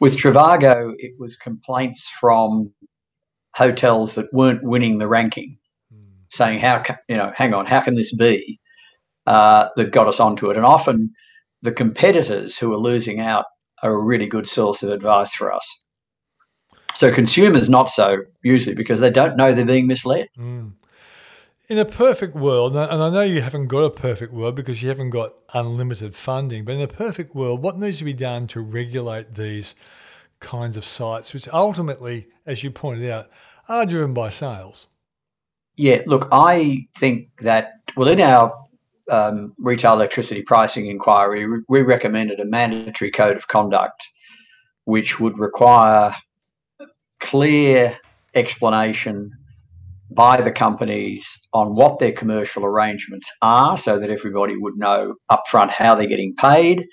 With 0.00 0.16
Trivago, 0.16 0.92
it 0.98 1.12
was 1.18 1.36
complaints 1.36 2.08
from 2.20 2.72
hotels 3.56 4.14
that 4.14 4.32
weren't 4.32 4.62
winning 4.62 4.98
the 4.98 5.08
ranking, 5.08 5.58
mm. 5.92 6.04
saying, 6.30 6.60
"How 6.60 6.82
you 7.08 7.16
know? 7.16 7.32
Hang 7.34 7.54
on, 7.54 7.66
how 7.66 7.80
can 7.80 7.94
this 7.94 8.14
be?" 8.14 8.60
Uh, 9.26 9.68
that 9.76 9.92
got 9.92 10.08
us 10.08 10.20
onto 10.20 10.50
it, 10.50 10.56
and 10.56 10.66
often 10.66 11.10
the 11.62 11.72
competitors 11.72 12.56
who 12.56 12.72
are 12.72 12.78
losing 12.78 13.20
out 13.20 13.44
are 13.82 13.92
a 13.92 13.98
really 14.02 14.26
good 14.26 14.46
source 14.48 14.82
of 14.82 14.90
advice 14.90 15.32
for 15.34 15.52
us. 15.52 15.82
So 16.94 17.12
consumers 17.12 17.68
not 17.68 17.90
so 17.90 18.18
usually 18.42 18.74
because 18.74 19.00
they 19.00 19.10
don't 19.10 19.36
know 19.36 19.52
they're 19.52 19.64
being 19.64 19.86
misled. 19.86 20.28
Mm. 20.38 20.72
In 21.68 21.78
a 21.78 21.84
perfect 21.84 22.34
world, 22.34 22.74
and 22.74 23.02
I 23.02 23.10
know 23.10 23.20
you 23.20 23.42
haven't 23.42 23.66
got 23.66 23.80
a 23.80 23.90
perfect 23.90 24.32
world 24.32 24.54
because 24.54 24.82
you 24.82 24.88
haven't 24.88 25.10
got 25.10 25.34
unlimited 25.52 26.16
funding, 26.16 26.64
but 26.64 26.74
in 26.74 26.80
a 26.80 26.88
perfect 26.88 27.34
world, 27.34 27.62
what 27.62 27.78
needs 27.78 27.98
to 27.98 28.04
be 28.04 28.14
done 28.14 28.46
to 28.48 28.60
regulate 28.60 29.34
these 29.34 29.74
kinds 30.40 30.78
of 30.78 30.84
sites, 30.84 31.34
which 31.34 31.46
ultimately, 31.48 32.28
as 32.46 32.64
you 32.64 32.70
pointed 32.70 33.10
out, 33.10 33.28
are 33.68 33.84
driven 33.84 34.14
by 34.14 34.30
sales? 34.30 34.88
Yeah, 35.76 36.02
look, 36.06 36.26
I 36.32 36.86
think 36.98 37.28
that, 37.40 37.74
well, 37.96 38.08
in 38.08 38.20
our 38.20 38.52
um, 39.10 39.54
retail 39.58 39.92
electricity 39.92 40.42
pricing 40.42 40.86
inquiry, 40.86 41.46
we 41.68 41.82
recommended 41.82 42.40
a 42.40 42.46
mandatory 42.46 43.10
code 43.10 43.36
of 43.36 43.46
conduct 43.46 44.08
which 44.88 45.20
would 45.20 45.38
require 45.38 46.14
clear 47.20 47.98
explanation 48.34 49.30
by 50.10 50.40
the 50.40 50.52
companies 50.52 51.38
on 51.52 51.74
what 51.74 51.98
their 51.98 52.12
commercial 52.12 52.64
arrangements 52.64 53.30
are 53.42 53.76
so 53.76 53.98
that 53.98 54.10
everybody 54.10 54.56
would 54.56 54.76
know 54.76 55.14
upfront 55.30 55.70
how 55.70 55.94
they're 55.94 56.06
getting 56.06 56.34
paid 56.34 56.86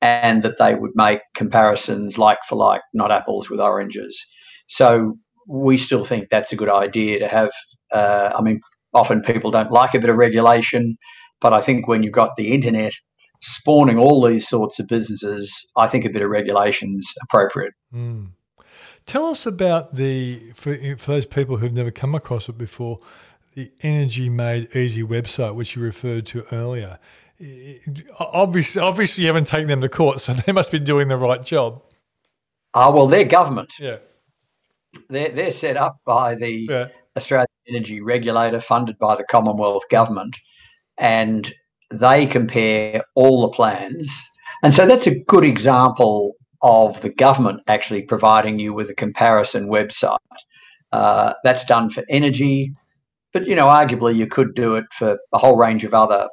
and 0.00 0.42
that 0.42 0.58
they 0.58 0.74
would 0.74 0.92
make 0.94 1.20
comparisons 1.34 2.18
like 2.18 2.38
for 2.48 2.56
like, 2.56 2.82
not 2.92 3.10
apples 3.10 3.50
with 3.50 3.60
oranges. 3.60 4.24
So 4.68 5.14
we 5.48 5.76
still 5.78 6.04
think 6.04 6.28
that's 6.28 6.52
a 6.52 6.56
good 6.56 6.68
idea 6.68 7.18
to 7.20 7.28
have. 7.28 7.50
Uh, 7.92 8.30
I 8.38 8.42
mean, 8.42 8.60
often 8.92 9.22
people 9.22 9.50
don't 9.50 9.72
like 9.72 9.94
a 9.94 9.98
bit 9.98 10.10
of 10.10 10.16
regulation, 10.16 10.98
but 11.40 11.52
I 11.52 11.60
think 11.60 11.88
when 11.88 12.02
you've 12.02 12.12
got 12.12 12.36
the 12.36 12.52
internet 12.52 12.92
spawning 13.40 13.98
all 13.98 14.26
these 14.26 14.46
sorts 14.46 14.78
of 14.78 14.86
businesses, 14.88 15.66
I 15.76 15.86
think 15.88 16.04
a 16.04 16.10
bit 16.10 16.22
of 16.22 16.28
regulation 16.28 16.96
is 16.98 17.14
appropriate. 17.22 17.72
Mm. 17.92 18.32
Tell 19.08 19.24
us 19.24 19.46
about 19.46 19.94
the, 19.94 20.52
for, 20.52 20.76
for 20.98 21.12
those 21.12 21.24
people 21.24 21.56
who've 21.56 21.72
never 21.72 21.90
come 21.90 22.14
across 22.14 22.46
it 22.50 22.58
before, 22.58 22.98
the 23.54 23.72
Energy 23.80 24.28
Made 24.28 24.76
Easy 24.76 25.02
website, 25.02 25.54
which 25.54 25.74
you 25.74 25.82
referred 25.82 26.26
to 26.26 26.44
earlier. 26.52 26.98
Obviously, 28.20 28.82
obviously, 28.82 29.22
you 29.22 29.28
haven't 29.28 29.46
taken 29.46 29.68
them 29.68 29.80
to 29.80 29.88
court, 29.88 30.20
so 30.20 30.34
they 30.46 30.52
must 30.52 30.70
be 30.70 30.78
doing 30.78 31.08
the 31.08 31.16
right 31.16 31.42
job. 31.42 31.82
Ah, 32.74 32.88
uh, 32.88 32.92
well, 32.92 33.06
they're 33.06 33.24
government. 33.24 33.72
Yeah. 33.80 33.96
They're, 35.08 35.30
they're 35.30 35.52
set 35.52 35.78
up 35.78 35.96
by 36.04 36.34
the 36.34 36.66
yeah. 36.68 36.88
Australian 37.16 37.46
Energy 37.66 38.02
Regulator, 38.02 38.60
funded 38.60 38.98
by 38.98 39.16
the 39.16 39.24
Commonwealth 39.24 39.88
Government, 39.88 40.36
and 40.98 41.50
they 41.90 42.26
compare 42.26 43.04
all 43.14 43.40
the 43.40 43.56
plans. 43.56 44.14
And 44.62 44.74
so 44.74 44.86
that's 44.86 45.06
a 45.06 45.18
good 45.20 45.46
example 45.46 46.34
of 46.62 47.00
the 47.00 47.10
government 47.10 47.60
actually 47.66 48.02
providing 48.02 48.58
you 48.58 48.74
with 48.74 48.90
a 48.90 48.94
comparison 48.94 49.68
website. 49.68 50.18
Uh, 50.92 51.34
that's 51.44 51.64
done 51.64 51.90
for 51.90 52.02
energy, 52.08 52.72
but 53.32 53.46
you 53.46 53.54
know, 53.54 53.66
arguably 53.66 54.16
you 54.16 54.26
could 54.26 54.54
do 54.54 54.74
it 54.76 54.84
for 54.92 55.18
a 55.32 55.38
whole 55.38 55.56
range 55.56 55.84
of 55.84 55.94
other 55.94 56.28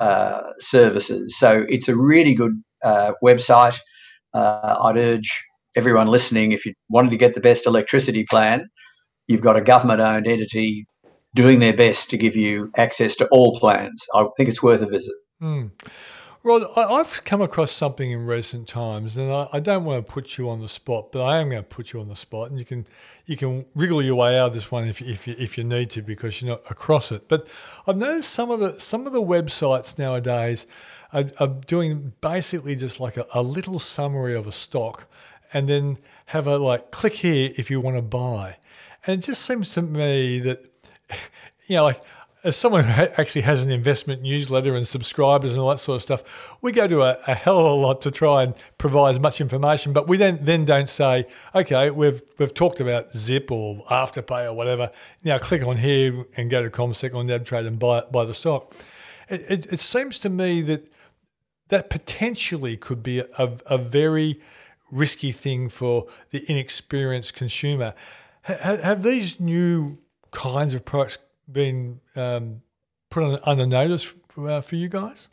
uh, 0.00 0.40
services. 0.58 1.38
So 1.38 1.64
it's 1.68 1.88
a 1.88 1.96
really 1.96 2.34
good 2.34 2.62
uh, 2.82 3.12
website. 3.22 3.78
Uh, 4.32 4.76
I'd 4.82 4.98
urge 4.98 5.44
everyone 5.76 6.08
listening, 6.08 6.52
if 6.52 6.66
you 6.66 6.74
wanted 6.88 7.10
to 7.10 7.16
get 7.16 7.34
the 7.34 7.40
best 7.40 7.66
electricity 7.66 8.24
plan, 8.28 8.68
you've 9.26 9.40
got 9.40 9.56
a 9.56 9.60
government-owned 9.60 10.26
entity 10.26 10.86
doing 11.34 11.58
their 11.58 11.72
best 11.74 12.10
to 12.10 12.16
give 12.16 12.36
you 12.36 12.70
access 12.76 13.16
to 13.16 13.26
all 13.28 13.58
plans. 13.58 14.04
I 14.14 14.26
think 14.36 14.48
it's 14.48 14.62
worth 14.62 14.82
a 14.82 14.86
visit. 14.86 15.14
Mm. 15.42 15.70
I- 16.46 16.98
I've 16.98 17.24
come 17.24 17.40
across 17.40 17.72
something 17.72 18.10
in 18.10 18.26
recent 18.26 18.68
times, 18.68 19.16
and 19.16 19.32
I, 19.32 19.48
I 19.54 19.60
don't 19.60 19.84
want 19.84 20.06
to 20.06 20.12
put 20.12 20.36
you 20.36 20.50
on 20.50 20.60
the 20.60 20.68
spot, 20.68 21.10
but 21.10 21.22
I 21.22 21.38
am 21.40 21.48
going 21.48 21.62
to 21.62 21.68
put 21.68 21.92
you 21.92 22.00
on 22.00 22.08
the 22.08 22.16
spot, 22.16 22.50
and 22.50 22.58
you 22.58 22.66
can 22.66 22.86
you 23.24 23.36
can 23.38 23.64
wriggle 23.74 24.02
your 24.02 24.16
way 24.16 24.38
out 24.38 24.48
of 24.48 24.54
this 24.54 24.70
one 24.70 24.86
if 24.86 25.00
if 25.00 25.26
you, 25.26 25.34
if 25.38 25.56
you 25.56 25.64
need 25.64 25.88
to 25.90 26.02
because 26.02 26.42
you're 26.42 26.50
not 26.50 26.70
across 26.70 27.10
it. 27.10 27.28
But 27.28 27.48
I've 27.86 27.96
noticed 27.96 28.30
some 28.30 28.50
of 28.50 28.60
the 28.60 28.78
some 28.78 29.06
of 29.06 29.14
the 29.14 29.22
websites 29.22 29.98
nowadays 29.98 30.66
are, 31.14 31.24
are 31.40 31.48
doing 31.48 32.12
basically 32.20 32.76
just 32.76 33.00
like 33.00 33.16
a, 33.16 33.26
a 33.32 33.42
little 33.42 33.78
summary 33.78 34.34
of 34.34 34.46
a 34.46 34.52
stock, 34.52 35.06
and 35.54 35.66
then 35.66 35.96
have 36.26 36.46
a 36.46 36.58
like 36.58 36.90
click 36.90 37.14
here 37.14 37.54
if 37.56 37.70
you 37.70 37.80
want 37.80 37.96
to 37.96 38.02
buy, 38.02 38.58
and 39.06 39.18
it 39.22 39.26
just 39.26 39.42
seems 39.46 39.72
to 39.72 39.80
me 39.82 40.40
that 40.40 40.66
you 41.68 41.76
know 41.76 41.84
like 41.84 42.02
as 42.44 42.56
someone 42.56 42.84
who 42.84 42.92
ha- 42.92 43.08
actually 43.16 43.40
has 43.42 43.62
an 43.62 43.70
investment 43.70 44.20
newsletter 44.20 44.76
and 44.76 44.86
subscribers 44.86 45.52
and 45.52 45.60
all 45.60 45.70
that 45.70 45.80
sort 45.80 45.96
of 45.96 46.02
stuff, 46.02 46.22
we 46.60 46.72
go 46.72 46.86
to 46.86 47.02
a, 47.02 47.18
a, 47.26 47.34
hell 47.34 47.58
of 47.58 47.64
a 47.64 47.74
lot 47.74 48.02
to 48.02 48.10
try 48.10 48.42
and 48.42 48.54
provide 48.76 49.14
as 49.14 49.20
much 49.20 49.40
information. 49.40 49.94
But 49.94 50.06
we 50.06 50.18
then 50.18 50.38
then 50.42 50.64
don't 50.66 50.88
say, 50.88 51.26
okay, 51.54 51.90
we've 51.90 52.22
we've 52.38 52.52
talked 52.52 52.80
about 52.80 53.14
Zip 53.14 53.50
or 53.50 53.84
Afterpay 53.86 54.44
or 54.44 54.52
whatever. 54.52 54.90
Now 55.24 55.38
click 55.38 55.66
on 55.66 55.78
here 55.78 56.26
and 56.36 56.50
go 56.50 56.62
to 56.62 56.70
CommSec 56.70 57.14
on 57.16 57.26
NabTrade 57.26 57.66
and 57.66 57.78
buy 57.78 58.02
buy 58.02 58.26
the 58.26 58.34
stock. 58.34 58.74
It, 59.30 59.50
it, 59.50 59.72
it 59.72 59.80
seems 59.80 60.18
to 60.20 60.28
me 60.28 60.60
that 60.62 60.86
that 61.68 61.88
potentially 61.88 62.76
could 62.76 63.02
be 63.02 63.20
a, 63.20 63.52
a 63.66 63.78
very 63.78 64.38
risky 64.90 65.32
thing 65.32 65.70
for 65.70 66.06
the 66.30 66.44
inexperienced 66.50 67.34
consumer. 67.34 67.94
Ha, 68.42 68.76
have 68.76 69.02
these 69.02 69.40
new 69.40 69.98
kinds 70.30 70.74
of 70.74 70.84
products 70.84 71.18
been 71.50 72.00
um, 72.16 72.62
put 73.10 73.22
on 73.22 73.38
under 73.44 73.66
notice 73.66 74.12
uh, 74.38 74.60
for 74.60 74.76
you 74.76 74.88
guys? 74.88 75.28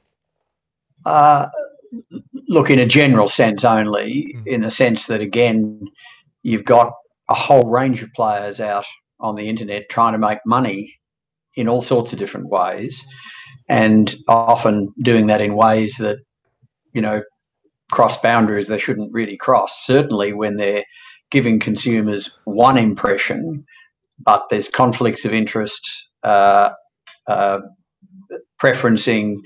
Uh, 1.06 1.50
look, 2.48 2.70
in 2.70 2.80
a 2.80 2.86
general 2.86 3.28
sense 3.28 3.66
only, 3.66 4.36
mm. 4.36 4.48
in 4.48 4.62
the 4.62 4.72
sense 4.72 5.08
that, 5.08 5.22
again, 5.22 5.88
you've 6.44 6.66
got 6.66 6.94
a 7.30 7.34
whole 7.34 7.70
range 7.70 8.04
of 8.04 8.14
players 8.14 8.60
out 8.60 8.86
on 9.20 9.36
the 9.36 9.48
internet 9.48 9.90
trying 9.90 10.14
to 10.14 10.20
make 10.20 10.40
money 10.46 10.96
in 11.56 11.68
all 11.68 11.82
sorts 11.82 12.14
of 12.14 12.20
different 12.20 12.48
ways 12.48 13.06
and 13.70 14.16
often 14.28 14.94
doing 15.02 15.28
that 15.28 15.42
in 15.42 15.56
ways 15.56 15.98
that, 15.98 16.18
you 16.94 17.02
know, 17.02 17.22
cross 17.92 18.18
boundaries 18.22 18.68
they 18.68 18.78
shouldn't 18.78 19.14
really 19.14 19.38
cross. 19.38 19.86
Certainly 19.86 20.34
when 20.34 20.58
they're 20.58 20.84
giving 21.30 21.60
consumers 21.60 22.38
one 22.46 22.78
impression 22.78 23.66
but 24.24 24.44
there's 24.50 24.70
conflicts 24.70 25.26
of 25.26 25.34
interest, 25.34 25.82
uh, 26.24 26.70
uh, 27.28 27.60
preferencing 28.62 29.38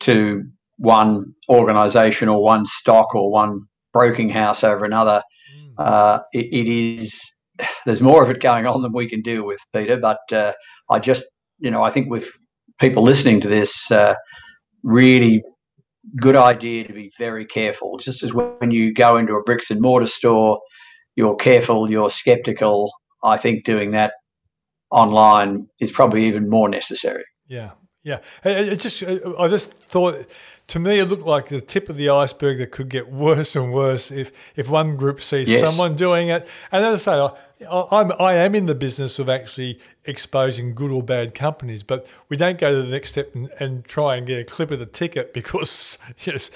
to 0.00 0.42
one 0.76 1.34
organisation 1.48 2.28
or 2.28 2.42
one 2.42 2.64
stock 2.64 3.14
or 3.14 3.30
one 3.30 3.60
broking 3.92 4.28
house 4.28 4.62
over 4.62 4.84
another. 4.84 5.22
Mm. 5.56 5.72
Uh, 5.78 6.20
it, 6.32 6.46
it 6.46 6.68
is 6.70 7.20
there's 7.86 8.00
more 8.00 8.22
of 8.22 8.30
it 8.30 8.40
going 8.40 8.66
on 8.66 8.82
than 8.82 8.92
we 8.92 9.08
can 9.08 9.22
deal 9.22 9.44
with, 9.44 9.60
Peter. 9.74 9.96
But 9.96 10.20
uh, 10.32 10.52
I 10.90 10.98
just 10.98 11.24
you 11.58 11.70
know 11.70 11.82
I 11.82 11.90
think 11.90 12.10
with 12.10 12.30
people 12.80 13.02
listening 13.02 13.40
to 13.40 13.48
this, 13.48 13.90
uh, 13.90 14.14
really 14.82 15.42
good 16.16 16.36
idea 16.36 16.86
to 16.86 16.92
be 16.92 17.10
very 17.18 17.44
careful. 17.46 17.98
Just 17.98 18.22
as 18.22 18.32
when 18.32 18.70
you 18.70 18.94
go 18.94 19.16
into 19.16 19.34
a 19.34 19.42
bricks 19.42 19.70
and 19.70 19.80
mortar 19.80 20.06
store, 20.06 20.60
you're 21.16 21.36
careful, 21.36 21.90
you're 21.90 22.10
skeptical, 22.10 22.90
I 23.22 23.36
think 23.36 23.64
doing 23.64 23.92
that 23.92 24.12
online 24.90 25.68
is 25.80 25.90
probably 25.90 26.26
even 26.26 26.48
more 26.48 26.68
necessary. 26.68 27.24
Yeah, 27.46 27.72
yeah. 28.02 28.20
It, 28.44 28.76
just, 28.76 29.02
I 29.02 29.48
just 29.48 29.72
thought, 29.72 30.26
to 30.68 30.78
me, 30.78 30.98
it 30.98 31.06
looked 31.06 31.24
like 31.24 31.48
the 31.48 31.60
tip 31.60 31.88
of 31.88 31.96
the 31.96 32.10
iceberg 32.10 32.58
that 32.58 32.70
could 32.70 32.88
get 32.88 33.10
worse 33.10 33.56
and 33.56 33.72
worse 33.72 34.10
if 34.10 34.32
if 34.54 34.68
one 34.68 34.96
group 34.96 35.20
sees 35.20 35.48
yes. 35.48 35.66
someone 35.66 35.96
doing 35.96 36.28
it. 36.28 36.46
And 36.70 36.84
as 36.84 37.06
I 37.06 37.28
say, 37.58 37.66
I, 37.66 37.84
I'm 37.90 38.12
I 38.20 38.34
am 38.34 38.54
in 38.54 38.66
the 38.66 38.74
business 38.74 39.18
of 39.18 39.28
actually 39.28 39.80
exposing 40.04 40.74
good 40.74 40.90
or 40.90 41.02
bad 41.02 41.34
companies, 41.34 41.82
but 41.82 42.06
we 42.28 42.36
don't 42.36 42.58
go 42.58 42.70
to 42.70 42.82
the 42.82 42.88
next 42.88 43.10
step 43.10 43.34
and, 43.34 43.50
and 43.58 43.84
try 43.84 44.16
and 44.16 44.26
get 44.26 44.38
a 44.38 44.44
clip 44.44 44.70
of 44.70 44.78
the 44.78 44.86
ticket 44.86 45.32
because 45.32 45.98
yes, 46.20 46.50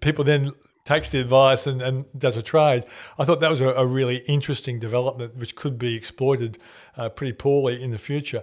people 0.00 0.24
then 0.24 0.52
takes 0.86 1.10
the 1.10 1.20
advice 1.20 1.66
and, 1.66 1.82
and 1.82 2.06
does 2.18 2.36
a 2.36 2.42
trade. 2.42 2.86
I 3.18 3.24
thought 3.24 3.40
that 3.40 3.50
was 3.50 3.60
a, 3.60 3.68
a 3.70 3.84
really 3.84 4.18
interesting 4.26 4.78
development 4.78 5.36
which 5.36 5.54
could 5.56 5.78
be 5.78 5.94
exploited 5.94 6.58
uh, 6.96 7.10
pretty 7.10 7.34
poorly 7.34 7.82
in 7.82 7.90
the 7.90 7.98
future. 7.98 8.42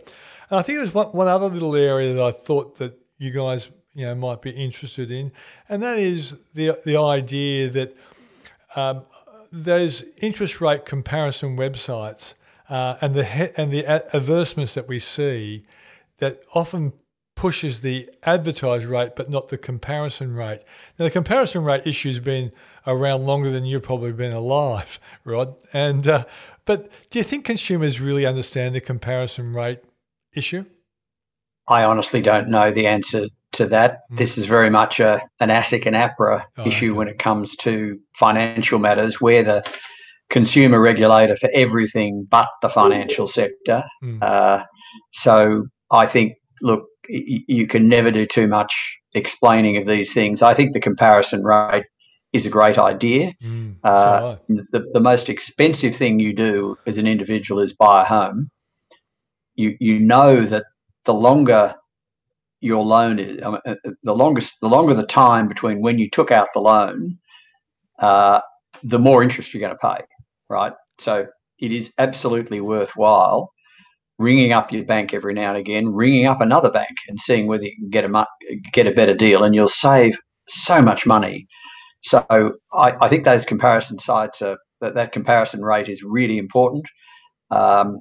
And 0.49 0.59
I 0.59 0.61
think 0.61 0.77
there's 0.77 0.93
one, 0.93 1.07
one 1.07 1.27
other 1.27 1.47
little 1.47 1.75
area 1.75 2.13
that 2.13 2.23
I 2.23 2.31
thought 2.31 2.77
that 2.77 2.99
you 3.17 3.31
guys 3.31 3.71
you 3.95 4.05
know 4.05 4.15
might 4.15 4.41
be 4.41 4.51
interested 4.51 5.09
in, 5.11 5.31
and 5.69 5.81
that 5.83 5.97
is 5.97 6.35
the 6.53 6.77
the 6.83 6.97
idea 6.97 7.69
that 7.69 7.95
um, 8.75 9.03
those 9.51 10.03
interest 10.17 10.61
rate 10.61 10.85
comparison 10.85 11.55
websites 11.55 12.33
uh, 12.69 12.97
and 13.01 13.13
the 13.13 13.59
and 13.59 13.71
the 13.71 13.85
advertisements 13.85 14.73
that 14.73 14.87
we 14.87 14.99
see 14.99 15.65
that 16.17 16.41
often 16.53 16.93
pushes 17.35 17.81
the 17.81 18.09
advertised 18.23 18.85
rate 18.85 19.15
but 19.15 19.29
not 19.29 19.49
the 19.49 19.57
comparison 19.57 20.33
rate. 20.35 20.59
Now, 20.97 21.05
the 21.05 21.11
comparison 21.11 21.63
rate 21.63 21.85
issue 21.85 22.09
has 22.09 22.19
been 22.19 22.51
around 22.85 23.25
longer 23.25 23.51
than 23.51 23.65
you've 23.65 23.83
probably 23.83 24.11
been 24.11 24.33
alive, 24.33 24.99
Rod. 25.23 25.55
And 25.73 26.07
uh, 26.07 26.25
but 26.65 26.89
do 27.11 27.19
you 27.19 27.23
think 27.23 27.45
consumers 27.45 27.99
really 27.99 28.25
understand 28.25 28.75
the 28.75 28.81
comparison 28.81 29.53
rate 29.53 29.79
issue? 30.33 30.65
I 31.67 31.83
honestly 31.83 32.21
don't 32.21 32.49
know 32.49 32.71
the 32.71 32.87
answer 32.87 33.27
to 33.53 33.67
that. 33.67 33.99
Mm. 34.11 34.17
This 34.17 34.37
is 34.37 34.45
very 34.45 34.69
much 34.69 34.99
a 34.99 35.21
an 35.39 35.49
ASIC 35.49 35.85
and 35.85 35.95
APRA 35.95 36.43
oh, 36.57 36.67
issue 36.67 36.91
okay. 36.91 36.97
when 36.97 37.07
it 37.07 37.19
comes 37.19 37.55
to 37.57 37.99
financial 38.15 38.79
matters, 38.79 39.21
where 39.21 39.43
the 39.43 39.63
consumer 40.29 40.81
regulator 40.81 41.35
for 41.35 41.49
everything 41.53 42.27
but 42.29 42.47
the 42.61 42.69
financial 42.69 43.27
sector. 43.27 43.83
Mm. 44.03 44.21
Uh, 44.21 44.63
so 45.11 45.67
I 45.91 46.05
think, 46.05 46.33
look, 46.61 46.85
you 47.07 47.67
can 47.67 47.87
never 47.87 48.11
do 48.11 48.25
too 48.25 48.47
much 48.47 48.97
explaining 49.13 49.77
of 49.77 49.85
these 49.85 50.13
things. 50.13 50.41
I 50.41 50.53
think 50.53 50.73
the 50.73 50.79
comparison 50.79 51.43
rate 51.43 51.85
is 52.31 52.45
a 52.45 52.49
great 52.49 52.77
idea. 52.77 53.33
Mm, 53.43 53.75
uh, 53.83 54.37
the, 54.47 54.87
the 54.91 54.99
most 54.99 55.29
expensive 55.29 55.95
thing 55.95 56.19
you 56.19 56.33
do 56.33 56.77
as 56.87 56.97
an 56.97 57.07
individual 57.07 57.61
is 57.61 57.73
buy 57.73 58.01
a 58.01 58.05
home. 58.05 58.49
You 59.55 59.75
you 59.79 59.99
know 59.99 60.41
that 60.41 60.65
the 61.05 61.13
longer 61.13 61.75
your 62.59 62.83
loan 62.83 63.19
is, 63.19 63.39
uh, 63.43 63.75
the 64.03 64.15
longest 64.15 64.55
the 64.61 64.69
longer 64.69 64.93
the 64.93 65.05
time 65.05 65.47
between 65.47 65.81
when 65.81 65.99
you 65.99 66.09
took 66.09 66.31
out 66.31 66.47
the 66.53 66.61
loan, 66.61 67.19
uh, 67.99 68.39
the 68.83 68.99
more 68.99 69.21
interest 69.21 69.53
you're 69.53 69.61
going 69.61 69.77
to 69.77 69.77
pay, 69.77 70.03
right? 70.49 70.73
So 70.97 71.27
it 71.59 71.71
is 71.71 71.93
absolutely 71.97 72.61
worthwhile 72.61 73.51
ringing 74.19 74.51
up 74.51 74.71
your 74.71 74.85
bank 74.85 75.13
every 75.13 75.33
now 75.33 75.49
and 75.49 75.57
again, 75.57 75.93
ringing 75.93 76.27
up 76.27 76.41
another 76.41 76.71
bank 76.71 76.95
and 77.07 77.19
seeing 77.19 77.47
whether 77.47 77.63
you 77.63 77.75
can 77.75 77.89
get 77.89 78.05
a 78.05 78.25
get 78.71 78.87
a 78.87 78.91
better 78.91 79.13
deal, 79.13 79.43
and 79.43 79.55
you'll 79.55 79.67
save 79.67 80.17
so 80.47 80.81
much 80.81 81.05
money. 81.05 81.47
So 82.01 82.25
I, 82.73 82.93
I 83.01 83.09
think 83.09 83.23
those 83.23 83.45
comparison 83.45 83.97
sites 83.97 84.41
are 84.41 84.57
that, 84.81 84.95
that 84.95 85.13
comparison 85.13 85.61
rate 85.61 85.89
is 85.89 86.03
really 86.03 86.37
important. 86.37 86.85
Um, 87.51 87.99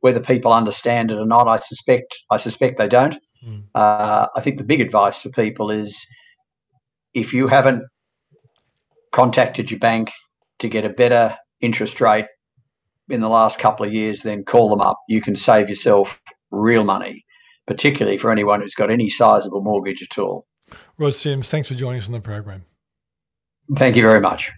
whether 0.00 0.20
people 0.20 0.52
understand 0.52 1.10
it 1.10 1.18
or 1.18 1.26
not, 1.26 1.48
I 1.48 1.56
suspect 1.56 2.16
I 2.30 2.36
suspect 2.36 2.78
they 2.78 2.88
don't. 2.88 3.16
Mm. 3.46 3.64
Uh, 3.74 4.26
I 4.34 4.40
think 4.40 4.58
the 4.58 4.64
big 4.64 4.80
advice 4.80 5.20
for 5.22 5.30
people 5.30 5.70
is 5.70 6.06
if 7.14 7.32
you 7.32 7.46
haven't 7.46 7.82
contacted 9.12 9.70
your 9.70 9.80
bank 9.80 10.10
to 10.58 10.68
get 10.68 10.84
a 10.84 10.90
better 10.90 11.36
interest 11.60 12.00
rate 12.00 12.26
in 13.08 13.20
the 13.20 13.28
last 13.28 13.58
couple 13.58 13.86
of 13.86 13.92
years, 13.92 14.22
then 14.22 14.44
call 14.44 14.70
them 14.70 14.80
up. 14.80 15.00
You 15.08 15.22
can 15.22 15.36
save 15.36 15.68
yourself 15.68 16.20
real 16.50 16.84
money, 16.84 17.24
particularly 17.66 18.18
for 18.18 18.30
anyone 18.30 18.60
who's 18.60 18.74
got 18.74 18.90
any 18.90 19.08
sizable 19.08 19.62
mortgage 19.62 20.02
at 20.02 20.18
all. 20.18 20.46
Rod 20.98 21.14
Sims, 21.14 21.50
thanks 21.50 21.68
for 21.68 21.74
joining 21.74 22.00
us 22.00 22.06
on 22.06 22.12
the 22.12 22.20
program. 22.20 22.64
Thank 23.76 23.96
you 23.96 24.02
very 24.02 24.20
much. 24.20 24.52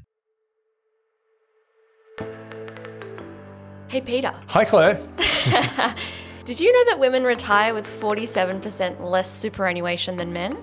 Hey, 3.88 4.02
Peter. 4.02 4.34
Hi, 4.48 4.64
Claire. 4.64 5.00
Did 6.44 6.60
you 6.60 6.72
know 6.72 6.84
that 6.90 6.98
women 6.98 7.24
retire 7.24 7.74
with 7.74 7.86
47% 8.00 9.00
less 9.00 9.30
superannuation 9.30 10.16
than 10.16 10.32
men? 10.32 10.56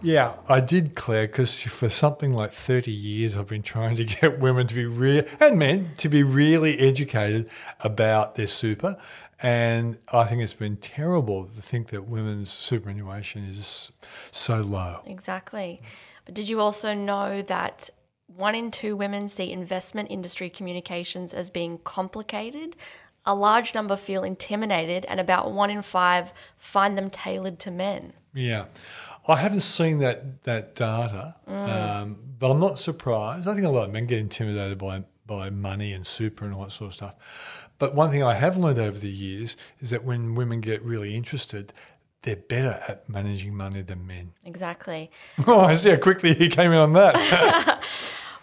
Yeah, 0.00 0.34
I 0.48 0.60
did, 0.60 0.94
Claire, 0.94 1.26
because 1.26 1.60
for 1.60 1.88
something 1.88 2.32
like 2.32 2.52
30 2.52 2.92
years, 2.92 3.36
I've 3.36 3.48
been 3.48 3.62
trying 3.62 3.96
to 3.96 4.04
get 4.20 4.38
women 4.38 4.66
to 4.68 4.74
be 4.74 4.86
real 4.86 5.24
and 5.40 5.58
men 5.58 5.92
to 5.98 6.08
be 6.08 6.22
really 6.22 6.78
educated 6.78 7.50
about 7.80 8.36
their 8.36 8.46
super. 8.46 8.96
And 9.40 9.98
I 10.12 10.24
think 10.24 10.42
it's 10.42 10.54
been 10.54 10.76
terrible 10.76 11.44
to 11.46 11.62
think 11.62 11.88
that 11.88 12.08
women's 12.08 12.50
superannuation 12.50 13.44
is 13.44 13.92
so 14.32 14.58
low. 14.58 15.00
Exactly. 15.06 15.80
But 16.24 16.34
did 16.34 16.48
you 16.48 16.60
also 16.60 16.94
know 16.94 17.42
that 17.42 17.90
one 18.26 18.54
in 18.54 18.70
two 18.70 18.96
women 18.96 19.28
see 19.28 19.50
investment 19.50 20.10
industry 20.10 20.50
communications 20.50 21.32
as 21.32 21.50
being 21.50 21.78
complicated? 21.78 22.76
A 23.24 23.34
large 23.34 23.74
number 23.74 23.96
feel 23.96 24.24
intimidated, 24.24 25.04
and 25.04 25.20
about 25.20 25.52
one 25.52 25.70
in 25.70 25.82
five 25.82 26.32
find 26.56 26.96
them 26.96 27.10
tailored 27.10 27.58
to 27.60 27.70
men. 27.70 28.14
Yeah. 28.34 28.66
I 29.28 29.36
haven't 29.36 29.60
seen 29.60 29.98
that 29.98 30.42
that 30.44 30.74
data, 30.74 31.34
um, 31.46 32.16
but 32.38 32.50
I'm 32.50 32.60
not 32.60 32.78
surprised. 32.78 33.46
I 33.46 33.54
think 33.54 33.66
a 33.66 33.70
lot 33.70 33.84
of 33.84 33.92
men 33.92 34.06
get 34.06 34.18
intimidated 34.18 34.78
by 34.78 35.04
by 35.26 35.50
money 35.50 35.92
and 35.92 36.06
super 36.06 36.44
and 36.44 36.54
all 36.54 36.62
that 36.64 36.72
sort 36.72 36.88
of 36.88 36.94
stuff. 36.94 37.16
But 37.78 37.94
one 37.94 38.10
thing 38.10 38.24
I 38.24 38.34
have 38.34 38.56
learned 38.56 38.78
over 38.78 38.98
the 38.98 39.10
years 39.10 39.56
is 39.80 39.90
that 39.90 40.02
when 40.02 40.34
women 40.34 40.60
get 40.60 40.82
really 40.82 41.14
interested, 41.14 41.72
they're 42.22 42.36
better 42.36 42.82
at 42.88 43.08
managing 43.08 43.54
money 43.54 43.82
than 43.82 44.06
men. 44.06 44.32
Exactly. 44.44 45.10
Oh, 45.46 45.60
I 45.60 45.74
see 45.74 45.90
how 45.90 45.96
quickly 45.96 46.34
he 46.34 46.48
came 46.48 46.72
in 46.72 46.78
on 46.78 46.92
that. 46.94 47.82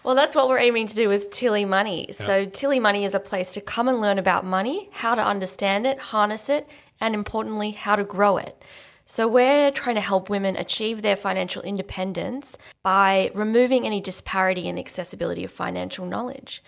Well, 0.06 0.14
that's 0.14 0.36
what 0.36 0.48
we're 0.48 0.60
aiming 0.60 0.86
to 0.86 0.94
do 0.94 1.08
with 1.08 1.30
Tilly 1.30 1.64
Money. 1.64 2.10
So, 2.12 2.44
Tilly 2.44 2.78
Money 2.78 3.04
is 3.04 3.12
a 3.12 3.18
place 3.18 3.52
to 3.54 3.60
come 3.60 3.88
and 3.88 4.00
learn 4.00 4.20
about 4.20 4.44
money, 4.44 4.88
how 4.92 5.16
to 5.16 5.20
understand 5.20 5.84
it, 5.84 5.98
harness 5.98 6.48
it, 6.48 6.68
and 7.00 7.12
importantly, 7.12 7.72
how 7.72 7.96
to 7.96 8.04
grow 8.04 8.36
it. 8.36 8.64
So, 9.06 9.28
we're 9.28 9.70
trying 9.70 9.94
to 9.94 10.00
help 10.00 10.28
women 10.28 10.56
achieve 10.56 11.02
their 11.02 11.16
financial 11.16 11.62
independence 11.62 12.58
by 12.82 13.30
removing 13.34 13.86
any 13.86 14.00
disparity 14.00 14.66
in 14.66 14.74
the 14.74 14.80
accessibility 14.80 15.44
of 15.44 15.50
financial 15.52 16.06
knowledge. 16.06 16.62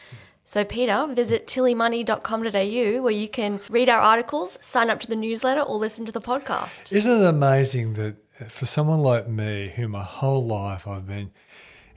So, 0.45 0.65
Peter, 0.65 1.07
visit 1.11 1.47
tillymoney.com.au 1.47 3.03
where 3.03 3.13
you 3.13 3.29
can 3.29 3.61
read 3.69 3.91
our 3.91 4.01
articles, 4.01 4.57
sign 4.63 4.89
up 4.89 4.99
to 5.01 5.07
the 5.07 5.15
newsletter, 5.15 5.61
or 5.61 5.77
listen 5.77 6.07
to 6.07 6.13
the 6.13 6.23
podcast. 6.23 6.91
Isn't 6.91 7.21
it 7.21 7.27
amazing 7.27 7.95
that 7.95 8.17
for 8.51 8.65
someone 8.65 9.01
like 9.01 9.29
me, 9.29 9.73
who 9.77 9.89
my 9.89 10.03
whole 10.05 10.47
life 10.47 10.87
I've 10.87 11.07
been 11.07 11.33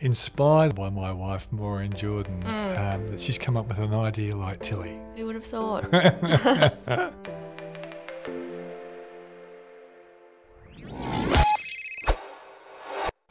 inspired 0.01 0.75
by 0.75 0.89
my 0.89 1.13
wife, 1.13 1.47
Maureen 1.51 1.93
Jordan, 1.93 2.43
um, 2.45 3.07
that 3.07 3.21
she's 3.21 3.37
come 3.37 3.55
up 3.55 3.69
with 3.69 3.77
an 3.77 3.93
idea 3.93 4.35
like 4.35 4.59
Tilly? 4.61 4.99
Who 5.15 5.27
would 5.27 5.35
have 5.35 5.45
thought? 5.45 5.85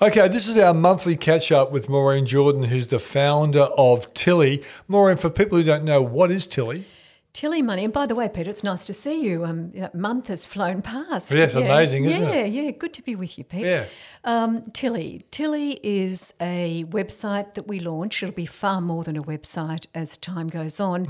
Okay, 0.03 0.26
this 0.28 0.48
is 0.48 0.57
our 0.57 0.72
monthly 0.72 1.14
catch 1.14 1.53
up 1.53 1.72
with 1.72 1.90
Maureen 1.90 2.24
Jordan, 2.24 2.62
who's 2.62 2.86
the 2.86 2.98
founder 2.98 3.64
of 3.76 4.14
Tilly. 4.14 4.64
Maureen, 4.88 5.18
for 5.18 5.28
people 5.28 5.59
who 5.59 5.64
don't 5.64 5.84
know, 5.84 6.01
what 6.01 6.30
is 6.30 6.46
Tilly? 6.46 6.86
Tilly 7.34 7.61
money. 7.61 7.84
And 7.84 7.92
by 7.92 8.07
the 8.07 8.14
way, 8.14 8.26
Peter, 8.26 8.48
it's 8.48 8.64
nice 8.64 8.86
to 8.86 8.94
see 8.94 9.20
you. 9.20 9.44
Um, 9.44 9.72
that 9.72 9.94
month 9.94 10.28
has 10.28 10.46
flown 10.46 10.80
past. 10.80 11.34
Yes, 11.34 11.55
amazing, 11.55 12.07
isn't 12.07 12.22
yeah, 12.22 12.30
it? 12.30 12.51
Yeah, 12.51 12.62
yeah. 12.62 12.70
Good 12.70 12.94
to 12.94 13.03
be 13.03 13.14
with 13.14 13.36
you, 13.36 13.44
Peter. 13.44 13.66
Yeah. 13.66 13.84
Um, 14.24 14.62
Tilly. 14.70 15.26
Tilly 15.30 15.78
is 15.82 16.32
a 16.40 16.84
website 16.88 17.53
that 17.53 17.68
we 17.68 17.78
launched. 17.78 18.22
It'll 18.22 18.34
be 18.34 18.46
far 18.46 18.80
more 18.80 19.05
than 19.05 19.18
a 19.18 19.22
website 19.22 19.84
as 19.94 20.16
time 20.16 20.48
goes 20.48 20.80
on. 20.80 21.09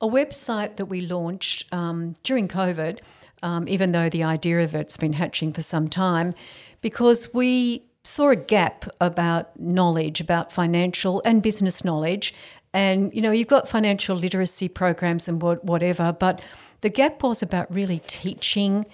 A 0.00 0.08
website 0.08 0.76
that 0.76 0.86
we 0.86 1.02
launched 1.02 1.70
um, 1.70 2.14
during 2.22 2.48
COVID, 2.48 3.00
um, 3.42 3.68
even 3.68 3.92
though 3.92 4.08
the 4.08 4.22
idea 4.22 4.64
of 4.64 4.74
it's 4.74 4.96
been 4.96 5.12
hatching 5.12 5.52
for 5.52 5.60
some 5.60 5.88
time, 5.88 6.32
because 6.80 7.34
we 7.34 7.84
saw 8.04 8.30
a 8.30 8.36
gap 8.36 8.86
about 9.00 9.58
knowledge, 9.58 10.20
about 10.20 10.52
financial 10.52 11.22
and 11.24 11.42
business 11.42 11.84
knowledge. 11.84 12.34
And, 12.74 13.14
you 13.14 13.20
know, 13.20 13.30
you've 13.30 13.48
got 13.48 13.68
financial 13.68 14.16
literacy 14.16 14.68
programs 14.68 15.28
and 15.28 15.40
what, 15.40 15.64
whatever, 15.64 16.12
but 16.12 16.40
the 16.80 16.88
gap 16.88 17.22
was 17.22 17.42
about 17.42 17.72
really 17.72 18.00
teaching 18.06 18.86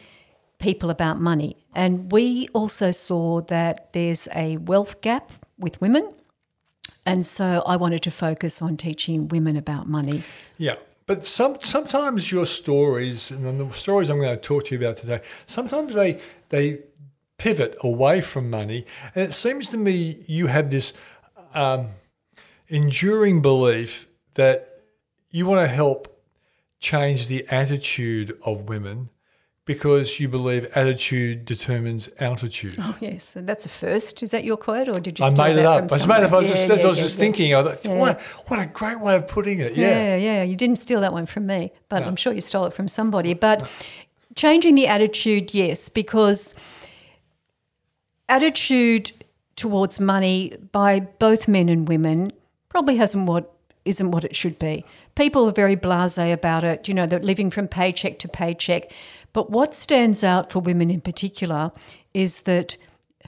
people 0.58 0.90
about 0.90 1.20
money. 1.20 1.56
And 1.74 2.10
we 2.10 2.48
also 2.52 2.90
saw 2.90 3.40
that 3.42 3.92
there's 3.92 4.28
a 4.34 4.56
wealth 4.58 5.00
gap 5.00 5.32
with 5.58 5.80
women. 5.80 6.12
And 7.06 7.24
so 7.24 7.62
I 7.66 7.76
wanted 7.76 8.02
to 8.02 8.10
focus 8.10 8.60
on 8.60 8.76
teaching 8.76 9.28
women 9.28 9.56
about 9.56 9.88
money. 9.88 10.22
Yeah. 10.58 10.74
But 11.06 11.24
some 11.24 11.56
sometimes 11.62 12.30
your 12.30 12.44
stories 12.44 13.30
and 13.30 13.58
the 13.58 13.74
stories 13.74 14.10
I'm 14.10 14.20
going 14.20 14.36
to 14.36 14.42
talk 14.42 14.66
to 14.66 14.74
you 14.74 14.78
about 14.78 14.98
today, 14.98 15.20
sometimes 15.46 15.94
they 15.94 16.20
they 16.50 16.80
pivot 17.38 17.76
away 17.80 18.20
from 18.20 18.50
money, 18.50 18.84
and 19.14 19.24
it 19.24 19.32
seems 19.32 19.68
to 19.70 19.76
me 19.76 20.22
you 20.26 20.48
have 20.48 20.70
this 20.70 20.92
um, 21.54 21.88
enduring 22.68 23.40
belief 23.40 24.08
that 24.34 24.82
you 25.30 25.46
want 25.46 25.60
to 25.62 25.68
help 25.68 26.20
change 26.80 27.26
the 27.28 27.46
attitude 27.48 28.36
of 28.44 28.68
women 28.68 29.08
because 29.64 30.18
you 30.18 30.28
believe 30.28 30.64
attitude 30.74 31.44
determines 31.44 32.08
altitude. 32.18 32.74
Oh, 32.78 32.96
yes. 33.00 33.22
So 33.24 33.42
that's 33.42 33.66
a 33.66 33.68
first. 33.68 34.22
Is 34.22 34.30
that 34.30 34.42
your 34.42 34.56
quote, 34.56 34.88
or 34.88 34.98
did 34.98 35.18
you 35.18 35.26
I 35.26 35.30
made 35.30 35.56
it 35.58 35.66
up. 35.66 35.84
I 35.84 35.86
just 35.98 36.08
made 36.08 36.18
it 36.18 36.24
up. 36.24 36.32
I 36.32 36.36
was 36.38 36.46
somewhere? 36.48 36.68
just, 36.68 36.68
Yeah, 36.68 36.84
I 36.84 36.88
was 36.88 36.96
yeah, 36.96 37.02
just 37.04 37.16
yeah. 37.16 37.20
thinking, 37.20 37.54
I 37.54 37.62
thought, 37.62 37.84
Yeah. 37.84 37.98
what, 37.98 38.20
what 38.46 38.58
a 38.60 38.66
great 38.66 39.00
way 39.00 39.14
of 39.14 39.28
putting 39.28 39.58
it. 39.58 39.76
Yeah. 39.76 39.88
Yeah, 39.88 40.16
yeah. 40.16 40.42
You 40.42 40.56
didn't 40.56 40.76
steal 40.76 41.02
that 41.02 41.12
one 41.12 41.26
from 41.26 41.46
me, 41.46 41.72
but 41.90 42.02
I'm 42.02 42.16
sure 42.16 42.32
you 42.32 42.40
stole 42.40 42.64
it 42.64 42.72
from 42.72 42.88
somebody. 42.88 43.34
But 43.34 43.68
changing 44.34 44.74
the 44.74 44.86
attitude, 44.86 45.52
yes, 45.52 45.90
because 45.90 46.54
attitude 48.28 49.12
towards 49.56 49.98
money 49.98 50.56
by 50.72 51.00
both 51.00 51.48
men 51.48 51.68
and 51.68 51.88
women 51.88 52.32
probably 52.68 52.96
hasn't 52.96 53.26
what 53.26 53.54
isn't 53.84 54.10
what 54.10 54.24
it 54.24 54.36
should 54.36 54.58
be. 54.58 54.84
People 55.14 55.48
are 55.48 55.52
very 55.52 55.76
blasé 55.76 56.32
about 56.32 56.62
it, 56.62 56.88
you 56.88 56.94
know, 56.94 57.06
they're 57.06 57.18
living 57.18 57.50
from 57.50 57.66
paycheck 57.66 58.18
to 58.18 58.28
paycheck. 58.28 58.92
But 59.32 59.50
what 59.50 59.74
stands 59.74 60.22
out 60.22 60.52
for 60.52 60.60
women 60.60 60.90
in 60.90 61.00
particular 61.00 61.72
is 62.12 62.42
that 62.42 62.76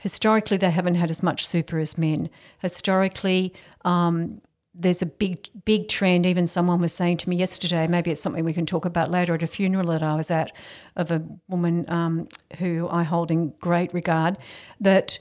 historically 0.00 0.56
they 0.56 0.70
haven't 0.70 0.94
had 0.94 1.10
as 1.10 1.22
much 1.22 1.46
super 1.46 1.78
as 1.78 1.96
men. 1.96 2.30
Historically, 2.58 3.54
um, 3.84 4.40
there's 4.74 5.02
a 5.02 5.06
big 5.06 5.48
big 5.64 5.88
trend. 5.88 6.26
Even 6.26 6.46
someone 6.46 6.80
was 6.80 6.92
saying 6.92 7.18
to 7.18 7.28
me 7.28 7.36
yesterday 7.36 7.86
maybe 7.86 8.10
it's 8.10 8.20
something 8.20 8.44
we 8.44 8.52
can 8.52 8.66
talk 8.66 8.84
about 8.84 9.10
later 9.10 9.34
at 9.34 9.42
a 9.42 9.46
funeral 9.46 9.86
that 9.86 10.02
i 10.02 10.14
was 10.14 10.30
at 10.30 10.52
of 10.96 11.10
a 11.10 11.22
woman 11.48 11.84
um, 11.88 12.28
who 12.58 12.88
i 12.90 13.02
hold 13.02 13.30
in 13.30 13.52
great 13.60 13.92
regard 13.92 14.38
that 14.80 15.18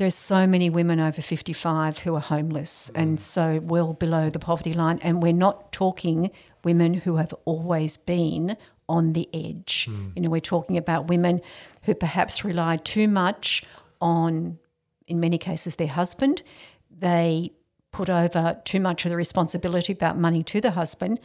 there's 0.00 0.14
so 0.14 0.46
many 0.46 0.70
women 0.70 0.98
over 0.98 1.20
55 1.20 1.98
who 1.98 2.14
are 2.14 2.20
homeless 2.20 2.90
and 2.94 3.20
so 3.20 3.60
well 3.62 3.92
below 3.92 4.30
the 4.30 4.38
poverty 4.38 4.72
line. 4.72 4.98
And 5.02 5.22
we're 5.22 5.34
not 5.34 5.72
talking 5.72 6.30
women 6.64 6.94
who 6.94 7.16
have 7.16 7.34
always 7.44 7.98
been 7.98 8.56
on 8.88 9.12
the 9.12 9.28
edge. 9.34 9.90
You 10.16 10.22
know 10.22 10.30
we're 10.30 10.40
talking 10.40 10.78
about 10.78 11.08
women 11.08 11.42
who 11.82 11.94
perhaps 11.94 12.46
rely 12.46 12.78
too 12.78 13.08
much 13.08 13.62
on 14.00 14.58
in 15.06 15.20
many 15.20 15.36
cases 15.36 15.74
their 15.74 15.86
husband. 15.86 16.42
They 16.90 17.52
put 17.92 18.10
over 18.10 18.60
too 18.64 18.80
much 18.80 19.04
of 19.04 19.10
the 19.10 19.16
responsibility 19.16 19.92
about 19.92 20.18
money 20.18 20.42
to 20.44 20.60
the 20.60 20.72
husband. 20.72 21.20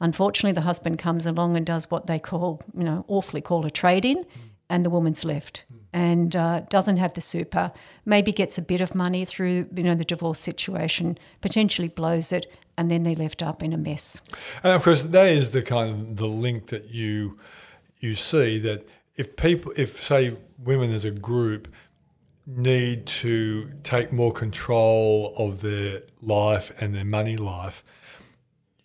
Unfortunately, 0.00 0.52
the 0.52 0.62
husband 0.62 0.98
comes 0.98 1.26
along 1.26 1.56
and 1.56 1.66
does 1.66 1.90
what 1.90 2.06
they 2.06 2.18
call, 2.18 2.60
you 2.74 2.84
know, 2.84 3.04
awfully 3.08 3.40
call 3.40 3.66
a 3.66 3.70
trade 3.70 4.04
in, 4.04 4.24
and 4.68 4.84
the 4.84 4.90
woman's 4.90 5.24
left 5.24 5.64
and 5.92 6.36
uh, 6.36 6.60
doesn't 6.68 6.98
have 6.98 7.14
the 7.14 7.20
super. 7.20 7.72
Maybe 8.04 8.32
gets 8.32 8.58
a 8.58 8.62
bit 8.62 8.80
of 8.80 8.94
money 8.94 9.24
through, 9.24 9.68
you 9.74 9.82
know, 9.82 9.94
the 9.94 10.04
divorce 10.04 10.38
situation, 10.38 11.18
potentially 11.40 11.88
blows 11.88 12.32
it, 12.32 12.56
and 12.76 12.90
then 12.90 13.02
they're 13.02 13.14
left 13.14 13.42
up 13.42 13.62
in 13.62 13.72
a 13.72 13.76
mess. 13.76 14.20
And 14.62 14.72
of 14.72 14.82
course, 14.82 15.02
that 15.02 15.28
is 15.28 15.50
the 15.50 15.62
kind 15.62 15.90
of 15.90 16.16
the 16.16 16.26
link 16.26 16.68
that 16.68 16.90
you 16.90 17.36
you 17.98 18.14
see 18.14 18.58
that 18.60 18.88
if 19.16 19.36
people, 19.36 19.72
if 19.76 20.02
say 20.04 20.36
women 20.58 20.92
as 20.92 21.04
a 21.04 21.10
group 21.10 21.68
need 22.56 23.06
to 23.06 23.70
take 23.82 24.12
more 24.12 24.32
control 24.32 25.34
of 25.36 25.60
their 25.60 26.02
life 26.20 26.72
and 26.80 26.94
their 26.94 27.04
money 27.04 27.36
life, 27.36 27.84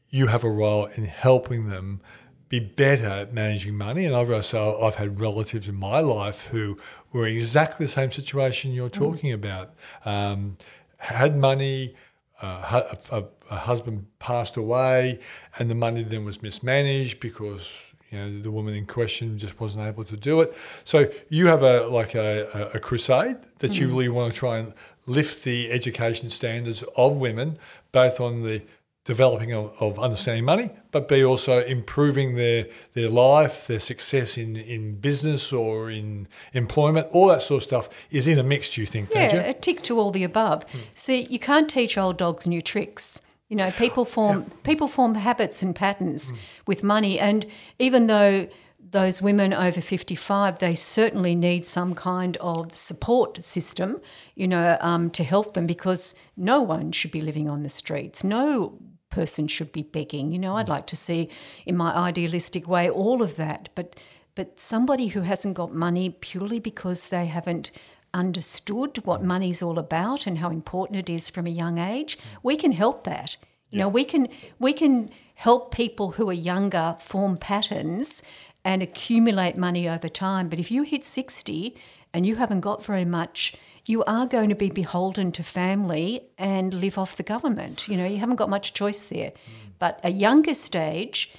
you 0.09 0.27
have 0.27 0.43
a 0.43 0.49
role 0.49 0.85
in 0.85 1.05
helping 1.05 1.69
them 1.69 2.01
be 2.47 2.59
better 2.59 3.07
at 3.07 3.33
managing 3.33 3.75
money. 3.75 4.05
And 4.05 4.15
I've 4.15 4.31
also 4.31 4.81
I've 4.81 4.95
had 4.95 5.19
relatives 5.19 5.67
in 5.67 5.75
my 5.75 5.99
life 5.99 6.47
who 6.47 6.77
were 7.11 7.27
in 7.27 7.35
exactly 7.35 7.85
the 7.85 7.91
same 7.91 8.11
situation 8.11 8.71
you're 8.71 8.89
talking 8.89 9.31
about. 9.31 9.73
Um, 10.05 10.57
had 10.97 11.35
money, 11.37 11.95
uh, 12.41 12.61
hu- 12.61 13.15
a, 13.15 13.23
a 13.51 13.57
husband 13.57 14.05
passed 14.19 14.57
away, 14.57 15.19
and 15.57 15.69
the 15.69 15.75
money 15.75 16.03
then 16.03 16.23
was 16.25 16.41
mismanaged 16.41 17.19
because 17.19 17.69
you 18.09 18.17
know 18.17 18.41
the 18.41 18.51
woman 18.51 18.73
in 18.73 18.85
question 18.85 19.37
just 19.37 19.59
wasn't 19.59 19.85
able 19.85 20.03
to 20.05 20.17
do 20.17 20.41
it. 20.41 20.55
So 20.83 21.09
you 21.29 21.47
have 21.47 21.63
a 21.63 21.87
like 21.87 22.15
a, 22.15 22.71
a, 22.73 22.79
crusade 22.79 23.37
that 23.59 23.79
you 23.79 23.87
mm. 23.87 23.91
really 23.91 24.09
want 24.09 24.33
to 24.33 24.39
try 24.39 24.59
and 24.59 24.73
lift 25.05 25.43
the 25.43 25.71
education 25.71 26.29
standards 26.29 26.83
of 26.95 27.15
women, 27.15 27.57
both 27.91 28.19
on 28.19 28.43
the 28.43 28.61
developing 29.05 29.53
of, 29.53 29.71
of 29.79 29.99
understanding 29.99 30.43
money, 30.43 30.71
but 30.91 31.07
be 31.07 31.23
also 31.23 31.63
improving 31.63 32.35
their 32.35 32.67
their 32.93 33.09
life, 33.09 33.67
their 33.67 33.79
success 33.79 34.37
in, 34.37 34.55
in 34.55 34.95
business 34.95 35.53
or 35.53 35.89
in 35.89 36.27
employment, 36.53 37.07
all 37.11 37.27
that 37.27 37.41
sort 37.41 37.63
of 37.63 37.67
stuff 37.67 37.89
is 38.11 38.27
in 38.27 38.37
a 38.39 38.43
mix. 38.43 38.73
Do 38.73 38.81
you 38.81 38.87
think? 38.87 39.09
don't 39.27 39.35
Yeah, 39.35 39.49
a 39.49 39.53
tick 39.53 39.81
to 39.83 39.99
all 39.99 40.11
the 40.11 40.23
above. 40.23 40.63
Hmm. 40.71 40.79
See, 40.95 41.27
you 41.29 41.39
can't 41.39 41.69
teach 41.69 41.97
old 41.97 42.17
dogs 42.17 42.45
new 42.45 42.61
tricks. 42.61 43.21
You 43.49 43.57
know, 43.57 43.71
people 43.71 44.05
form 44.05 44.51
people 44.63 44.87
form 44.87 45.15
habits 45.15 45.61
and 45.61 45.75
patterns 45.75 46.33
with 46.65 46.83
money, 46.83 47.19
and 47.19 47.45
even 47.77 48.07
though 48.07 48.47
those 48.91 49.21
women 49.21 49.53
over 49.53 49.81
55, 49.81 50.59
they 50.59 50.75
certainly 50.75 51.35
need 51.35 51.65
some 51.65 51.93
kind 51.95 52.37
of 52.37 52.75
support 52.75 53.43
system, 53.43 53.99
you 54.35 54.47
know, 54.47 54.77
um, 54.79 55.09
to 55.11 55.23
help 55.23 55.53
them 55.53 55.65
because 55.65 56.15
no 56.37 56.61
one 56.61 56.91
should 56.91 57.11
be 57.11 57.21
living 57.21 57.49
on 57.49 57.63
the 57.63 57.69
streets. 57.69 58.23
No 58.23 58.77
person 59.09 59.47
should 59.47 59.71
be 59.71 59.83
begging. 59.83 60.31
You 60.31 60.39
know, 60.39 60.55
I'd 60.55 60.69
like 60.69 60.87
to 60.87 60.95
see, 60.95 61.29
in 61.65 61.75
my 61.75 61.93
idealistic 61.95 62.67
way, 62.67 62.89
all 62.89 63.21
of 63.21 63.35
that. 63.35 63.69
But 63.75 63.95
but 64.35 64.59
somebody 64.59 65.07
who 65.07 65.21
hasn't 65.21 65.55
got 65.55 65.73
money 65.73 66.09
purely 66.09 66.59
because 66.59 67.07
they 67.07 67.25
haven't 67.25 67.71
understood 68.15 69.05
what 69.05 69.23
money's 69.23 69.61
all 69.61 69.77
about 69.77 70.25
and 70.25 70.39
how 70.39 70.49
important 70.49 70.97
it 70.97 71.09
is 71.09 71.29
from 71.29 71.45
a 71.45 71.51
young 71.51 71.77
age, 71.77 72.17
we 72.41 72.55
can 72.55 72.71
help 72.71 73.03
that. 73.03 73.37
You 73.71 73.79
know, 73.79 73.89
we 73.89 74.05
can 74.05 74.29
we 74.57 74.71
can 74.71 75.09
help 75.33 75.73
people 75.73 76.11
who 76.11 76.29
are 76.29 76.33
younger 76.33 76.95
form 76.97 77.35
patterns 77.35 78.23
and 78.63 78.81
accumulate 78.81 79.57
money 79.57 79.89
over 79.89 80.07
time. 80.07 80.47
But 80.47 80.59
if 80.59 80.71
you 80.71 80.83
hit 80.83 81.03
60 81.03 81.75
and 82.13 82.25
you 82.25 82.37
haven't 82.37 82.61
got 82.61 82.85
very 82.85 83.03
much, 83.03 83.53
you 83.85 84.03
are 84.05 84.25
going 84.25 84.49
to 84.49 84.55
be 84.55 84.69
beholden 84.69 85.31
to 85.33 85.43
family 85.43 86.21
and 86.37 86.73
live 86.73 86.97
off 86.97 87.17
the 87.17 87.23
government. 87.23 87.87
You 87.89 87.97
know, 87.97 88.05
you 88.05 88.17
haven't 88.17 88.37
got 88.37 88.49
much 88.49 88.73
choice 88.73 89.03
there. 89.03 89.31
Mm. 89.31 89.71
But 89.77 89.99
a 90.03 90.09
younger 90.09 90.53
stage, 90.53 91.33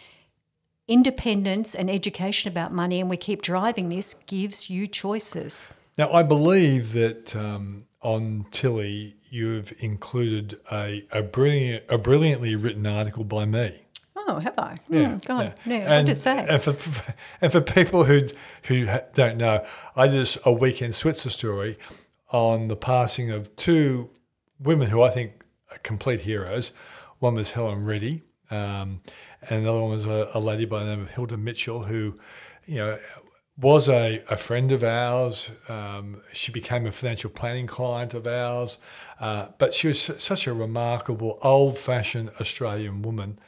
independence 0.86 1.74
and 1.74 1.90
education 1.90 2.52
about 2.52 2.72
money, 2.72 3.00
and 3.00 3.08
we 3.08 3.16
keep 3.16 3.40
driving 3.40 3.88
this, 3.88 4.14
gives 4.26 4.68
you 4.68 4.86
choices. 4.86 5.68
Now, 5.98 6.12
I 6.12 6.22
believe 6.22 6.92
that 6.92 7.34
um, 7.34 7.86
on 8.02 8.46
Tilly, 8.50 9.16
you've 9.30 9.72
included 9.78 10.58
a, 10.70 11.06
a, 11.10 11.22
brilliant, 11.22 11.84
a 11.88 11.98
brilliantly 11.98 12.54
written 12.54 12.86
article 12.86 13.24
by 13.24 13.44
me. 13.44 13.82
Oh, 14.28 14.38
have 14.38 14.58
I? 14.58 14.76
Yeah, 14.88 15.10
Hmm, 15.12 15.18
God, 15.18 15.54
yeah. 15.66 15.72
yeah. 15.72 15.92
And, 15.92 16.08
what 16.08 16.16
say? 16.16 16.46
And 16.48 16.60
for, 16.62 16.76
and 17.40 17.52
for 17.52 17.60
people 17.60 18.04
who 18.04 18.22
who 18.64 18.88
don't 19.14 19.36
know, 19.36 19.64
I 19.94 20.08
did 20.08 20.36
a 20.44 20.52
weekend 20.52 20.96
Switzer 20.96 21.30
story 21.30 21.78
on 22.30 22.66
the 22.66 22.74
passing 22.76 23.30
of 23.30 23.54
two 23.54 24.10
women 24.58 24.90
who 24.90 25.00
I 25.02 25.10
think 25.10 25.44
are 25.70 25.78
complete 25.78 26.22
heroes. 26.22 26.72
One 27.20 27.34
was 27.34 27.52
Helen 27.52 27.84
Reddy, 27.84 28.22
um, 28.50 29.00
and 29.42 29.60
another 29.62 29.80
one 29.80 29.90
was 29.90 30.06
a, 30.06 30.30
a 30.34 30.40
lady 30.40 30.64
by 30.64 30.80
the 30.80 30.86
name 30.86 31.02
of 31.02 31.10
Hilda 31.10 31.36
Mitchell, 31.36 31.84
who, 31.84 32.18
you 32.66 32.78
know, 32.78 32.98
was 33.58 33.88
a, 33.88 34.22
a 34.28 34.36
friend 34.36 34.70
of 34.70 34.84
ours. 34.84 35.50
Um, 35.68 36.20
she 36.32 36.52
became 36.52 36.86
a 36.86 36.92
financial 36.92 37.30
planning 37.30 37.66
client 37.66 38.12
of 38.12 38.26
ours, 38.26 38.78
uh, 39.18 39.48
but 39.56 39.72
she 39.72 39.88
was 39.88 40.10
such 40.18 40.46
a 40.46 40.52
remarkable, 40.52 41.38
old 41.42 41.78
fashioned 41.78 42.30
Australian 42.38 43.00
woman. 43.00 43.38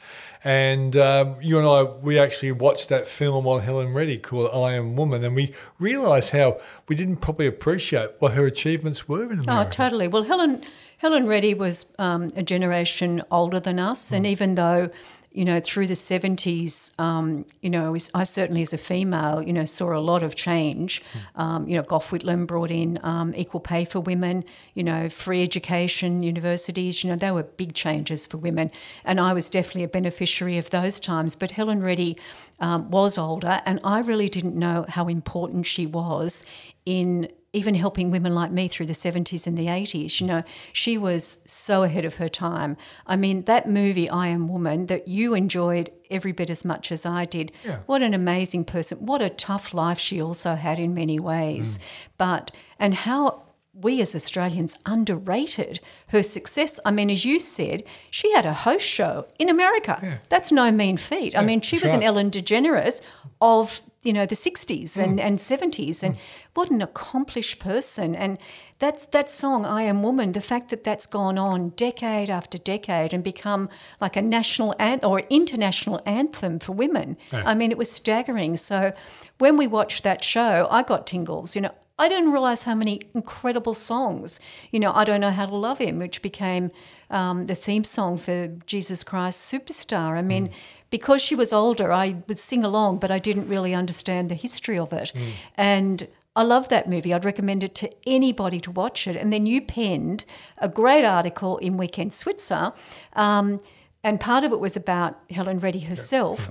And 0.42 0.96
um, 0.96 1.36
you 1.42 1.58
and 1.58 1.66
I, 1.66 1.82
we 1.82 2.18
actually 2.18 2.52
watched 2.52 2.88
that 2.88 3.06
film 3.06 3.46
on 3.46 3.60
Helen 3.60 3.92
Reddy 3.92 4.16
called 4.18 4.50
I 4.54 4.74
Am 4.74 4.96
Woman, 4.96 5.24
and 5.24 5.34
we 5.36 5.52
realised 5.78 6.30
how 6.30 6.58
we 6.86 6.96
didn't 6.96 7.16
probably 7.16 7.46
appreciate 7.46 8.12
what 8.20 8.32
her 8.32 8.46
achievements 8.46 9.08
were 9.08 9.24
in 9.24 9.40
America. 9.40 9.66
Oh, 9.66 9.70
totally. 9.70 10.08
Well, 10.08 10.22
Helen 10.22 10.64
Helen 10.98 11.26
Reddy 11.26 11.54
was 11.54 11.86
um, 11.98 12.30
a 12.34 12.42
generation 12.42 13.22
older 13.30 13.60
than 13.60 13.78
us, 13.78 14.08
Hmm. 14.08 14.16
and 14.16 14.26
even 14.26 14.54
though 14.54 14.90
you 15.32 15.44
know 15.44 15.60
through 15.60 15.86
the 15.86 15.94
seventies, 15.94 16.90
um, 16.98 17.44
you 17.60 17.70
know, 17.70 17.96
I 18.14 18.24
certainly 18.24 18.62
as 18.62 18.72
a 18.72 18.78
female, 18.78 19.42
you 19.42 19.52
know, 19.52 19.64
saw 19.64 19.96
a 19.96 20.00
lot 20.00 20.22
of 20.22 20.34
change. 20.34 21.02
Hmm. 21.12 21.40
Um, 21.40 21.68
you 21.68 21.76
know, 21.76 21.82
Gough 21.82 22.10
Whitlam 22.10 22.46
brought 22.46 22.70
in 22.70 22.98
um, 23.02 23.34
equal 23.36 23.60
pay 23.60 23.84
for 23.84 24.00
women. 24.00 24.44
You 24.74 24.84
know, 24.84 25.08
free 25.08 25.42
education, 25.42 26.22
universities. 26.22 27.04
You 27.04 27.10
know, 27.10 27.16
they 27.16 27.30
were 27.30 27.42
big 27.42 27.74
changes 27.74 28.26
for 28.26 28.38
women, 28.38 28.70
and 29.04 29.20
I 29.20 29.32
was 29.32 29.48
definitely 29.48 29.84
a 29.84 29.88
beneficiary 29.88 30.58
of 30.58 30.70
those 30.70 31.00
times. 31.00 31.36
But 31.36 31.52
Helen 31.52 31.82
Reddy 31.82 32.16
um, 32.60 32.90
was 32.90 33.18
older, 33.18 33.60
and 33.66 33.80
I 33.84 34.00
really 34.00 34.28
didn't 34.28 34.56
know 34.56 34.86
how 34.88 35.08
important 35.08 35.66
she 35.66 35.86
was 35.86 36.44
in 36.84 37.28
even 37.58 37.74
helping 37.74 38.10
women 38.10 38.34
like 38.34 38.50
me 38.50 38.68
through 38.68 38.86
the 38.86 38.92
70s 38.92 39.46
and 39.46 39.58
the 39.58 39.66
80s. 39.66 40.20
You 40.20 40.26
know, 40.26 40.42
she 40.72 40.96
was 40.96 41.38
so 41.44 41.82
ahead 41.82 42.04
of 42.04 42.16
her 42.16 42.28
time. 42.28 42.76
I 43.06 43.16
mean, 43.16 43.42
that 43.42 43.68
movie, 43.68 44.08
I 44.08 44.28
Am 44.28 44.48
Woman, 44.48 44.86
that 44.86 45.08
you 45.08 45.34
enjoyed 45.34 45.90
every 46.10 46.32
bit 46.32 46.48
as 46.48 46.64
much 46.64 46.90
as 46.90 47.04
I 47.04 47.24
did. 47.24 47.52
Yeah. 47.64 47.80
What 47.86 48.02
an 48.02 48.14
amazing 48.14 48.64
person. 48.64 48.98
What 48.98 49.20
a 49.20 49.30
tough 49.30 49.74
life 49.74 49.98
she 49.98 50.22
also 50.22 50.54
had 50.54 50.78
in 50.78 50.94
many 50.94 51.18
ways. 51.18 51.78
Mm. 51.78 51.82
But, 52.16 52.50
and 52.78 52.94
how 52.94 53.42
we 53.72 54.00
as 54.00 54.14
Australians 54.14 54.76
underrated 54.86 55.80
her 56.08 56.22
success. 56.22 56.80
I 56.84 56.90
mean, 56.90 57.10
as 57.10 57.24
you 57.24 57.38
said, 57.38 57.84
she 58.10 58.32
had 58.32 58.44
a 58.44 58.52
host 58.52 58.84
show 58.84 59.26
in 59.38 59.48
America. 59.48 60.00
Yeah. 60.02 60.18
That's 60.28 60.50
no 60.50 60.72
mean 60.72 60.96
feat. 60.96 61.36
I 61.36 61.42
mean, 61.42 61.60
she 61.60 61.76
was 61.78 61.92
an. 61.92 62.02
Ellen 62.02 62.30
DeGeneres 62.30 63.02
of 63.40 63.80
you 64.02 64.12
know 64.12 64.26
the 64.26 64.34
60s 64.34 64.96
and, 64.96 65.18
mm. 65.18 65.22
and 65.22 65.38
70s 65.38 66.02
and 66.02 66.14
mm. 66.14 66.18
what 66.54 66.70
an 66.70 66.80
accomplished 66.80 67.58
person. 67.58 68.14
And 68.14 68.38
that's 68.78 69.06
that 69.06 69.28
song 69.28 69.66
i 69.66 69.82
am 69.82 70.04
woman 70.04 70.32
the 70.32 70.40
fact 70.40 70.68
that 70.70 70.84
that's 70.84 71.04
gone 71.06 71.36
on 71.36 71.70
decade 71.70 72.30
after 72.30 72.58
decade 72.58 73.12
and 73.12 73.24
become 73.24 73.68
like 74.00 74.16
a 74.16 74.22
national 74.22 74.72
an- 74.78 75.00
or 75.02 75.20
international 75.30 76.00
anthem 76.06 76.58
for 76.58 76.72
women. 76.72 77.16
I 77.32 77.54
mean 77.54 77.72
it 77.72 77.78
was 77.78 77.90
staggering. 77.90 78.56
So 78.56 78.92
when 79.38 79.56
we 79.56 79.66
watched 79.66 80.04
that 80.04 80.22
show 80.22 80.68
i 80.70 80.82
got 80.82 81.06
tingles 81.06 81.54
you 81.56 81.62
know. 81.62 81.72
I 82.00 82.08
didn't 82.08 82.30
realize 82.30 82.62
how 82.62 82.76
many 82.76 83.00
incredible 83.12 83.74
songs. 83.74 84.38
You 84.70 84.78
know, 84.78 84.92
I 84.92 85.04
Don't 85.04 85.20
Know 85.20 85.32
How 85.32 85.46
to 85.46 85.56
Love 85.56 85.78
Him, 85.78 85.98
which 85.98 86.22
became 86.22 86.70
um, 87.10 87.46
the 87.46 87.56
theme 87.56 87.82
song 87.82 88.18
for 88.18 88.46
Jesus 88.66 89.02
Christ 89.02 89.52
Superstar. 89.52 90.16
I 90.16 90.22
mean, 90.22 90.48
mm. 90.48 90.52
Because 90.90 91.20
she 91.22 91.34
was 91.34 91.52
older, 91.52 91.92
I 91.92 92.16
would 92.28 92.38
sing 92.38 92.64
along, 92.64 92.98
but 92.98 93.10
I 93.10 93.18
didn't 93.18 93.48
really 93.48 93.74
understand 93.74 94.30
the 94.30 94.34
history 94.34 94.78
of 94.78 94.92
it. 94.92 95.12
And 95.56 96.08
I 96.36 96.42
love 96.42 96.68
that 96.68 96.88
movie. 96.88 97.12
I'd 97.12 97.24
recommend 97.24 97.62
it 97.64 97.74
to 97.76 97.90
anybody 98.06 98.60
to 98.60 98.70
watch 98.70 99.06
it. 99.08 99.16
And 99.16 99.32
then 99.32 99.44
you 99.46 99.60
penned 99.60 100.24
a 100.58 100.68
great 100.68 101.04
article 101.04 101.58
in 101.58 101.76
Weekend 101.76 102.12
Switzer, 102.14 102.72
um, 103.14 103.60
and 104.04 104.20
part 104.20 104.44
of 104.44 104.52
it 104.52 104.60
was 104.60 104.76
about 104.76 105.18
Helen 105.30 105.58
Reddy 105.58 105.80
herself. 105.80 106.50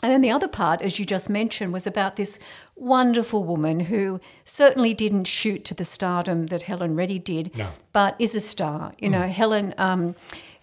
And 0.00 0.12
then 0.12 0.20
the 0.20 0.30
other 0.30 0.46
part, 0.46 0.80
as 0.80 1.00
you 1.00 1.04
just 1.04 1.28
mentioned, 1.28 1.72
was 1.72 1.84
about 1.84 2.14
this 2.14 2.38
wonderful 2.76 3.42
woman 3.42 3.80
who 3.80 4.20
certainly 4.44 4.94
didn't 4.94 5.24
shoot 5.24 5.64
to 5.64 5.74
the 5.74 5.84
stardom 5.84 6.46
that 6.46 6.62
Helen 6.62 6.94
Reddy 6.94 7.18
did, 7.18 7.56
No. 7.56 7.70
but 7.92 8.14
is 8.20 8.36
a 8.36 8.40
star. 8.40 8.92
You 9.00 9.08
know, 9.08 9.22
Helen, 9.22 9.74
um, 9.76 10.14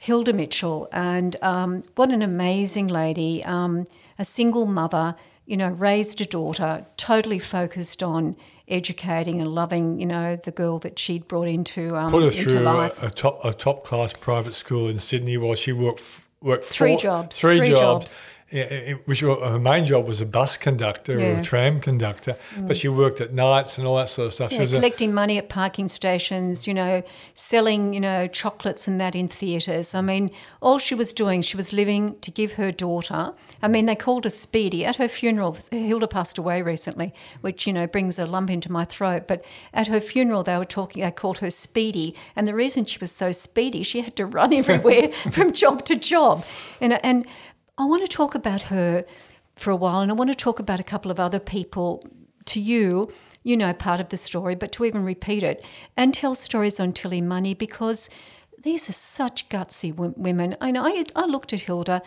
Hilda 0.06 0.34
Mitchell, 0.34 0.88
and 0.91 1.36
um, 1.41 1.82
what 1.95 2.12
an 2.12 2.22
amazing 2.22 2.86
lady, 2.88 3.43
um, 3.43 3.86
a 4.20 4.24
single 4.24 4.68
mother, 4.68 5.16
you 5.47 5.58
know, 5.58 5.70
raised 5.70 6.22
a 6.22 6.26
daughter, 6.26 6.86
totally 6.95 7.39
focused 7.39 8.03
on 8.03 8.36
educating 8.68 9.41
and 9.41 9.49
loving, 9.56 9.99
you 9.99 10.06
know, 10.06 10.36
the 10.36 10.51
girl 10.51 10.78
that 10.80 10.99
she'd 10.99 11.28
brought 11.28 11.47
into, 11.47 11.95
um, 11.97 12.12
Put 12.12 12.22
her 12.22 12.30
into 12.39 12.49
through 12.49 12.68
a, 12.68 12.91
a 13.01 13.10
top 13.10 13.43
a 13.43 13.51
top 13.51 13.84
class 13.84 14.14
private 14.14 14.53
school 14.53 14.88
in 14.88 14.99
Sydney 14.99 15.38
while 15.38 15.56
she 15.56 15.72
worked 15.72 16.01
f- 16.01 16.30
worked 16.39 16.66
Three 16.66 16.91
four- 16.91 16.99
jobs, 16.99 17.39
Three, 17.39 17.58
three 17.58 17.70
jobs. 17.70 17.80
jobs. 17.80 18.22
Which 19.06 19.22
her 19.22 19.60
main 19.60 19.86
job 19.88 20.08
was 20.08 20.22
a 20.22 20.26
bus 20.26 20.56
conductor 20.56 21.18
or 21.18 21.20
Yeah. 21.20 21.36
Mm. 21.36 21.39
a 21.39 21.43
tram 21.43 21.80
conductor, 21.80 22.38
but 22.62 22.78
she 22.78 22.88
worked 22.88 23.20
at 23.20 23.34
nights 23.34 23.78
and 23.80 23.88
all 23.88 23.98
that 23.98 24.08
sort 24.10 24.28
of 24.28 24.34
stuff. 24.34 24.52
she 24.52 24.58
Yeah, 24.58 24.62
was 24.62 24.72
a, 24.72 24.76
collecting 24.76 25.14
money 25.14 25.38
at 25.39 25.50
parking 25.50 25.89
stations, 25.89 26.68
you 26.68 26.74
know, 26.74 27.02
selling, 27.34 27.93
you 27.93 28.00
know, 28.00 28.28
chocolates 28.28 28.88
and 28.88 29.02
that 29.02 29.16
in 29.16 29.28
theatres. 29.28 29.96
I 29.96 30.02
mean, 30.02 30.30
all 30.62 30.78
she 30.78 30.93
was 30.93 31.12
doing, 31.12 31.41
she 31.41 31.58
was 31.58 31.74
living 31.74 32.18
to 32.22 32.30
give 32.30 32.54
her 32.54 32.72
daughter. 32.72 33.34
I 33.64 33.68
mean, 33.68 33.88
they 33.88 33.96
called 33.96 34.26
her 34.26 34.30
Speedy 34.30 34.86
at 34.86 34.98
her 34.98 35.08
funeral. 35.08 35.58
Hilda 35.72 36.08
passed 36.08 36.38
away 36.38 36.62
recently, 36.62 37.14
which 37.41 37.66
you 37.66 37.74
know 37.74 37.88
brings 37.88 38.20
a 38.20 38.28
lump 38.28 38.52
into 38.52 38.72
my 38.72 38.86
throat. 38.86 39.24
But 39.28 39.43
at 39.74 39.88
her 39.88 40.00
funeral, 40.00 40.43
they 40.43 40.58
were 40.58 40.66
talking. 40.66 41.02
They 41.02 41.10
called 41.12 41.39
her 41.39 41.50
Speedy, 41.50 42.14
and 42.36 42.46
the 42.46 42.54
reason 42.54 42.86
she 42.86 43.00
was 43.00 43.12
so 43.12 43.32
speedy, 43.32 43.82
she 43.82 44.02
had 44.02 44.16
to 44.18 44.26
run 44.28 44.54
everywhere 44.62 45.10
from 45.32 45.52
job 45.52 45.84
to 45.86 45.96
job. 45.96 46.46
And 46.80 46.93
and 47.04 47.26
I 47.78 47.86
want 47.86 48.04
to 48.04 48.08
talk 48.08 48.36
about 48.36 48.64
her 48.64 49.04
for 49.56 49.72
a 49.72 49.76
while, 49.76 50.02
and 50.02 50.12
I 50.12 50.16
want 50.16 50.30
to 50.32 50.36
talk 50.36 50.60
about 50.60 50.80
a 50.80 50.84
couple 50.84 51.12
of 51.12 51.20
other 51.20 51.40
people 51.40 52.04
to 52.46 52.60
you, 52.60 53.12
you 53.44 53.58
know, 53.58 53.74
part 53.74 54.00
of 54.00 54.10
the 54.10 54.18
story, 54.18 54.56
but 54.56 54.72
to 54.74 54.86
even 54.86 55.04
repeat 55.04 55.44
it 55.44 55.64
and 55.98 56.14
tell 56.14 56.36
stories 56.36 56.80
on 56.80 56.94
Tilly 56.94 57.22
Money 57.22 57.54
because 57.54 58.10
these 58.64 58.90
are 58.90 58.94
such 58.94 59.50
gutsy 59.50 59.92
w- 59.92 60.14
women. 60.18 60.56
I 60.60 60.72
know 60.72 60.86
I, 60.86 61.06
I 61.16 61.26
looked 61.26 61.54
at 61.54 61.62
Hilda, 61.62 62.02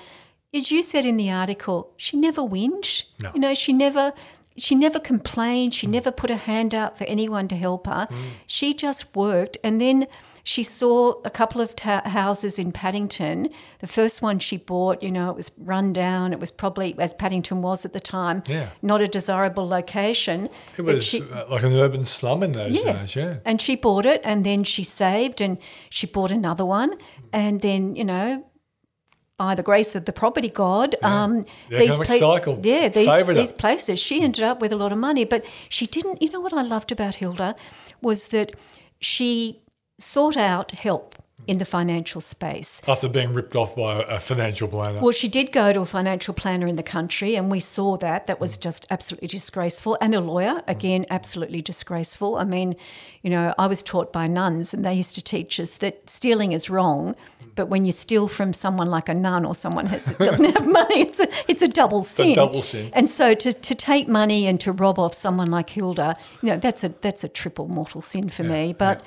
as 0.54 0.70
you 0.70 0.82
said 0.82 1.04
in 1.04 1.16
the 1.16 1.30
article, 1.30 1.92
she 1.96 2.16
never 2.16 2.42
whinged. 2.42 3.04
No. 3.18 3.30
You 3.34 3.40
know, 3.40 3.54
she 3.54 3.72
never. 3.72 4.12
She 4.56 4.74
never 4.74 4.98
complained. 4.98 5.72
She 5.72 5.86
never 5.86 6.10
put 6.10 6.30
her 6.30 6.36
hand 6.36 6.74
out 6.74 6.98
for 6.98 7.04
anyone 7.04 7.46
to 7.46 7.54
help 7.54 7.86
her. 7.86 8.08
Mm. 8.10 8.30
She 8.44 8.74
just 8.74 9.14
worked. 9.14 9.56
And 9.62 9.80
then 9.80 10.08
she 10.48 10.62
saw 10.62 11.20
a 11.26 11.30
couple 11.30 11.60
of 11.60 11.76
ta- 11.76 12.08
houses 12.08 12.58
in 12.58 12.72
Paddington. 12.72 13.50
The 13.80 13.86
first 13.86 14.22
one 14.22 14.38
she 14.38 14.56
bought, 14.56 15.02
you 15.02 15.10
know, 15.10 15.28
it 15.28 15.36
was 15.36 15.50
run 15.58 15.92
down. 15.92 16.32
It 16.32 16.40
was 16.40 16.50
probably, 16.50 16.94
as 16.98 17.12
Paddington 17.12 17.60
was 17.60 17.84
at 17.84 17.92
the 17.92 18.00
time, 18.00 18.42
Yeah. 18.48 18.70
not 18.80 19.02
a 19.02 19.06
desirable 19.06 19.68
location. 19.68 20.48
it 20.78 20.80
was 20.80 21.04
she- 21.04 21.20
uh, 21.20 21.44
like 21.50 21.64
an 21.64 21.74
urban 21.74 22.06
slum 22.06 22.42
in 22.42 22.52
those 22.52 22.72
yeah. 22.82 22.92
days. 22.94 23.14
Yeah. 23.14 23.36
And 23.44 23.60
she 23.60 23.76
bought 23.76 24.06
it 24.06 24.22
and 24.24 24.46
then 24.46 24.64
she 24.64 24.84
saved 24.84 25.42
and 25.42 25.58
she 25.90 26.06
bought 26.06 26.30
another 26.30 26.64
one. 26.64 26.94
And 27.30 27.60
then, 27.60 27.94
you 27.94 28.04
know, 28.06 28.46
by 29.36 29.54
the 29.54 29.62
grace 29.62 29.94
of 29.94 30.06
the 30.06 30.14
property 30.14 30.48
god, 30.48 30.96
um, 31.02 31.44
The 31.68 31.82
economic 31.82 32.08
cycle 32.08 32.58
yeah, 32.62 32.88
these, 32.88 33.26
these 33.26 33.52
places, 33.52 33.98
she 33.98 34.22
ended 34.22 34.44
up 34.44 34.62
with 34.62 34.72
a 34.72 34.76
lot 34.76 34.92
of 34.92 34.98
money. 34.98 35.26
But 35.26 35.44
she 35.68 35.84
didn't, 35.84 36.22
you 36.22 36.30
know 36.30 36.40
what 36.40 36.54
I 36.54 36.62
loved 36.62 36.90
about 36.90 37.16
Hilda 37.16 37.54
was 38.00 38.28
that 38.28 38.52
she 38.98 39.60
sought 39.98 40.36
out 40.36 40.72
help. 40.72 41.14
in 41.46 41.56
the 41.56 41.64
financial 41.64 42.20
space. 42.20 42.82
After 42.86 43.08
being 43.08 43.32
ripped 43.32 43.56
off 43.56 43.74
by 43.74 44.02
a 44.02 44.20
financial 44.20 44.68
planner. 44.68 45.00
Well, 45.00 45.12
she 45.12 45.28
did 45.28 45.50
go 45.50 45.72
to 45.72 45.80
a 45.80 45.86
financial 45.86 46.34
planner 46.34 46.66
in 46.66 46.76
the 46.76 46.82
country, 46.82 47.36
and 47.36 47.50
we 47.50 47.58
saw 47.58 47.96
that. 47.98 48.26
That 48.26 48.38
was 48.38 48.58
just 48.58 48.86
absolutely 48.90 49.28
disgraceful. 49.28 49.96
And 50.02 50.14
a 50.14 50.20
lawyer, 50.20 50.62
again, 50.66 51.06
absolutely 51.08 51.62
disgraceful. 51.62 52.36
I 52.36 52.44
mean, 52.44 52.76
you 53.22 53.30
know, 53.30 53.54
I 53.56 53.66
was 53.66 53.82
taught 53.82 54.12
by 54.12 54.26
nuns, 54.26 54.74
and 54.74 54.84
they 54.84 54.92
used 54.92 55.14
to 55.14 55.24
teach 55.24 55.58
us 55.58 55.72
that 55.76 56.10
stealing 56.10 56.52
is 56.52 56.68
wrong, 56.68 57.16
but 57.54 57.66
when 57.66 57.86
you 57.86 57.92
steal 57.92 58.28
from 58.28 58.52
someone 58.52 58.90
like 58.90 59.08
a 59.08 59.14
nun 59.14 59.46
or 59.46 59.54
someone 59.54 59.86
who 59.86 59.98
doesn't 60.24 60.52
have 60.54 60.66
money, 60.66 61.00
it's 61.00 61.18
a, 61.18 61.28
it's 61.48 61.62
a 61.62 61.68
double 61.68 62.04
sin. 62.04 62.32
a 62.32 62.34
double 62.34 62.62
sin. 62.62 62.90
And 62.92 63.08
so 63.08 63.34
to, 63.34 63.54
to 63.54 63.74
take 63.74 64.06
money 64.06 64.46
and 64.46 64.60
to 64.60 64.70
rob 64.70 64.98
off 64.98 65.14
someone 65.14 65.50
like 65.50 65.70
Hilda, 65.70 66.16
you 66.42 66.50
know, 66.50 66.56
that's 66.58 66.84
a 66.84 66.90
that's 67.00 67.24
a 67.24 67.28
triple 67.28 67.68
mortal 67.68 68.02
sin 68.02 68.28
for 68.28 68.44
me. 68.44 68.74
But 68.78 69.02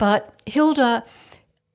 but 0.00 0.34
Hilda 0.46 1.04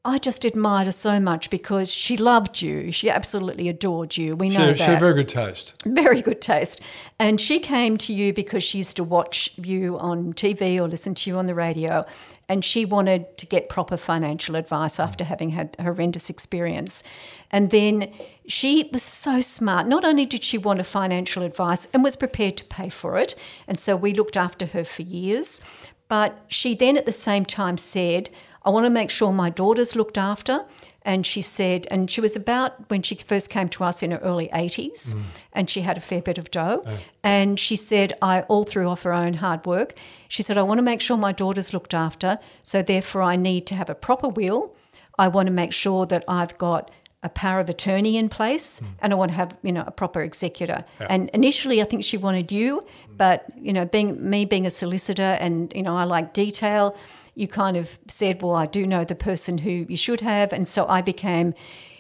I 0.08 0.20
just 0.20 0.46
admired 0.46 0.86
her 0.86 0.92
so 0.92 1.20
much 1.20 1.50
because 1.50 1.92
she 1.92 2.16
loved 2.16 2.62
you. 2.62 2.92
She 2.92 3.10
absolutely 3.10 3.68
adored 3.70 4.16
you. 4.16 4.36
We 4.36 4.50
know 4.50 4.60
She, 4.60 4.66
that. 4.66 4.78
she 4.78 4.84
had 4.84 5.00
very 5.00 5.16
good 5.16 5.28
taste. 5.28 5.74
Very 5.84 6.22
good 6.22 6.42
taste. 6.42 6.80
And 7.18 7.42
she 7.42 7.58
came 7.60 7.98
to 7.98 8.14
you 8.14 8.32
because 8.32 8.62
she 8.64 8.78
used 8.78 8.96
to 8.98 9.04
watch 9.04 9.50
you 9.58 9.98
on 9.98 10.34
TV 10.34 10.80
or 10.80 10.88
listen 10.88 11.16
to 11.16 11.30
you 11.32 11.38
on 11.38 11.48
the 11.48 11.56
radio. 11.56 12.06
And 12.48 12.64
she 12.64 12.86
wanted 12.86 13.36
to 13.40 13.48
get 13.48 13.68
proper 13.68 13.98
financial 13.98 14.56
advice 14.56 15.00
after 15.00 15.24
having 15.24 15.50
had 15.50 15.76
a 15.80 15.84
horrendous 15.84 16.30
experience. 16.30 17.02
And 17.50 17.72
then 17.72 18.14
she 18.48 18.88
was 18.94 19.02
so 19.02 19.42
smart. 19.42 19.88
Not 19.88 20.06
only 20.06 20.28
did 20.28 20.44
she 20.44 20.60
want 20.60 20.80
a 20.80 20.84
financial 20.84 21.42
advice 21.42 21.88
and 21.94 22.04
was 22.04 22.16
prepared 22.16 22.58
to 22.58 22.66
pay 22.66 22.90
for 22.90 23.18
it. 23.18 23.34
And 23.68 23.80
so 23.80 23.96
we 23.96 24.14
looked 24.14 24.38
after 24.38 24.68
her 24.68 24.84
for 24.84 25.02
years. 25.02 25.62
But 26.08 26.38
she 26.48 26.76
then 26.76 26.98
at 26.98 27.06
the 27.06 27.12
same 27.12 27.46
time 27.46 27.78
said, 27.78 28.30
I 28.64 28.70
want 28.70 28.86
to 28.86 28.90
make 28.90 29.10
sure 29.10 29.32
my 29.32 29.50
daughter's 29.50 29.96
looked 29.96 30.18
after. 30.18 30.66
And 31.04 31.24
she 31.24 31.42
said, 31.44 31.86
and 31.92 32.10
she 32.10 32.20
was 32.20 32.36
about 32.36 32.90
when 32.90 33.04
she 33.04 33.14
first 33.14 33.52
came 33.52 33.70
to 33.70 33.84
us 33.84 34.02
in 34.02 34.10
her 34.10 34.18
early 34.18 34.50
80s, 34.52 35.14
mm. 35.14 35.22
and 35.54 35.70
she 35.70 35.82
had 35.82 35.98
a 35.98 36.02
fair 36.02 36.22
bit 36.22 36.40
of 36.40 36.50
dough. 36.50 36.82
And 37.24 37.60
she 37.60 37.76
said, 37.76 38.18
I 38.24 38.42
all 38.42 38.64
threw 38.64 38.90
off 38.90 39.04
her 39.04 39.14
own 39.14 39.36
hard 39.36 39.68
work, 39.68 39.94
she 40.28 40.42
said, 40.42 40.58
I 40.58 40.64
want 40.64 40.80
to 40.80 40.84
make 40.84 41.02
sure 41.02 41.16
my 41.16 41.32
daughter's 41.32 41.74
looked 41.74 41.94
after. 41.94 42.40
So 42.64 42.82
therefore, 42.82 43.22
I 43.22 43.36
need 43.36 43.68
to 43.68 43.76
have 43.76 43.90
a 43.90 43.96
proper 43.96 44.28
will. 44.28 44.76
I 45.18 45.28
want 45.28 45.46
to 45.46 45.52
make 45.52 45.72
sure 45.72 46.08
that 46.08 46.24
I've 46.28 46.58
got 46.58 46.92
a 47.26 47.30
power 47.30 47.60
of 47.60 47.70
attorney 47.70 48.16
in 48.18 48.30
place 48.30 48.82
and 49.02 49.12
I 49.12 49.16
want 49.16 49.32
to 49.32 49.36
have, 49.36 49.58
you 49.64 49.72
know, 49.72 49.84
a 49.86 49.92
proper 49.92 50.22
executor. 50.22 50.86
And 51.10 51.30
initially 51.30 51.82
I 51.82 51.86
think 51.86 52.04
she 52.04 52.18
wanted 52.18 52.52
you, 52.52 52.82
but 53.18 53.46
you 53.60 53.74
know, 53.74 53.86
being 53.86 54.30
me 54.30 54.46
being 54.46 54.66
a 54.68 54.70
solicitor 54.70 55.32
and, 55.42 55.74
you 55.76 55.82
know, 55.82 55.98
I 55.98 56.04
like 56.04 56.34
detail, 56.34 56.96
you 57.34 57.48
kind 57.48 57.76
of 57.76 57.98
said, 58.08 58.42
Well, 58.42 58.56
I 58.56 58.68
do 58.68 58.86
know 58.86 59.04
the 59.04 59.16
person 59.16 59.58
who 59.58 59.88
you 59.90 59.98
should 59.98 60.22
have 60.22 60.54
and 60.54 60.70
so 60.70 60.88
I 60.88 61.02
became 61.02 61.54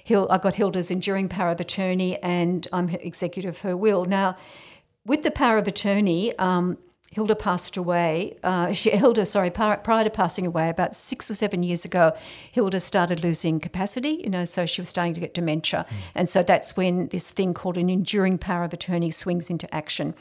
Hil- 0.03 0.27
I 0.29 0.37
got 0.37 0.53
Hilda's 0.53 0.91
enduring 0.91 1.27
power 1.29 1.49
of 1.49 1.59
attorney 1.59 2.21
and 2.21 2.67
I'm 2.71 2.87
executor 2.89 3.49
of 3.49 3.59
her 3.59 3.75
will. 3.75 4.05
Now, 4.05 4.37
with 5.03 5.23
the 5.23 5.31
power 5.31 5.57
of 5.57 5.67
attorney, 5.67 6.37
um, 6.37 6.77
Hilda 7.15 7.33
passed 7.33 7.77
away. 7.77 8.35
Uh, 8.43 8.73
she, 8.73 8.89
Hilda, 8.89 9.25
sorry, 9.25 9.49
prior, 9.49 9.77
prior 9.77 10.03
to 10.03 10.09
passing 10.09 10.45
away, 10.45 10.67
about 10.67 10.93
six 10.93 11.31
or 11.31 11.33
seven 11.33 11.63
years 11.63 11.85
ago, 11.85 12.13
Hilda 12.51 12.81
started 12.81 13.23
losing 13.23 13.61
capacity. 13.61 14.19
You 14.21 14.29
know, 14.29 14.43
so 14.43 14.65
she 14.65 14.81
was 14.81 14.89
starting 14.89 15.13
to 15.13 15.21
get 15.21 15.33
dementia, 15.33 15.85
and 16.13 16.29
so 16.29 16.43
that's 16.43 16.75
when 16.75 17.07
this 17.07 17.31
thing 17.31 17.53
called 17.53 17.77
an 17.77 17.89
enduring 17.89 18.37
power 18.37 18.65
of 18.65 18.73
attorney 18.73 19.11
swings 19.11 19.49
into 19.49 19.73
action. 19.73 20.13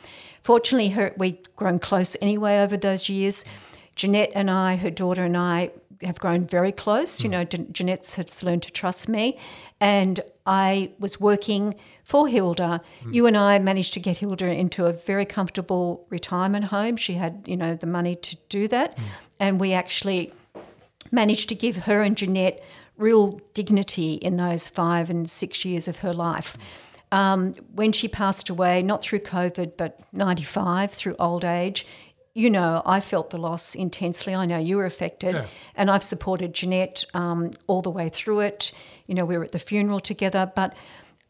Fortunately, 0.45 0.91
her, 0.91 1.13
we've 1.17 1.43
grown 1.57 1.81
close 1.81 2.17
anyway 2.21 2.61
over 2.61 2.77
those 2.77 3.09
years. 3.09 3.45
Jeanette 3.97 4.31
and 4.33 4.49
I, 4.49 4.77
her 4.77 4.91
daughter 4.91 5.23
and 5.23 5.37
I, 5.37 5.73
have 6.03 6.19
grown 6.19 6.47
very 6.47 6.73
close. 6.73 7.23
You 7.23 7.29
hmm. 7.29 7.33
know, 7.33 7.45
Jeanette's 7.45 8.17
has 8.17 8.43
learned 8.43 8.63
to 8.65 8.73
trust 8.73 9.09
me, 9.09 9.39
and 9.81 10.21
I 10.47 10.93
was 10.99 11.21
working 11.21 11.75
for 12.03 12.29
Hilda. 12.29 12.81
Hmm. 13.03 13.13
You 13.13 13.27
and 13.27 13.37
I 13.37 13.59
managed 13.59 13.95
to 13.95 14.01
get 14.01 14.19
Hilda 14.19 14.47
into 14.47 14.87
a 14.87 14.93
very 14.93 15.25
comfortable 15.25 16.07
retirement 16.11 16.67
home. 16.67 16.97
She 16.97 17.15
had, 17.15 17.45
you 17.47 17.57
know, 17.57 17.75
the 17.75 17.87
money 17.87 18.17
to 18.17 18.37
do 18.49 18.69
that, 18.69 18.99
hmm. 18.99 19.05
and 19.41 19.61
we 19.61 19.73
actually 19.73 20.33
managed 21.11 21.49
to 21.49 21.55
give 21.55 21.77
her 21.77 22.03
and 22.03 22.17
Jeanette 22.17 22.65
real 22.97 23.41
dignity 23.55 24.15
in 24.15 24.37
those 24.37 24.69
five 24.69 25.11
and 25.11 25.29
six 25.29 25.65
years 25.65 25.89
of 25.89 25.99
her 25.99 26.13
life. 26.13 26.57
Um, 27.13 27.53
when 27.73 27.93
she 27.93 28.09
passed 28.09 28.49
away, 28.49 28.83
not 28.83 29.03
through 29.03 29.21
COVID, 29.21 29.77
but 29.77 30.01
95, 30.13 30.93
through 30.93 31.15
old 31.19 31.45
age, 31.45 31.87
you 32.35 32.51
know, 32.51 32.83
I 32.85 33.01
felt 33.01 33.31
the 33.31 33.39
loss 33.39 33.75
intensely. 33.77 34.35
I 34.35 34.45
know 34.45 34.59
you 34.59 34.77
were 34.77 34.87
affected, 34.87 35.37
Yeah. 35.37 35.47
and 35.77 35.91
I've 35.91 36.03
supported 36.03 36.53
Jeanette 36.53 37.05
um, 37.15 37.53
all 37.69 37.81
the 37.81 37.91
way 37.91 38.09
through 38.09 38.41
it. 38.41 38.73
You 39.07 39.15
know, 39.15 39.25
we 39.25 39.39
were 39.39 39.45
at 39.45 39.53
the 39.53 39.59
funeral 39.61 40.01
together, 40.01 40.51
but 40.55 40.75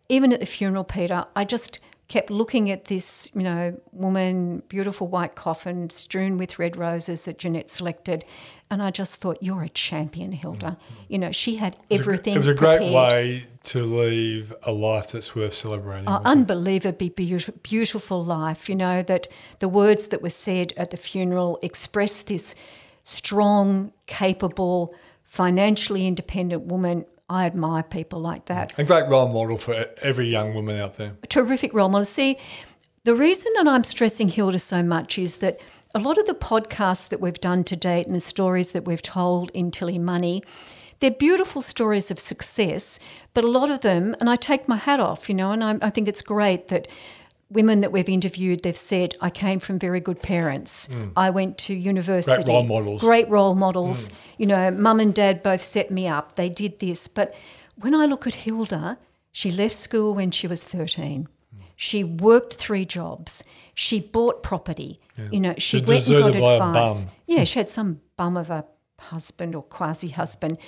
even 0.09 0.33
at 0.33 0.41
the 0.41 0.47
funeral, 0.47 0.85
Peter, 0.85 1.27
I 1.37 1.45
just 1.45 1.81
kept 2.09 2.31
looking 2.31 2.71
at 2.71 2.87
this, 2.87 3.31
you 3.35 3.43
know, 3.43 3.79
woman, 3.93 4.63
beautiful 4.69 5.07
white 5.07 5.35
coffin 5.35 5.91
strewn 5.91 6.39
with 6.39 6.59
red 6.59 6.77
roses 6.77 7.23
that 7.25 7.39
Jeanette 7.39 7.69
selected, 7.71 8.25
and 8.71 8.83
I 8.83 8.91
just 8.91 9.17
thought, 9.17 9.39
you're 9.43 9.63
a 9.63 9.69
champion, 9.69 10.33
Hilda. 10.33 10.79
You 11.09 11.19
know, 11.19 11.33
she 11.33 11.57
had 11.57 11.77
everything. 11.91 12.35
It 12.35 12.39
was 12.39 12.47
a 12.49 12.55
great 12.55 12.93
way 12.93 13.47
to 13.65 13.83
leave 13.83 14.55
a 14.63 14.73
life 14.73 15.13
that's 15.13 15.35
worth 15.35 15.55
celebrating. 15.55 16.09
Oh, 16.09 16.21
unbelievably 16.25 17.11
beautiful, 17.11 17.55
beautiful 17.63 18.25
life. 18.25 18.69
You 18.69 18.77
know, 18.77 19.03
that 19.03 19.27
the 19.59 19.69
words 19.69 20.09
that 20.09 20.23
were 20.23 20.31
said 20.31 20.73
at 20.77 20.91
the 20.91 20.97
funeral 20.97 21.59
express 21.63 22.23
this 22.23 22.55
strong, 23.03 23.93
capable, 24.07 24.95
financially 25.25 26.07
independent 26.07 26.65
woman. 26.65 27.05
I 27.29 27.47
admire 27.47 27.83
people 27.83 28.21
like 28.21 28.47
that. 28.47 28.79
a 28.79 28.85
great 28.85 29.09
role 29.09 29.29
model 29.29 29.57
for 29.57 29.87
every 30.03 30.29
young 30.29 30.55
woman 30.55 30.79
out 30.79 30.97
there. 30.97 31.17
A 31.23 31.27
terrific 31.27 31.73
role 31.73 31.89
model. 31.89 32.05
See, 32.05 32.37
the 33.05 33.15
reason 33.15 33.51
that 33.57 33.67
I'm 33.67 33.85
stressing 33.85 34.29
Hilda 34.29 34.59
so 34.59 34.83
much 34.83 35.19
is 35.19 35.37
that 35.37 35.61
a 35.95 35.99
lot 35.99 36.19
of 36.19 36.27
the 36.27 36.35
podcasts 36.35 37.09
that 37.09 37.21
we've 37.21 37.41
done 37.41 37.65
to 37.65 37.77
date 37.77 38.07
and 38.07 38.15
the 38.15 38.21
stories 38.21 38.73
that 38.73 38.85
we've 38.85 39.03
told 39.03 39.51
in 39.53 39.71
Tilly 39.71 39.99
Money, 39.99 40.43
they're 41.05 41.11
beautiful 41.11 41.61
stories 41.61 42.11
of 42.11 42.19
success, 42.19 42.99
but 43.35 43.45
a 43.45 43.47
lot 43.47 43.71
of 43.71 43.83
them, 43.83 44.17
and 44.21 44.31
I 44.31 44.37
take 44.37 44.67
my 44.67 44.77
hat 44.77 45.01
off, 45.01 45.29
you 45.29 45.35
know, 45.35 45.51
and 45.51 45.63
I, 45.63 45.77
I 45.83 45.91
think 45.91 46.09
it's 46.09 46.23
great 46.23 46.69
that 46.69 46.89
women 47.51 47.83
that 47.83 47.93
we've 47.93 48.09
interviewed, 48.09 48.63
they've 48.63 48.75
said, 48.75 49.15
I 49.21 49.29
came 49.29 49.61
from 49.61 49.79
very 49.79 50.01
good 50.01 50.23
parents. 50.23 50.89
Mm. 50.89 51.13
I 51.15 51.29
went 51.29 51.59
to 51.59 51.75
university. 51.75 52.43
Great 52.43 52.49
role 52.49 52.65
models. 52.65 53.01
Great 53.03 53.29
role 53.29 53.55
models. 53.55 54.09
Mm. 54.09 54.13
You 54.39 54.47
know, 54.47 54.71
mum 54.71 54.99
and 54.99 55.15
dad 55.15 55.43
both 55.43 55.61
set 55.61 55.91
me 55.91 56.09
up. 56.09 56.37
They 56.37 56.49
did 56.49 56.79
this. 56.79 57.07
But 57.07 57.35
when 57.77 57.95
I 57.95 58.07
look 58.07 58.27
at 58.27 58.37
Hilda, 58.37 58.97
she 59.31 59.53
left 59.53 59.75
school 59.75 60.15
when 60.15 60.31
she 60.31 60.47
was 60.47 60.65
13. 60.65 61.29
Mm. 61.29 61.63
She 61.77 62.03
worked 62.03 62.55
three 62.55 62.87
jobs. 62.87 63.45
She 63.75 64.01
bought 64.01 64.43
property. 64.43 65.01
You 65.31 65.41
know, 65.41 65.55
she 65.59 65.81
She's 65.81 65.87
went 65.87 66.09
and 66.09 66.19
got 66.19 66.33
deserted 66.33 66.41
by 66.41 66.53
a 66.55 66.57
advice. 66.57 67.07
Yeah, 67.27 67.45
she 67.45 67.59
had 67.59 67.69
some 67.69 68.01
bum 68.17 68.39
of 68.39 68.49
a 68.49 68.65
husband 68.99 69.55
or 69.55 69.63
quasi 69.63 70.09
husband. 70.09 70.59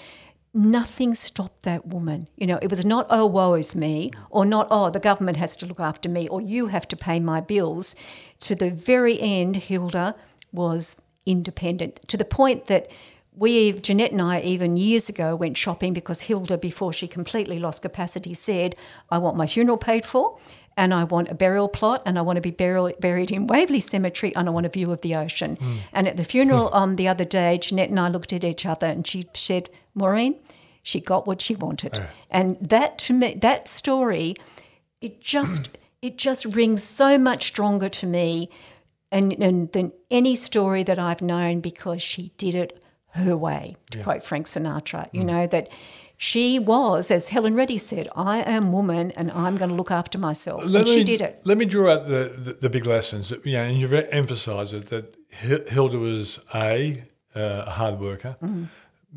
Nothing 0.56 1.14
stopped 1.14 1.64
that 1.64 1.86
woman. 1.86 2.28
You 2.36 2.46
know, 2.46 2.58
it 2.62 2.70
was 2.70 2.82
not, 2.82 3.06
oh, 3.10 3.26
woe 3.26 3.52
is 3.52 3.76
me, 3.76 4.10
or 4.30 4.46
not, 4.46 4.68
oh, 4.70 4.88
the 4.88 4.98
government 4.98 5.36
has 5.36 5.54
to 5.58 5.66
look 5.66 5.80
after 5.80 6.08
me, 6.08 6.28
or 6.28 6.40
you 6.40 6.68
have 6.68 6.88
to 6.88 6.96
pay 6.96 7.20
my 7.20 7.42
bills. 7.42 7.94
To 8.40 8.54
the 8.54 8.70
very 8.70 9.20
end, 9.20 9.56
Hilda 9.56 10.14
was 10.52 10.96
independent 11.26 12.00
to 12.08 12.16
the 12.16 12.24
point 12.24 12.68
that 12.68 12.90
we, 13.34 13.72
Jeanette 13.72 14.12
and 14.12 14.22
I, 14.22 14.40
even 14.40 14.78
years 14.78 15.10
ago 15.10 15.36
went 15.36 15.58
shopping 15.58 15.92
because 15.92 16.22
Hilda, 16.22 16.56
before 16.56 16.90
she 16.90 17.06
completely 17.06 17.58
lost 17.58 17.82
capacity, 17.82 18.32
said, 18.32 18.74
I 19.10 19.18
want 19.18 19.36
my 19.36 19.46
funeral 19.46 19.76
paid 19.76 20.06
for 20.06 20.38
and 20.76 20.92
I 20.92 21.04
want 21.04 21.30
a 21.30 21.34
burial 21.34 21.68
plot 21.68 22.02
and 22.04 22.18
I 22.18 22.22
want 22.22 22.36
to 22.36 22.42
be 22.42 22.50
burial, 22.50 22.92
buried 23.00 23.30
in 23.30 23.46
Waverley 23.46 23.80
Cemetery 23.80 24.34
and 24.36 24.48
I 24.48 24.52
want 24.52 24.66
a 24.66 24.68
view 24.68 24.92
of 24.92 25.00
the 25.00 25.14
ocean. 25.14 25.56
Hmm. 25.56 25.76
And 25.92 26.08
at 26.08 26.16
the 26.16 26.24
funeral 26.24 26.68
hmm. 26.68 26.74
um, 26.74 26.96
the 26.96 27.08
other 27.08 27.24
day, 27.24 27.58
Jeanette 27.58 27.90
and 27.90 27.98
I 27.98 28.08
looked 28.08 28.32
at 28.32 28.44
each 28.44 28.66
other 28.66 28.86
and 28.86 29.06
she 29.06 29.26
said, 29.34 29.70
Maureen, 29.94 30.36
she 30.82 31.00
got 31.00 31.26
what 31.26 31.40
she 31.40 31.54
wanted. 31.54 32.06
And 32.30 32.56
that 32.60 32.98
to 32.98 33.12
me, 33.12 33.34
that 33.40 33.68
story, 33.68 34.34
it 35.00 35.20
just 35.20 35.70
it 36.02 36.18
just 36.18 36.44
rings 36.44 36.82
so 36.82 37.18
much 37.18 37.46
stronger 37.46 37.88
to 37.88 38.06
me 38.06 38.50
and, 39.10 39.32
and 39.32 39.72
than 39.72 39.92
any 40.10 40.34
story 40.34 40.82
that 40.82 40.98
I've 40.98 41.22
known 41.22 41.60
because 41.60 42.02
she 42.02 42.32
did 42.36 42.54
it 42.54 42.84
her 43.12 43.36
way, 43.36 43.76
to 43.90 44.02
quote 44.02 44.22
Frank 44.22 44.46
Sinatra. 44.46 45.08
You 45.12 45.22
hmm. 45.22 45.26
know, 45.26 45.46
that 45.46 45.70
she 46.16 46.58
was, 46.58 47.10
as 47.10 47.28
Helen 47.28 47.54
Reddy 47.54 47.78
said, 47.78 48.08
I 48.16 48.38
am 48.42 48.72
woman 48.72 49.10
and 49.12 49.30
I'm 49.32 49.56
going 49.56 49.70
to 49.70 49.76
look 49.76 49.90
after 49.90 50.18
myself. 50.18 50.64
and 50.64 50.86
she 50.88 51.04
did 51.04 51.20
it. 51.20 51.42
Let 51.44 51.58
me 51.58 51.64
draw 51.66 51.92
out 51.92 52.08
the, 52.08 52.32
the, 52.36 52.52
the 52.54 52.70
big 52.70 52.86
lessons. 52.86 53.28
that- 53.28 53.44
Yeah, 53.44 53.64
and 53.64 53.78
you've 53.78 53.92
emphasised 53.92 54.72
it 54.74 54.86
that 54.88 55.16
Hilda 55.68 55.98
was 55.98 56.38
a 56.54 57.04
uh, 57.34 57.64
a 57.66 57.70
hard 57.70 58.00
worker. 58.00 58.36
Mm-hmm. 58.42 58.64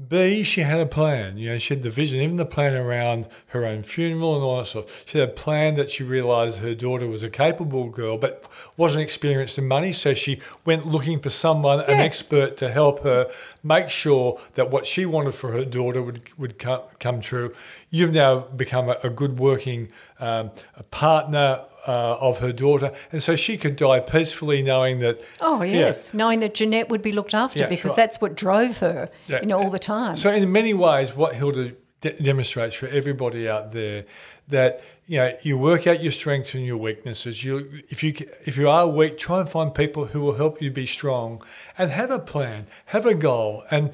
B, 0.07 0.43
she 0.43 0.61
had 0.61 0.79
a 0.79 0.85
plan. 0.85 1.37
You 1.37 1.49
know, 1.49 1.57
she 1.57 1.73
had 1.73 1.83
the 1.83 1.89
vision, 1.89 2.21
even 2.21 2.37
the 2.37 2.45
plan 2.45 2.73
around 2.73 3.27
her 3.47 3.65
own 3.65 3.83
funeral 3.83 4.35
and 4.35 4.43
all 4.43 4.57
that 4.59 4.67
stuff. 4.67 4.85
She 5.05 5.17
had 5.19 5.29
a 5.29 5.31
plan 5.31 5.75
that 5.75 5.89
she 5.89 6.03
realised 6.03 6.59
her 6.59 6.73
daughter 6.73 7.05
was 7.07 7.21
a 7.21 7.29
capable 7.29 7.89
girl, 7.89 8.17
but 8.17 8.45
wasn't 8.77 9.03
experienced 9.03 9.57
in 9.57 9.67
money. 9.67 9.91
So 9.91 10.13
she 10.13 10.39
went 10.63 10.85
looking 10.85 11.19
for 11.19 11.29
someone, 11.29 11.81
an 11.81 11.99
expert, 11.99 12.55
to 12.57 12.71
help 12.71 13.03
her 13.03 13.29
make 13.61 13.89
sure 13.89 14.39
that 14.55 14.71
what 14.71 14.87
she 14.87 15.05
wanted 15.05 15.35
for 15.35 15.51
her 15.51 15.65
daughter 15.65 16.01
would 16.01 16.21
would 16.37 16.57
come, 16.57 16.81
come 16.99 17.19
true. 17.19 17.53
You've 17.89 18.13
now 18.13 18.39
become 18.39 18.89
a, 18.89 18.97
a 19.03 19.09
good 19.09 19.37
working 19.37 19.89
um, 20.19 20.51
a 20.77 20.83
partner. 20.83 21.65
Uh, 21.89 22.17
of 22.21 22.37
her 22.37 22.51
daughter, 22.53 22.91
and 23.11 23.23
so 23.23 23.35
she 23.35 23.57
could 23.57 23.75
die 23.75 23.99
peacefully, 23.99 24.61
knowing 24.61 24.99
that. 24.99 25.19
Oh 25.41 25.63
yeah, 25.63 25.85
yes, 25.85 26.13
knowing 26.13 26.39
that 26.41 26.53
Jeanette 26.53 26.87
would 26.89 27.01
be 27.01 27.11
looked 27.11 27.33
after 27.33 27.61
Yeah, 27.63 27.69
because 27.75 27.89
right. 27.89 27.95
that's 28.01 28.21
what 28.21 28.35
drove 28.35 28.77
her, 28.77 29.09
Yeah. 29.25 29.39
you 29.41 29.47
know, 29.47 29.57
all 29.57 29.71
the 29.71 29.79
time. 29.79 30.13
So, 30.13 30.29
in 30.31 30.51
many 30.51 30.73
ways, 30.75 31.15
what 31.15 31.33
Hilda 31.33 31.71
de- 32.01 32.11
demonstrates 32.21 32.75
for 32.75 32.87
everybody 32.89 33.49
out 33.49 33.71
there 33.71 34.05
that 34.49 34.81
you 35.07 35.17
know 35.17 35.35
you 35.41 35.57
work 35.57 35.87
out 35.87 36.03
your 36.03 36.11
strengths 36.11 36.53
and 36.53 36.63
your 36.63 36.77
weaknesses. 36.77 37.43
You, 37.43 37.55
if 37.89 38.03
you 38.03 38.13
if 38.45 38.55
you 38.55 38.69
are 38.69 38.85
weak, 38.87 39.17
try 39.17 39.39
and 39.39 39.49
find 39.49 39.73
people 39.73 40.05
who 40.11 40.19
will 40.21 40.35
help 40.43 40.61
you 40.61 40.69
be 40.69 40.85
strong, 40.85 41.41
and 41.75 41.89
have 41.89 42.11
a 42.11 42.19
plan, 42.19 42.67
have 42.93 43.07
a 43.07 43.15
goal, 43.15 43.63
and 43.71 43.91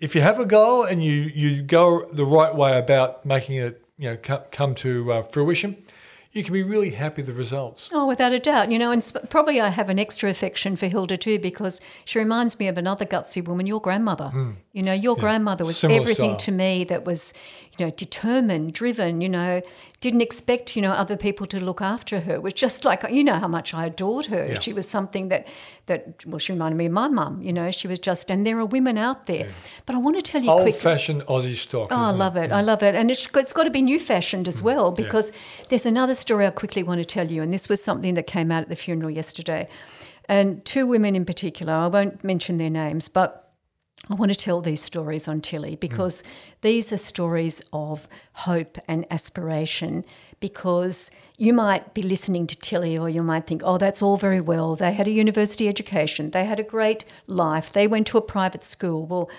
if 0.00 0.16
you 0.16 0.22
have 0.22 0.40
a 0.40 0.46
goal 0.58 0.82
and 0.82 1.04
you 1.04 1.12
you 1.42 1.62
go 1.62 2.08
the 2.12 2.26
right 2.26 2.54
way 2.62 2.76
about 2.76 3.24
making 3.24 3.56
it, 3.66 3.80
you 3.96 4.10
know, 4.10 4.16
come, 4.16 4.42
come 4.50 4.74
to 4.74 5.12
uh, 5.12 5.22
fruition, 5.22 5.76
you 6.36 6.44
can 6.44 6.52
be 6.52 6.62
really 6.62 6.90
happy 6.90 7.22
with 7.22 7.26
the 7.26 7.32
results. 7.32 7.88
Oh, 7.92 8.06
without 8.06 8.32
a 8.32 8.38
doubt. 8.38 8.70
You 8.70 8.78
know, 8.78 8.90
and 8.90 9.02
sp- 9.02 9.24
probably 9.30 9.60
I 9.60 9.70
have 9.70 9.88
an 9.88 9.98
extra 9.98 10.28
affection 10.28 10.76
for 10.76 10.86
Hilda 10.86 11.16
too 11.16 11.38
because 11.38 11.80
she 12.04 12.18
reminds 12.18 12.58
me 12.58 12.68
of 12.68 12.76
another 12.76 13.06
gutsy 13.06 13.42
woman, 13.42 13.66
your 13.66 13.80
grandmother. 13.80 14.30
You 14.72 14.82
know, 14.82 14.92
your 14.92 15.16
grandmother 15.16 15.64
was 15.64 15.76
Hmm. 15.80 15.86
Similar 15.88 16.00
everything 16.02 16.30
style. 16.32 16.36
to 16.38 16.52
me 16.52 16.84
that 16.84 17.04
was, 17.04 17.32
you 17.78 17.86
know, 17.86 17.90
determined, 17.90 18.74
driven, 18.74 19.20
you 19.22 19.28
know, 19.30 19.62
didn't 20.02 20.20
expect, 20.20 20.76
you 20.76 20.82
know, 20.82 20.92
other 20.92 21.16
people 21.16 21.46
to 21.46 21.58
look 21.58 21.80
after 21.80 22.20
her. 22.20 22.34
It 22.34 22.42
Was 22.42 22.52
just 22.52 22.84
like, 22.84 23.02
you 23.10 23.24
know, 23.24 23.34
how 23.36 23.48
much 23.48 23.72
I 23.72 23.86
adored 23.86 24.26
her. 24.26 24.48
Yeah. 24.48 24.60
She 24.60 24.74
was 24.74 24.86
something 24.86 25.28
that, 25.30 25.46
that, 25.86 26.24
well, 26.26 26.38
she 26.38 26.52
reminded 26.52 26.76
me 26.76 26.84
of 26.86 26.92
my 26.92 27.08
mum, 27.08 27.40
you 27.42 27.52
know, 27.52 27.70
she 27.70 27.88
was 27.88 27.98
just, 27.98 28.30
and 28.30 28.46
there 28.46 28.58
are 28.58 28.66
women 28.66 28.98
out 28.98 29.24
there. 29.24 29.48
But 29.86 29.96
I 29.96 29.98
want 29.98 30.16
to 30.16 30.22
tell 30.22 30.42
you 30.42 30.50
quickly. 30.52 30.72
Old-fashioned 30.72 31.22
Aussie 31.22 31.56
stock. 31.56 31.88
Oh, 31.90 31.96
I 31.96 32.10
love 32.10 32.36
it. 32.36 32.52
I 32.52 32.60
love 32.60 32.82
it. 32.82 32.94
And 32.94 33.10
it's, 33.10 33.26
it's 33.34 33.54
got 33.54 33.64
to 33.64 33.70
be 33.70 33.80
new 33.80 33.98
fashioned 33.98 34.46
as 34.48 34.62
well 34.62 34.92
because 34.92 35.32
there's 35.70 35.86
another 35.86 36.12
story 36.26 36.44
I 36.44 36.50
quickly 36.50 36.82
want 36.82 36.98
to 36.98 37.04
tell 37.04 37.30
you. 37.30 37.40
And 37.40 37.54
this 37.54 37.68
was 37.68 37.82
something 37.82 38.14
that 38.14 38.26
came 38.26 38.50
out 38.50 38.62
at 38.62 38.68
the 38.68 38.74
funeral 38.74 39.10
yesterday. 39.10 39.68
And 40.28 40.64
two 40.64 40.84
women 40.84 41.14
in 41.14 41.24
particular, 41.24 41.72
I 41.72 41.86
won't 41.86 42.24
mention 42.24 42.58
their 42.58 42.68
names, 42.68 43.08
but 43.08 43.52
I 44.10 44.14
want 44.14 44.32
to 44.32 44.36
tell 44.36 44.60
these 44.60 44.82
stories 44.82 45.28
on 45.28 45.40
Tilly 45.40 45.76
because 45.76 46.24
these 46.62 46.92
are 46.92 46.98
stories 46.98 47.62
of 47.72 48.08
hope 48.32 48.76
and 48.88 49.06
aspiration. 49.10 50.04
Because 50.40 51.12
you 51.38 51.52
might 51.54 51.94
be 51.94 52.02
listening 52.02 52.46
to 52.48 52.56
Tilly, 52.56 52.98
or 52.98 53.08
you 53.08 53.22
might 53.22 53.46
think, 53.46 53.62
oh, 53.64 53.78
that's 53.78 54.02
all 54.02 54.16
very 54.16 54.40
well. 54.40 54.74
They 54.74 54.92
had 54.92 55.06
a 55.06 55.10
university 55.10 55.68
education, 55.68 56.30
they 56.32 56.44
had 56.44 56.58
a 56.58 56.64
great 56.64 57.04
life, 57.26 57.72
they 57.72 57.86
went 57.86 58.06
to 58.08 58.18
a 58.18 58.20
private 58.20 58.64
school. 58.64 59.06
Well, 59.06 59.30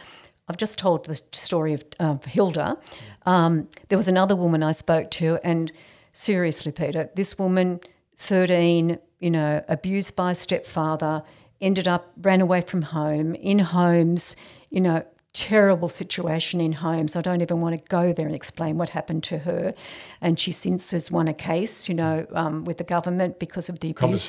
I've 0.47 0.57
just 0.57 0.77
told 0.77 1.05
the 1.05 1.21
story 1.33 1.73
of, 1.73 1.83
of 1.99 2.25
Hilda. 2.25 2.77
Um, 3.25 3.67
there 3.89 3.97
was 3.97 4.07
another 4.07 4.35
woman 4.35 4.63
I 4.63 4.71
spoke 4.71 5.11
to, 5.11 5.37
and 5.43 5.71
seriously, 6.17 6.71
Peter, 6.71 7.09
this 7.15 7.37
woman, 7.37 7.79
13, 8.17 8.97
you 9.19 9.29
know, 9.29 9.63
abused 9.67 10.15
by 10.15 10.31
a 10.31 10.35
stepfather, 10.35 11.23
ended 11.61 11.87
up, 11.87 12.11
ran 12.21 12.41
away 12.41 12.61
from 12.61 12.81
home, 12.81 13.35
in 13.35 13.59
homes, 13.59 14.35
you 14.69 14.81
know, 14.81 15.03
terrible 15.33 15.87
situation 15.87 16.59
in 16.59 16.71
homes. 16.71 17.15
I 17.15 17.21
don't 17.21 17.41
even 17.41 17.61
want 17.61 17.75
to 17.75 17.89
go 17.89 18.11
there 18.11 18.25
and 18.25 18.33
explain 18.33 18.79
what 18.79 18.89
happened 18.89 19.23
to 19.25 19.37
her. 19.37 19.71
And 20.19 20.39
she 20.39 20.51
since 20.51 20.89
has 20.89 21.11
won 21.11 21.27
a 21.27 21.33
case, 21.33 21.87
you 21.87 21.93
know, 21.93 22.25
um, 22.33 22.65
with 22.65 22.77
the 22.77 22.83
government 22.83 23.37
because 23.37 23.69
of 23.69 23.79
the 23.81 23.91
abuse, 23.91 24.27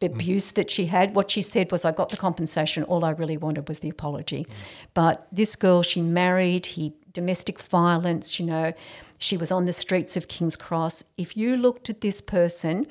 the 0.00 0.06
abuse 0.06 0.50
that 0.52 0.70
she 0.70 0.84
had. 0.84 1.14
What 1.14 1.30
she 1.30 1.40
said 1.40 1.72
was, 1.72 1.86
I 1.86 1.92
got 1.92 2.10
the 2.10 2.18
compensation. 2.18 2.82
All 2.82 3.06
I 3.06 3.12
really 3.12 3.38
wanted 3.38 3.68
was 3.68 3.78
the 3.78 3.88
apology. 3.88 4.44
But 4.92 5.26
this 5.32 5.56
girl, 5.56 5.82
she 5.82 6.02
married, 6.02 6.66
he 6.66 6.92
domestic 7.12 7.58
violence, 7.58 8.38
you 8.38 8.46
know, 8.46 8.72
she 9.20 9.36
was 9.36 9.52
on 9.52 9.66
the 9.66 9.72
streets 9.72 10.16
of 10.16 10.26
King's 10.26 10.56
Cross. 10.56 11.04
If 11.16 11.36
you 11.36 11.56
looked 11.56 11.90
at 11.90 12.00
this 12.00 12.20
person, 12.20 12.86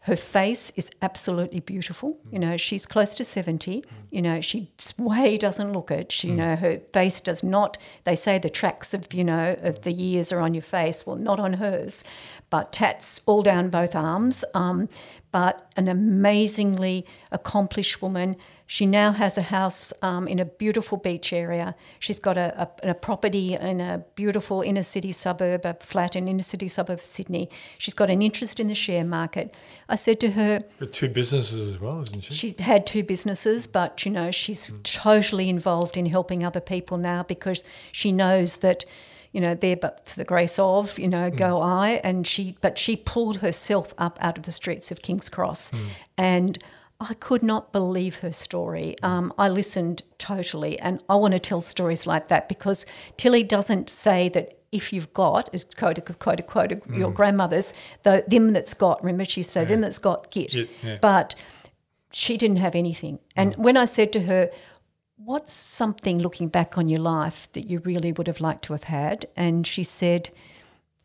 her 0.00 0.16
face 0.16 0.72
is 0.76 0.90
absolutely 1.02 1.60
beautiful. 1.60 2.18
You 2.30 2.38
know, 2.38 2.56
she's 2.56 2.86
close 2.86 3.14
to 3.16 3.24
70. 3.24 3.84
You 4.10 4.22
know, 4.22 4.40
she 4.40 4.70
way 4.98 5.36
doesn't 5.38 5.72
look 5.72 5.90
it. 5.90 6.10
She, 6.10 6.28
you 6.28 6.34
know, 6.34 6.56
her 6.56 6.78
face 6.92 7.20
does 7.20 7.42
not, 7.42 7.78
they 8.04 8.14
say 8.14 8.38
the 8.38 8.50
tracks 8.50 8.92
of, 8.92 9.12
you 9.12 9.24
know, 9.24 9.56
of 9.60 9.82
the 9.82 9.92
years 9.92 10.32
are 10.32 10.40
on 10.40 10.54
your 10.54 10.62
face. 10.62 11.06
Well, 11.06 11.16
not 11.16 11.38
on 11.38 11.54
hers, 11.54 12.02
but 12.50 12.72
tats 12.72 13.20
all 13.26 13.42
down 13.42 13.68
both 13.68 13.94
arms. 13.94 14.44
Um, 14.52 14.88
but 15.32 15.70
an 15.76 15.88
amazingly 15.88 17.04
accomplished 17.32 18.00
woman. 18.00 18.36
She 18.66 18.86
now 18.86 19.12
has 19.12 19.36
a 19.36 19.42
house 19.42 19.92
um, 20.00 20.26
in 20.26 20.38
a 20.38 20.44
beautiful 20.44 20.96
beach 20.96 21.32
area. 21.32 21.74
She's 21.98 22.18
got 22.18 22.38
a, 22.38 22.68
a, 22.82 22.90
a 22.90 22.94
property 22.94 23.54
in 23.54 23.80
a 23.80 24.04
beautiful 24.14 24.62
inner 24.62 24.82
city 24.82 25.12
suburb, 25.12 25.66
a 25.66 25.74
flat 25.80 26.16
in 26.16 26.28
inner 26.28 26.42
city 26.42 26.68
suburb 26.68 26.98
of 27.00 27.04
Sydney. 27.04 27.50
She's 27.76 27.92
got 27.92 28.08
an 28.08 28.22
interest 28.22 28.58
in 28.58 28.68
the 28.68 28.74
share 28.74 29.04
market. 29.04 29.52
I 29.88 29.96
said 29.96 30.18
to 30.20 30.30
her, 30.30 30.64
Got 30.80 30.92
two 30.92 31.08
businesses 31.08 31.74
as 31.74 31.80
well, 31.80 32.02
isn't 32.02 32.24
she? 32.24 32.34
She's 32.34 32.58
had 32.58 32.86
two 32.86 33.02
businesses, 33.02 33.66
but 33.66 34.04
you 34.06 34.10
know, 34.10 34.30
she's 34.30 34.68
hmm. 34.68 34.80
totally 34.82 35.50
involved 35.50 35.98
in 35.98 36.06
helping 36.06 36.42
other 36.44 36.60
people 36.60 36.96
now 36.96 37.22
because 37.22 37.64
she 37.92 38.12
knows 38.12 38.56
that, 38.56 38.86
you 39.32 39.42
know, 39.42 39.54
there 39.54 39.76
but 39.76 40.08
for 40.08 40.16
the 40.16 40.24
grace 40.24 40.58
of, 40.58 40.98
you 40.98 41.08
know, 41.08 41.28
hmm. 41.28 41.36
go 41.36 41.60
I. 41.60 42.00
And 42.02 42.26
she 42.26 42.56
but 42.62 42.78
she 42.78 42.96
pulled 42.96 43.38
herself 43.38 43.92
up 43.98 44.16
out 44.22 44.38
of 44.38 44.44
the 44.44 44.52
streets 44.52 44.90
of 44.90 45.02
King's 45.02 45.28
Cross. 45.28 45.72
Hmm. 45.72 45.86
And 46.16 46.58
I 47.00 47.14
could 47.14 47.42
not 47.42 47.72
believe 47.72 48.16
her 48.16 48.32
story. 48.32 48.96
Mm. 49.02 49.08
Um, 49.08 49.32
I 49.38 49.48
listened 49.48 50.02
totally, 50.18 50.78
and 50.78 51.02
I 51.08 51.16
want 51.16 51.32
to 51.32 51.38
tell 51.38 51.60
stories 51.60 52.06
like 52.06 52.28
that 52.28 52.48
because 52.48 52.86
Tilly 53.16 53.42
doesn't 53.42 53.90
say 53.90 54.28
that 54.30 54.58
if 54.72 54.92
you've 54.92 55.12
got, 55.12 55.48
is 55.52 55.64
quote 55.64 56.04
quote 56.18 56.46
quote 56.46 56.70
your 56.70 57.10
mm. 57.10 57.14
grandmother's, 57.14 57.72
the 58.02 58.24
them 58.26 58.52
that's 58.52 58.74
got. 58.74 59.02
Remember, 59.02 59.24
she 59.24 59.42
said 59.42 59.68
them 59.68 59.80
that's 59.80 59.98
got 59.98 60.30
get. 60.30 60.52
Get, 60.52 60.70
yeah. 60.82 60.98
But 61.00 61.34
she 62.12 62.36
didn't 62.36 62.56
have 62.58 62.74
anything. 62.74 63.18
And 63.36 63.54
mm. 63.54 63.58
when 63.58 63.76
I 63.76 63.84
said 63.84 64.12
to 64.14 64.22
her, 64.22 64.50
What's 65.16 65.52
something 65.52 66.18
looking 66.18 66.48
back 66.48 66.76
on 66.76 66.88
your 66.88 67.00
life 67.00 67.48
that 67.52 67.70
you 67.70 67.78
really 67.78 68.12
would 68.12 68.26
have 68.26 68.40
liked 68.40 68.64
to 68.64 68.72
have 68.72 68.84
had? 68.84 69.26
And 69.36 69.66
she 69.66 69.84
said, 69.84 70.30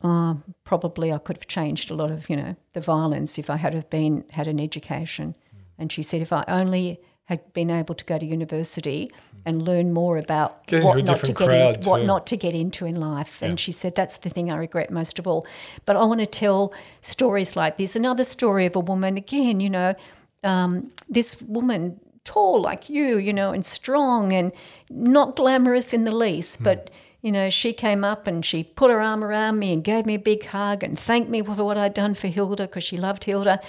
oh, 0.02 0.42
Probably 0.64 1.12
I 1.12 1.18
could 1.18 1.36
have 1.36 1.46
changed 1.46 1.90
a 1.90 1.94
lot 1.94 2.10
of, 2.10 2.28
you 2.28 2.36
know, 2.36 2.56
the 2.72 2.80
violence 2.80 3.38
if 3.38 3.48
I 3.48 3.56
had 3.56 3.72
have 3.72 3.88
been 3.88 4.24
had 4.32 4.48
an 4.48 4.60
education. 4.60 5.36
And 5.80 5.90
she 5.90 6.02
said, 6.02 6.20
If 6.20 6.32
I 6.32 6.44
only 6.46 7.00
had 7.24 7.52
been 7.52 7.70
able 7.70 7.94
to 7.94 8.04
go 8.04 8.18
to 8.18 8.26
university 8.26 9.10
and 9.46 9.62
learn 9.62 9.92
more 9.92 10.18
about 10.18 10.66
Get 10.66 10.82
into 10.82 10.86
what 10.86 11.04
not 11.04 11.24
to 11.24 11.32
crowd 11.32 11.76
in, 11.78 11.84
what 11.84 12.04
not 12.04 12.26
to 12.26 12.36
get 12.36 12.54
into 12.54 12.84
in 12.86 12.96
life. 12.96 13.40
And 13.40 13.58
she 13.58 13.72
said 13.72 13.94
that's 13.94 14.18
the 14.18 14.28
thing 14.28 14.50
I 14.50 14.56
regret 14.56 14.90
most 14.90 15.18
of 15.18 15.26
all. 15.26 15.46
But 15.86 15.96
I 15.96 16.04
want 16.04 16.20
to 16.20 16.26
tell 16.26 16.74
stories 17.00 17.54
like 17.54 17.76
this. 17.76 17.94
Another 17.96 18.24
story 18.24 18.66
of 18.66 18.76
a 18.76 18.80
woman 18.80 19.16
again, 19.16 19.60
you 19.60 19.70
know, 19.70 19.94
um, 20.42 20.90
this 21.08 21.40
woman 21.42 22.00
tall 22.24 22.60
like 22.60 22.90
you, 22.90 23.16
you 23.18 23.32
know, 23.32 23.52
and 23.52 23.64
strong 23.64 24.32
and 24.32 24.52
not 24.90 25.36
glamorous 25.36 25.92
in 25.92 26.04
the 26.04 26.14
least, 26.14 26.62
but 26.62 26.90
you 27.22 27.30
know, 27.30 27.50
she 27.50 27.72
came 27.72 28.02
up 28.02 28.26
and 28.26 28.44
she 28.44 28.64
put 28.64 28.90
her 28.90 29.00
arm 29.00 29.22
around 29.22 29.58
me 29.58 29.72
and 29.72 29.84
gave 29.84 30.06
me 30.06 30.14
a 30.14 30.18
big 30.18 30.44
hug 30.46 30.82
and 30.82 30.98
thanked 30.98 31.30
me 31.30 31.42
for 31.42 31.52
what 31.64 31.76
I'd 31.76 31.94
done 31.94 32.14
for 32.14 32.28
Hilda 32.28 32.66
because 32.66 32.82
she 32.82 32.96
loved 32.96 33.24
Hilda. 33.24 33.60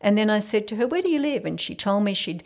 And 0.00 0.16
then 0.16 0.30
I 0.30 0.38
said 0.38 0.66
to 0.68 0.76
her, 0.76 0.86
"Where 0.86 1.02
do 1.02 1.08
you 1.08 1.18
live?" 1.18 1.44
And 1.44 1.60
she 1.60 1.74
told 1.74 2.04
me 2.04 2.14
she'd 2.14 2.42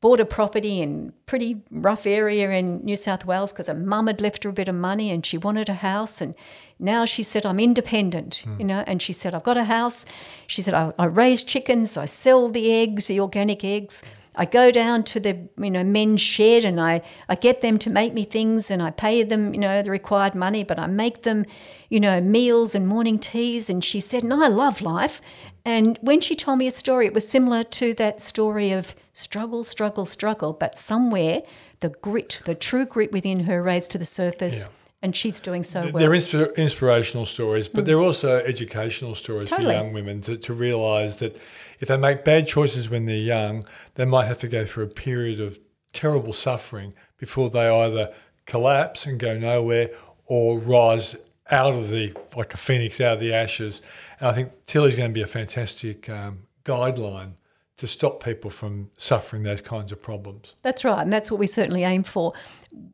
bought 0.00 0.20
a 0.20 0.24
property 0.24 0.80
in 0.80 1.12
pretty 1.24 1.62
rough 1.70 2.06
area 2.06 2.50
in 2.50 2.84
New 2.84 2.96
South 2.96 3.24
Wales 3.24 3.52
because 3.52 3.66
her 3.66 3.74
mum 3.74 4.06
had 4.06 4.20
left 4.20 4.44
her 4.44 4.50
a 4.50 4.52
bit 4.52 4.68
of 4.68 4.74
money 4.74 5.10
and 5.10 5.24
she 5.24 5.38
wanted 5.38 5.68
a 5.68 5.74
house. 5.74 6.20
And 6.20 6.34
now 6.78 7.04
she 7.04 7.22
said 7.22 7.46
I'm 7.46 7.58
independent 7.58 8.44
you 8.58 8.64
know. 8.64 8.84
And 8.86 9.00
she 9.00 9.12
said 9.12 9.34
I've 9.34 9.42
got 9.42 9.56
a 9.56 9.64
house. 9.64 10.04
She 10.46 10.62
said 10.62 10.74
I, 10.74 10.92
I 10.98 11.06
raise 11.06 11.42
chickens 11.42 11.96
I 11.96 12.04
sell 12.04 12.48
the 12.48 12.72
eggs 12.72 13.06
the 13.06 13.20
organic 13.20 13.64
eggs. 13.64 14.02
I 14.38 14.44
go 14.44 14.70
down 14.70 15.02
to 15.04 15.18
the 15.18 15.48
you 15.56 15.70
know 15.70 15.82
men's 15.82 16.20
shed 16.20 16.64
and 16.64 16.78
I, 16.78 17.00
I 17.28 17.34
get 17.34 17.62
them 17.62 17.78
to 17.78 17.88
make 17.88 18.12
me 18.12 18.24
things 18.24 18.70
and 18.70 18.82
I 18.82 18.90
pay 18.90 19.22
them 19.22 19.54
you 19.54 19.60
know 19.60 19.82
the 19.82 19.90
required 19.90 20.34
money 20.34 20.62
but 20.62 20.78
I 20.78 20.86
make 20.86 21.22
them 21.22 21.46
you 21.88 22.00
know 22.00 22.20
meals 22.20 22.74
and 22.74 22.86
morning 22.86 23.18
teas. 23.18 23.70
And 23.70 23.82
she 23.82 23.98
said 23.98 24.22
and 24.22 24.34
I 24.34 24.48
love 24.48 24.82
life 24.82 25.22
and 25.66 25.98
when 26.00 26.20
she 26.20 26.34
told 26.34 26.58
me 26.58 26.66
a 26.66 26.70
story 26.70 27.06
it 27.06 27.12
was 27.12 27.28
similar 27.28 27.64
to 27.64 27.92
that 27.94 28.22
story 28.22 28.70
of 28.70 28.94
struggle 29.12 29.64
struggle 29.64 30.06
struggle 30.06 30.52
but 30.54 30.78
somewhere 30.78 31.42
the 31.80 31.90
grit 31.90 32.40
the 32.46 32.54
true 32.54 32.86
grit 32.86 33.12
within 33.12 33.40
her 33.40 33.62
raised 33.62 33.90
to 33.90 33.98
the 33.98 34.04
surface 34.04 34.64
Yeah. 34.64 34.70
and 35.02 35.16
she's 35.16 35.40
doing 35.40 35.62
so 35.62 35.82
well 35.90 35.92
They're 35.92 36.10
insp- 36.10 36.56
inspirational 36.56 37.26
stories, 37.26 37.68
but 37.68 37.82
mm. 37.82 37.86
they're 37.86 38.00
also 38.00 38.38
educational 38.38 39.14
stories 39.14 39.50
Totally. 39.50 39.74
for 39.74 39.82
young 39.82 39.92
women 39.92 40.20
to, 40.22 40.38
to 40.38 40.54
realise 40.54 41.16
that 41.16 41.36
if 41.80 41.88
they 41.88 41.96
make 41.98 42.24
bad 42.24 42.46
choices 42.48 42.88
when 42.88 43.04
they're 43.04 43.16
young, 43.16 43.64
they 43.96 44.06
might 44.06 44.26
have 44.26 44.38
to 44.38 44.48
go 44.48 44.64
through 44.64 44.84
a 44.84 44.88
period 44.88 45.40
of 45.40 45.58
terrible 45.92 46.32
suffering 46.32 46.94
before 47.18 47.50
they 47.50 47.68
either 47.68 48.12
collapse 48.46 49.04
and 49.04 49.18
go 49.18 49.36
nowhere 49.36 49.90
or 50.24 50.58
rise 50.58 51.16
out 51.50 51.74
of 51.74 51.90
the, 51.90 52.14
like 52.34 52.54
a 52.54 52.56
phoenix 52.56 53.00
out 53.00 53.14
of 53.14 53.20
the 53.20 53.32
ashes. 53.34 53.82
And 54.20 54.28
I 54.28 54.32
think 54.32 54.52
Tilly's 54.66 54.96
going 54.96 55.10
to 55.10 55.14
be 55.14 55.22
a 55.22 55.26
fantastic 55.26 56.08
um, 56.08 56.46
guideline 56.64 57.32
to 57.76 57.86
stop 57.86 58.24
people 58.24 58.50
from 58.50 58.90
suffering 58.96 59.42
those 59.42 59.60
kinds 59.60 59.92
of 59.92 60.00
problems. 60.00 60.54
That's 60.62 60.82
right, 60.82 61.02
and 61.02 61.12
that's 61.12 61.30
what 61.30 61.38
we 61.38 61.46
certainly 61.46 61.84
aim 61.84 62.04
for. 62.04 62.32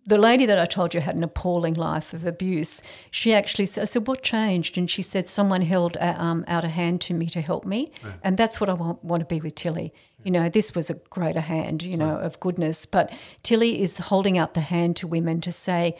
The 0.06 0.18
lady 0.18 0.44
that 0.46 0.58
I 0.58 0.64
told 0.64 0.92
you 0.92 1.00
had 1.00 1.16
an 1.16 1.22
appalling 1.22 1.74
life 1.74 2.12
of 2.12 2.24
abuse. 2.24 2.82
She 3.12 3.32
actually 3.32 3.66
said, 3.66 3.82
I 3.82 3.84
said, 3.84 4.08
What 4.08 4.22
changed? 4.22 4.76
And 4.76 4.90
she 4.90 5.02
said, 5.02 5.28
Someone 5.28 5.62
held 5.62 5.96
a, 5.96 6.20
um, 6.20 6.44
out 6.48 6.64
a 6.64 6.68
hand 6.68 7.00
to 7.02 7.14
me 7.14 7.26
to 7.26 7.40
help 7.40 7.64
me. 7.64 7.92
Yeah. 8.02 8.12
And 8.24 8.36
that's 8.36 8.60
what 8.60 8.68
I 8.68 8.74
want, 8.74 9.04
want 9.04 9.20
to 9.20 9.26
be 9.26 9.40
with 9.40 9.54
Tilly. 9.54 9.92
Yeah. 10.18 10.24
You 10.24 10.30
know, 10.32 10.48
this 10.48 10.74
was 10.74 10.90
a 10.90 10.94
greater 10.94 11.40
hand, 11.40 11.84
you 11.84 11.96
know, 11.96 12.16
of 12.16 12.40
goodness. 12.40 12.84
But 12.84 13.12
Tilly 13.44 13.80
is 13.80 13.98
holding 13.98 14.36
out 14.36 14.54
the 14.54 14.60
hand 14.60 14.96
to 14.96 15.06
women 15.06 15.40
to 15.42 15.52
say, 15.52 15.96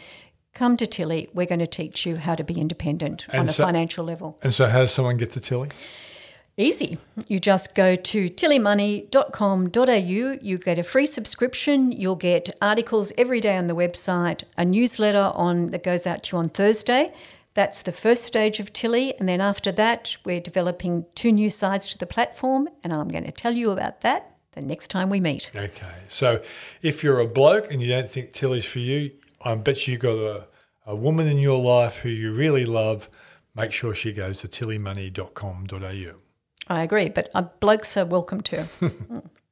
Come 0.54 0.76
to 0.76 0.86
Tilly, 0.86 1.30
we're 1.32 1.46
going 1.46 1.60
to 1.60 1.66
teach 1.66 2.04
you 2.04 2.16
how 2.16 2.34
to 2.34 2.44
be 2.44 2.60
independent 2.60 3.26
and 3.30 3.40
on 3.40 3.48
a 3.48 3.52
financial 3.52 4.04
level. 4.04 4.38
And 4.42 4.52
so, 4.52 4.66
how 4.66 4.80
does 4.80 4.92
someone 4.92 5.16
get 5.16 5.32
to 5.32 5.40
Tilly? 5.40 5.70
Easy. 6.58 6.98
You 7.28 7.40
just 7.40 7.74
go 7.74 7.96
to 7.96 8.28
tillymoney.com.au. 8.28 10.38
You 10.42 10.58
get 10.58 10.78
a 10.78 10.82
free 10.82 11.06
subscription. 11.06 11.92
You'll 11.92 12.16
get 12.16 12.50
articles 12.60 13.10
every 13.16 13.40
day 13.40 13.56
on 13.56 13.68
the 13.68 13.74
website, 13.74 14.44
a 14.58 14.66
newsletter 14.66 15.32
on 15.34 15.70
that 15.70 15.82
goes 15.82 16.06
out 16.06 16.24
to 16.24 16.36
you 16.36 16.40
on 16.40 16.50
Thursday. 16.50 17.14
That's 17.54 17.80
the 17.80 17.92
first 17.92 18.24
stage 18.24 18.60
of 18.60 18.74
Tilly. 18.74 19.18
And 19.18 19.26
then 19.26 19.40
after 19.40 19.72
that, 19.72 20.18
we're 20.24 20.40
developing 20.40 21.06
two 21.14 21.32
new 21.32 21.48
sides 21.48 21.88
to 21.88 21.98
the 21.98 22.06
platform. 22.06 22.68
And 22.84 22.92
I'm 22.92 23.08
going 23.08 23.24
to 23.24 23.32
tell 23.32 23.54
you 23.54 23.70
about 23.70 24.02
that 24.02 24.36
the 24.52 24.60
next 24.60 24.88
time 24.88 25.08
we 25.08 25.20
meet. 25.20 25.50
Okay. 25.56 25.86
So 26.08 26.42
if 26.82 27.02
you're 27.02 27.20
a 27.20 27.26
bloke 27.26 27.72
and 27.72 27.82
you 27.82 27.88
don't 27.88 28.10
think 28.10 28.32
Tilly's 28.32 28.66
for 28.66 28.80
you, 28.80 29.12
I 29.44 29.54
bet 29.54 29.86
you 29.88 29.98
got 29.98 30.16
a, 30.16 30.46
a 30.86 30.96
woman 30.96 31.26
in 31.26 31.38
your 31.38 31.60
life 31.60 31.96
who 31.98 32.08
you 32.08 32.32
really 32.32 32.64
love. 32.64 33.08
Make 33.54 33.72
sure 33.72 33.94
she 33.94 34.12
goes 34.12 34.40
to 34.40 34.48
tillymoney.com.au. 34.48 36.12
I 36.68 36.82
agree, 36.82 37.08
but 37.08 37.28
uh, 37.34 37.42
blokes 37.60 37.96
are 37.96 38.06
welcome 38.06 38.40
too. 38.40 38.64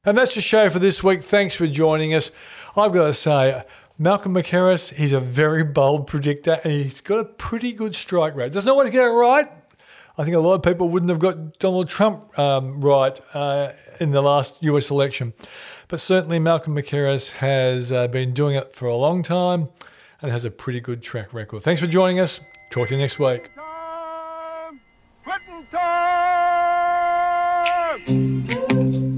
and 0.05 0.17
that's 0.17 0.35
the 0.35 0.41
show 0.41 0.71
for 0.71 0.79
this 0.79 1.03
week. 1.03 1.23
Thanks 1.23 1.55
for 1.55 1.67
joining 1.67 2.15
us. 2.15 2.31
I've 2.77 2.93
got 2.93 3.07
to 3.07 3.15
say, 3.15 3.65
Malcolm 3.99 4.35
Mackerras, 4.35 4.95
he's 4.95 5.13
a 5.13 5.21
very 5.21 5.63
bold 5.65 6.07
predictor 6.07 6.61
and 6.65 6.73
he's 6.73 7.01
got 7.01 7.19
a 7.19 7.25
pretty 7.25 7.73
good 7.73 7.95
strike 7.95 8.35
rate. 8.35 8.53
Doesn't 8.53 8.71
always 8.71 8.91
get 8.91 9.03
it 9.03 9.11
right. 9.11 9.51
I 10.17 10.25
think 10.25 10.37
a 10.37 10.41
lot 10.41 10.55
of 10.55 10.63
people 10.63 10.89
wouldn't 10.89 11.11
have 11.11 11.19
got 11.19 11.59
Donald 11.59 11.89
Trump 11.89 12.39
um, 12.39 12.81
right 12.81 13.21
uh, 13.35 13.73
in 14.01 14.11
the 14.13 14.23
last 14.23 14.63
US 14.63 14.91
election. 14.91 15.35
But 15.91 16.01
certainly 16.01 16.39
Malcolm 16.39 16.77
Mackerras 16.77 17.33
has 17.33 17.91
uh, 17.91 18.07
been 18.07 18.33
doing 18.33 18.55
it 18.55 18.77
for 18.77 18.87
a 18.87 18.95
long 18.95 19.25
time 19.25 19.71
and 20.23 20.31
has 20.31 20.45
a 20.45 20.51
pretty 20.51 20.79
good 20.79 21.03
track 21.03 21.35
record. 21.35 21.65
Thanks 21.65 21.81
for 21.81 21.89
joining 21.89 22.21
us. 22.21 22.41
Talk 22.71 22.89
to 22.89 22.95
you 22.95 23.01
next 23.01 23.19
week. 23.19 23.51
Time! 23.57 24.81
time! 28.07 29.10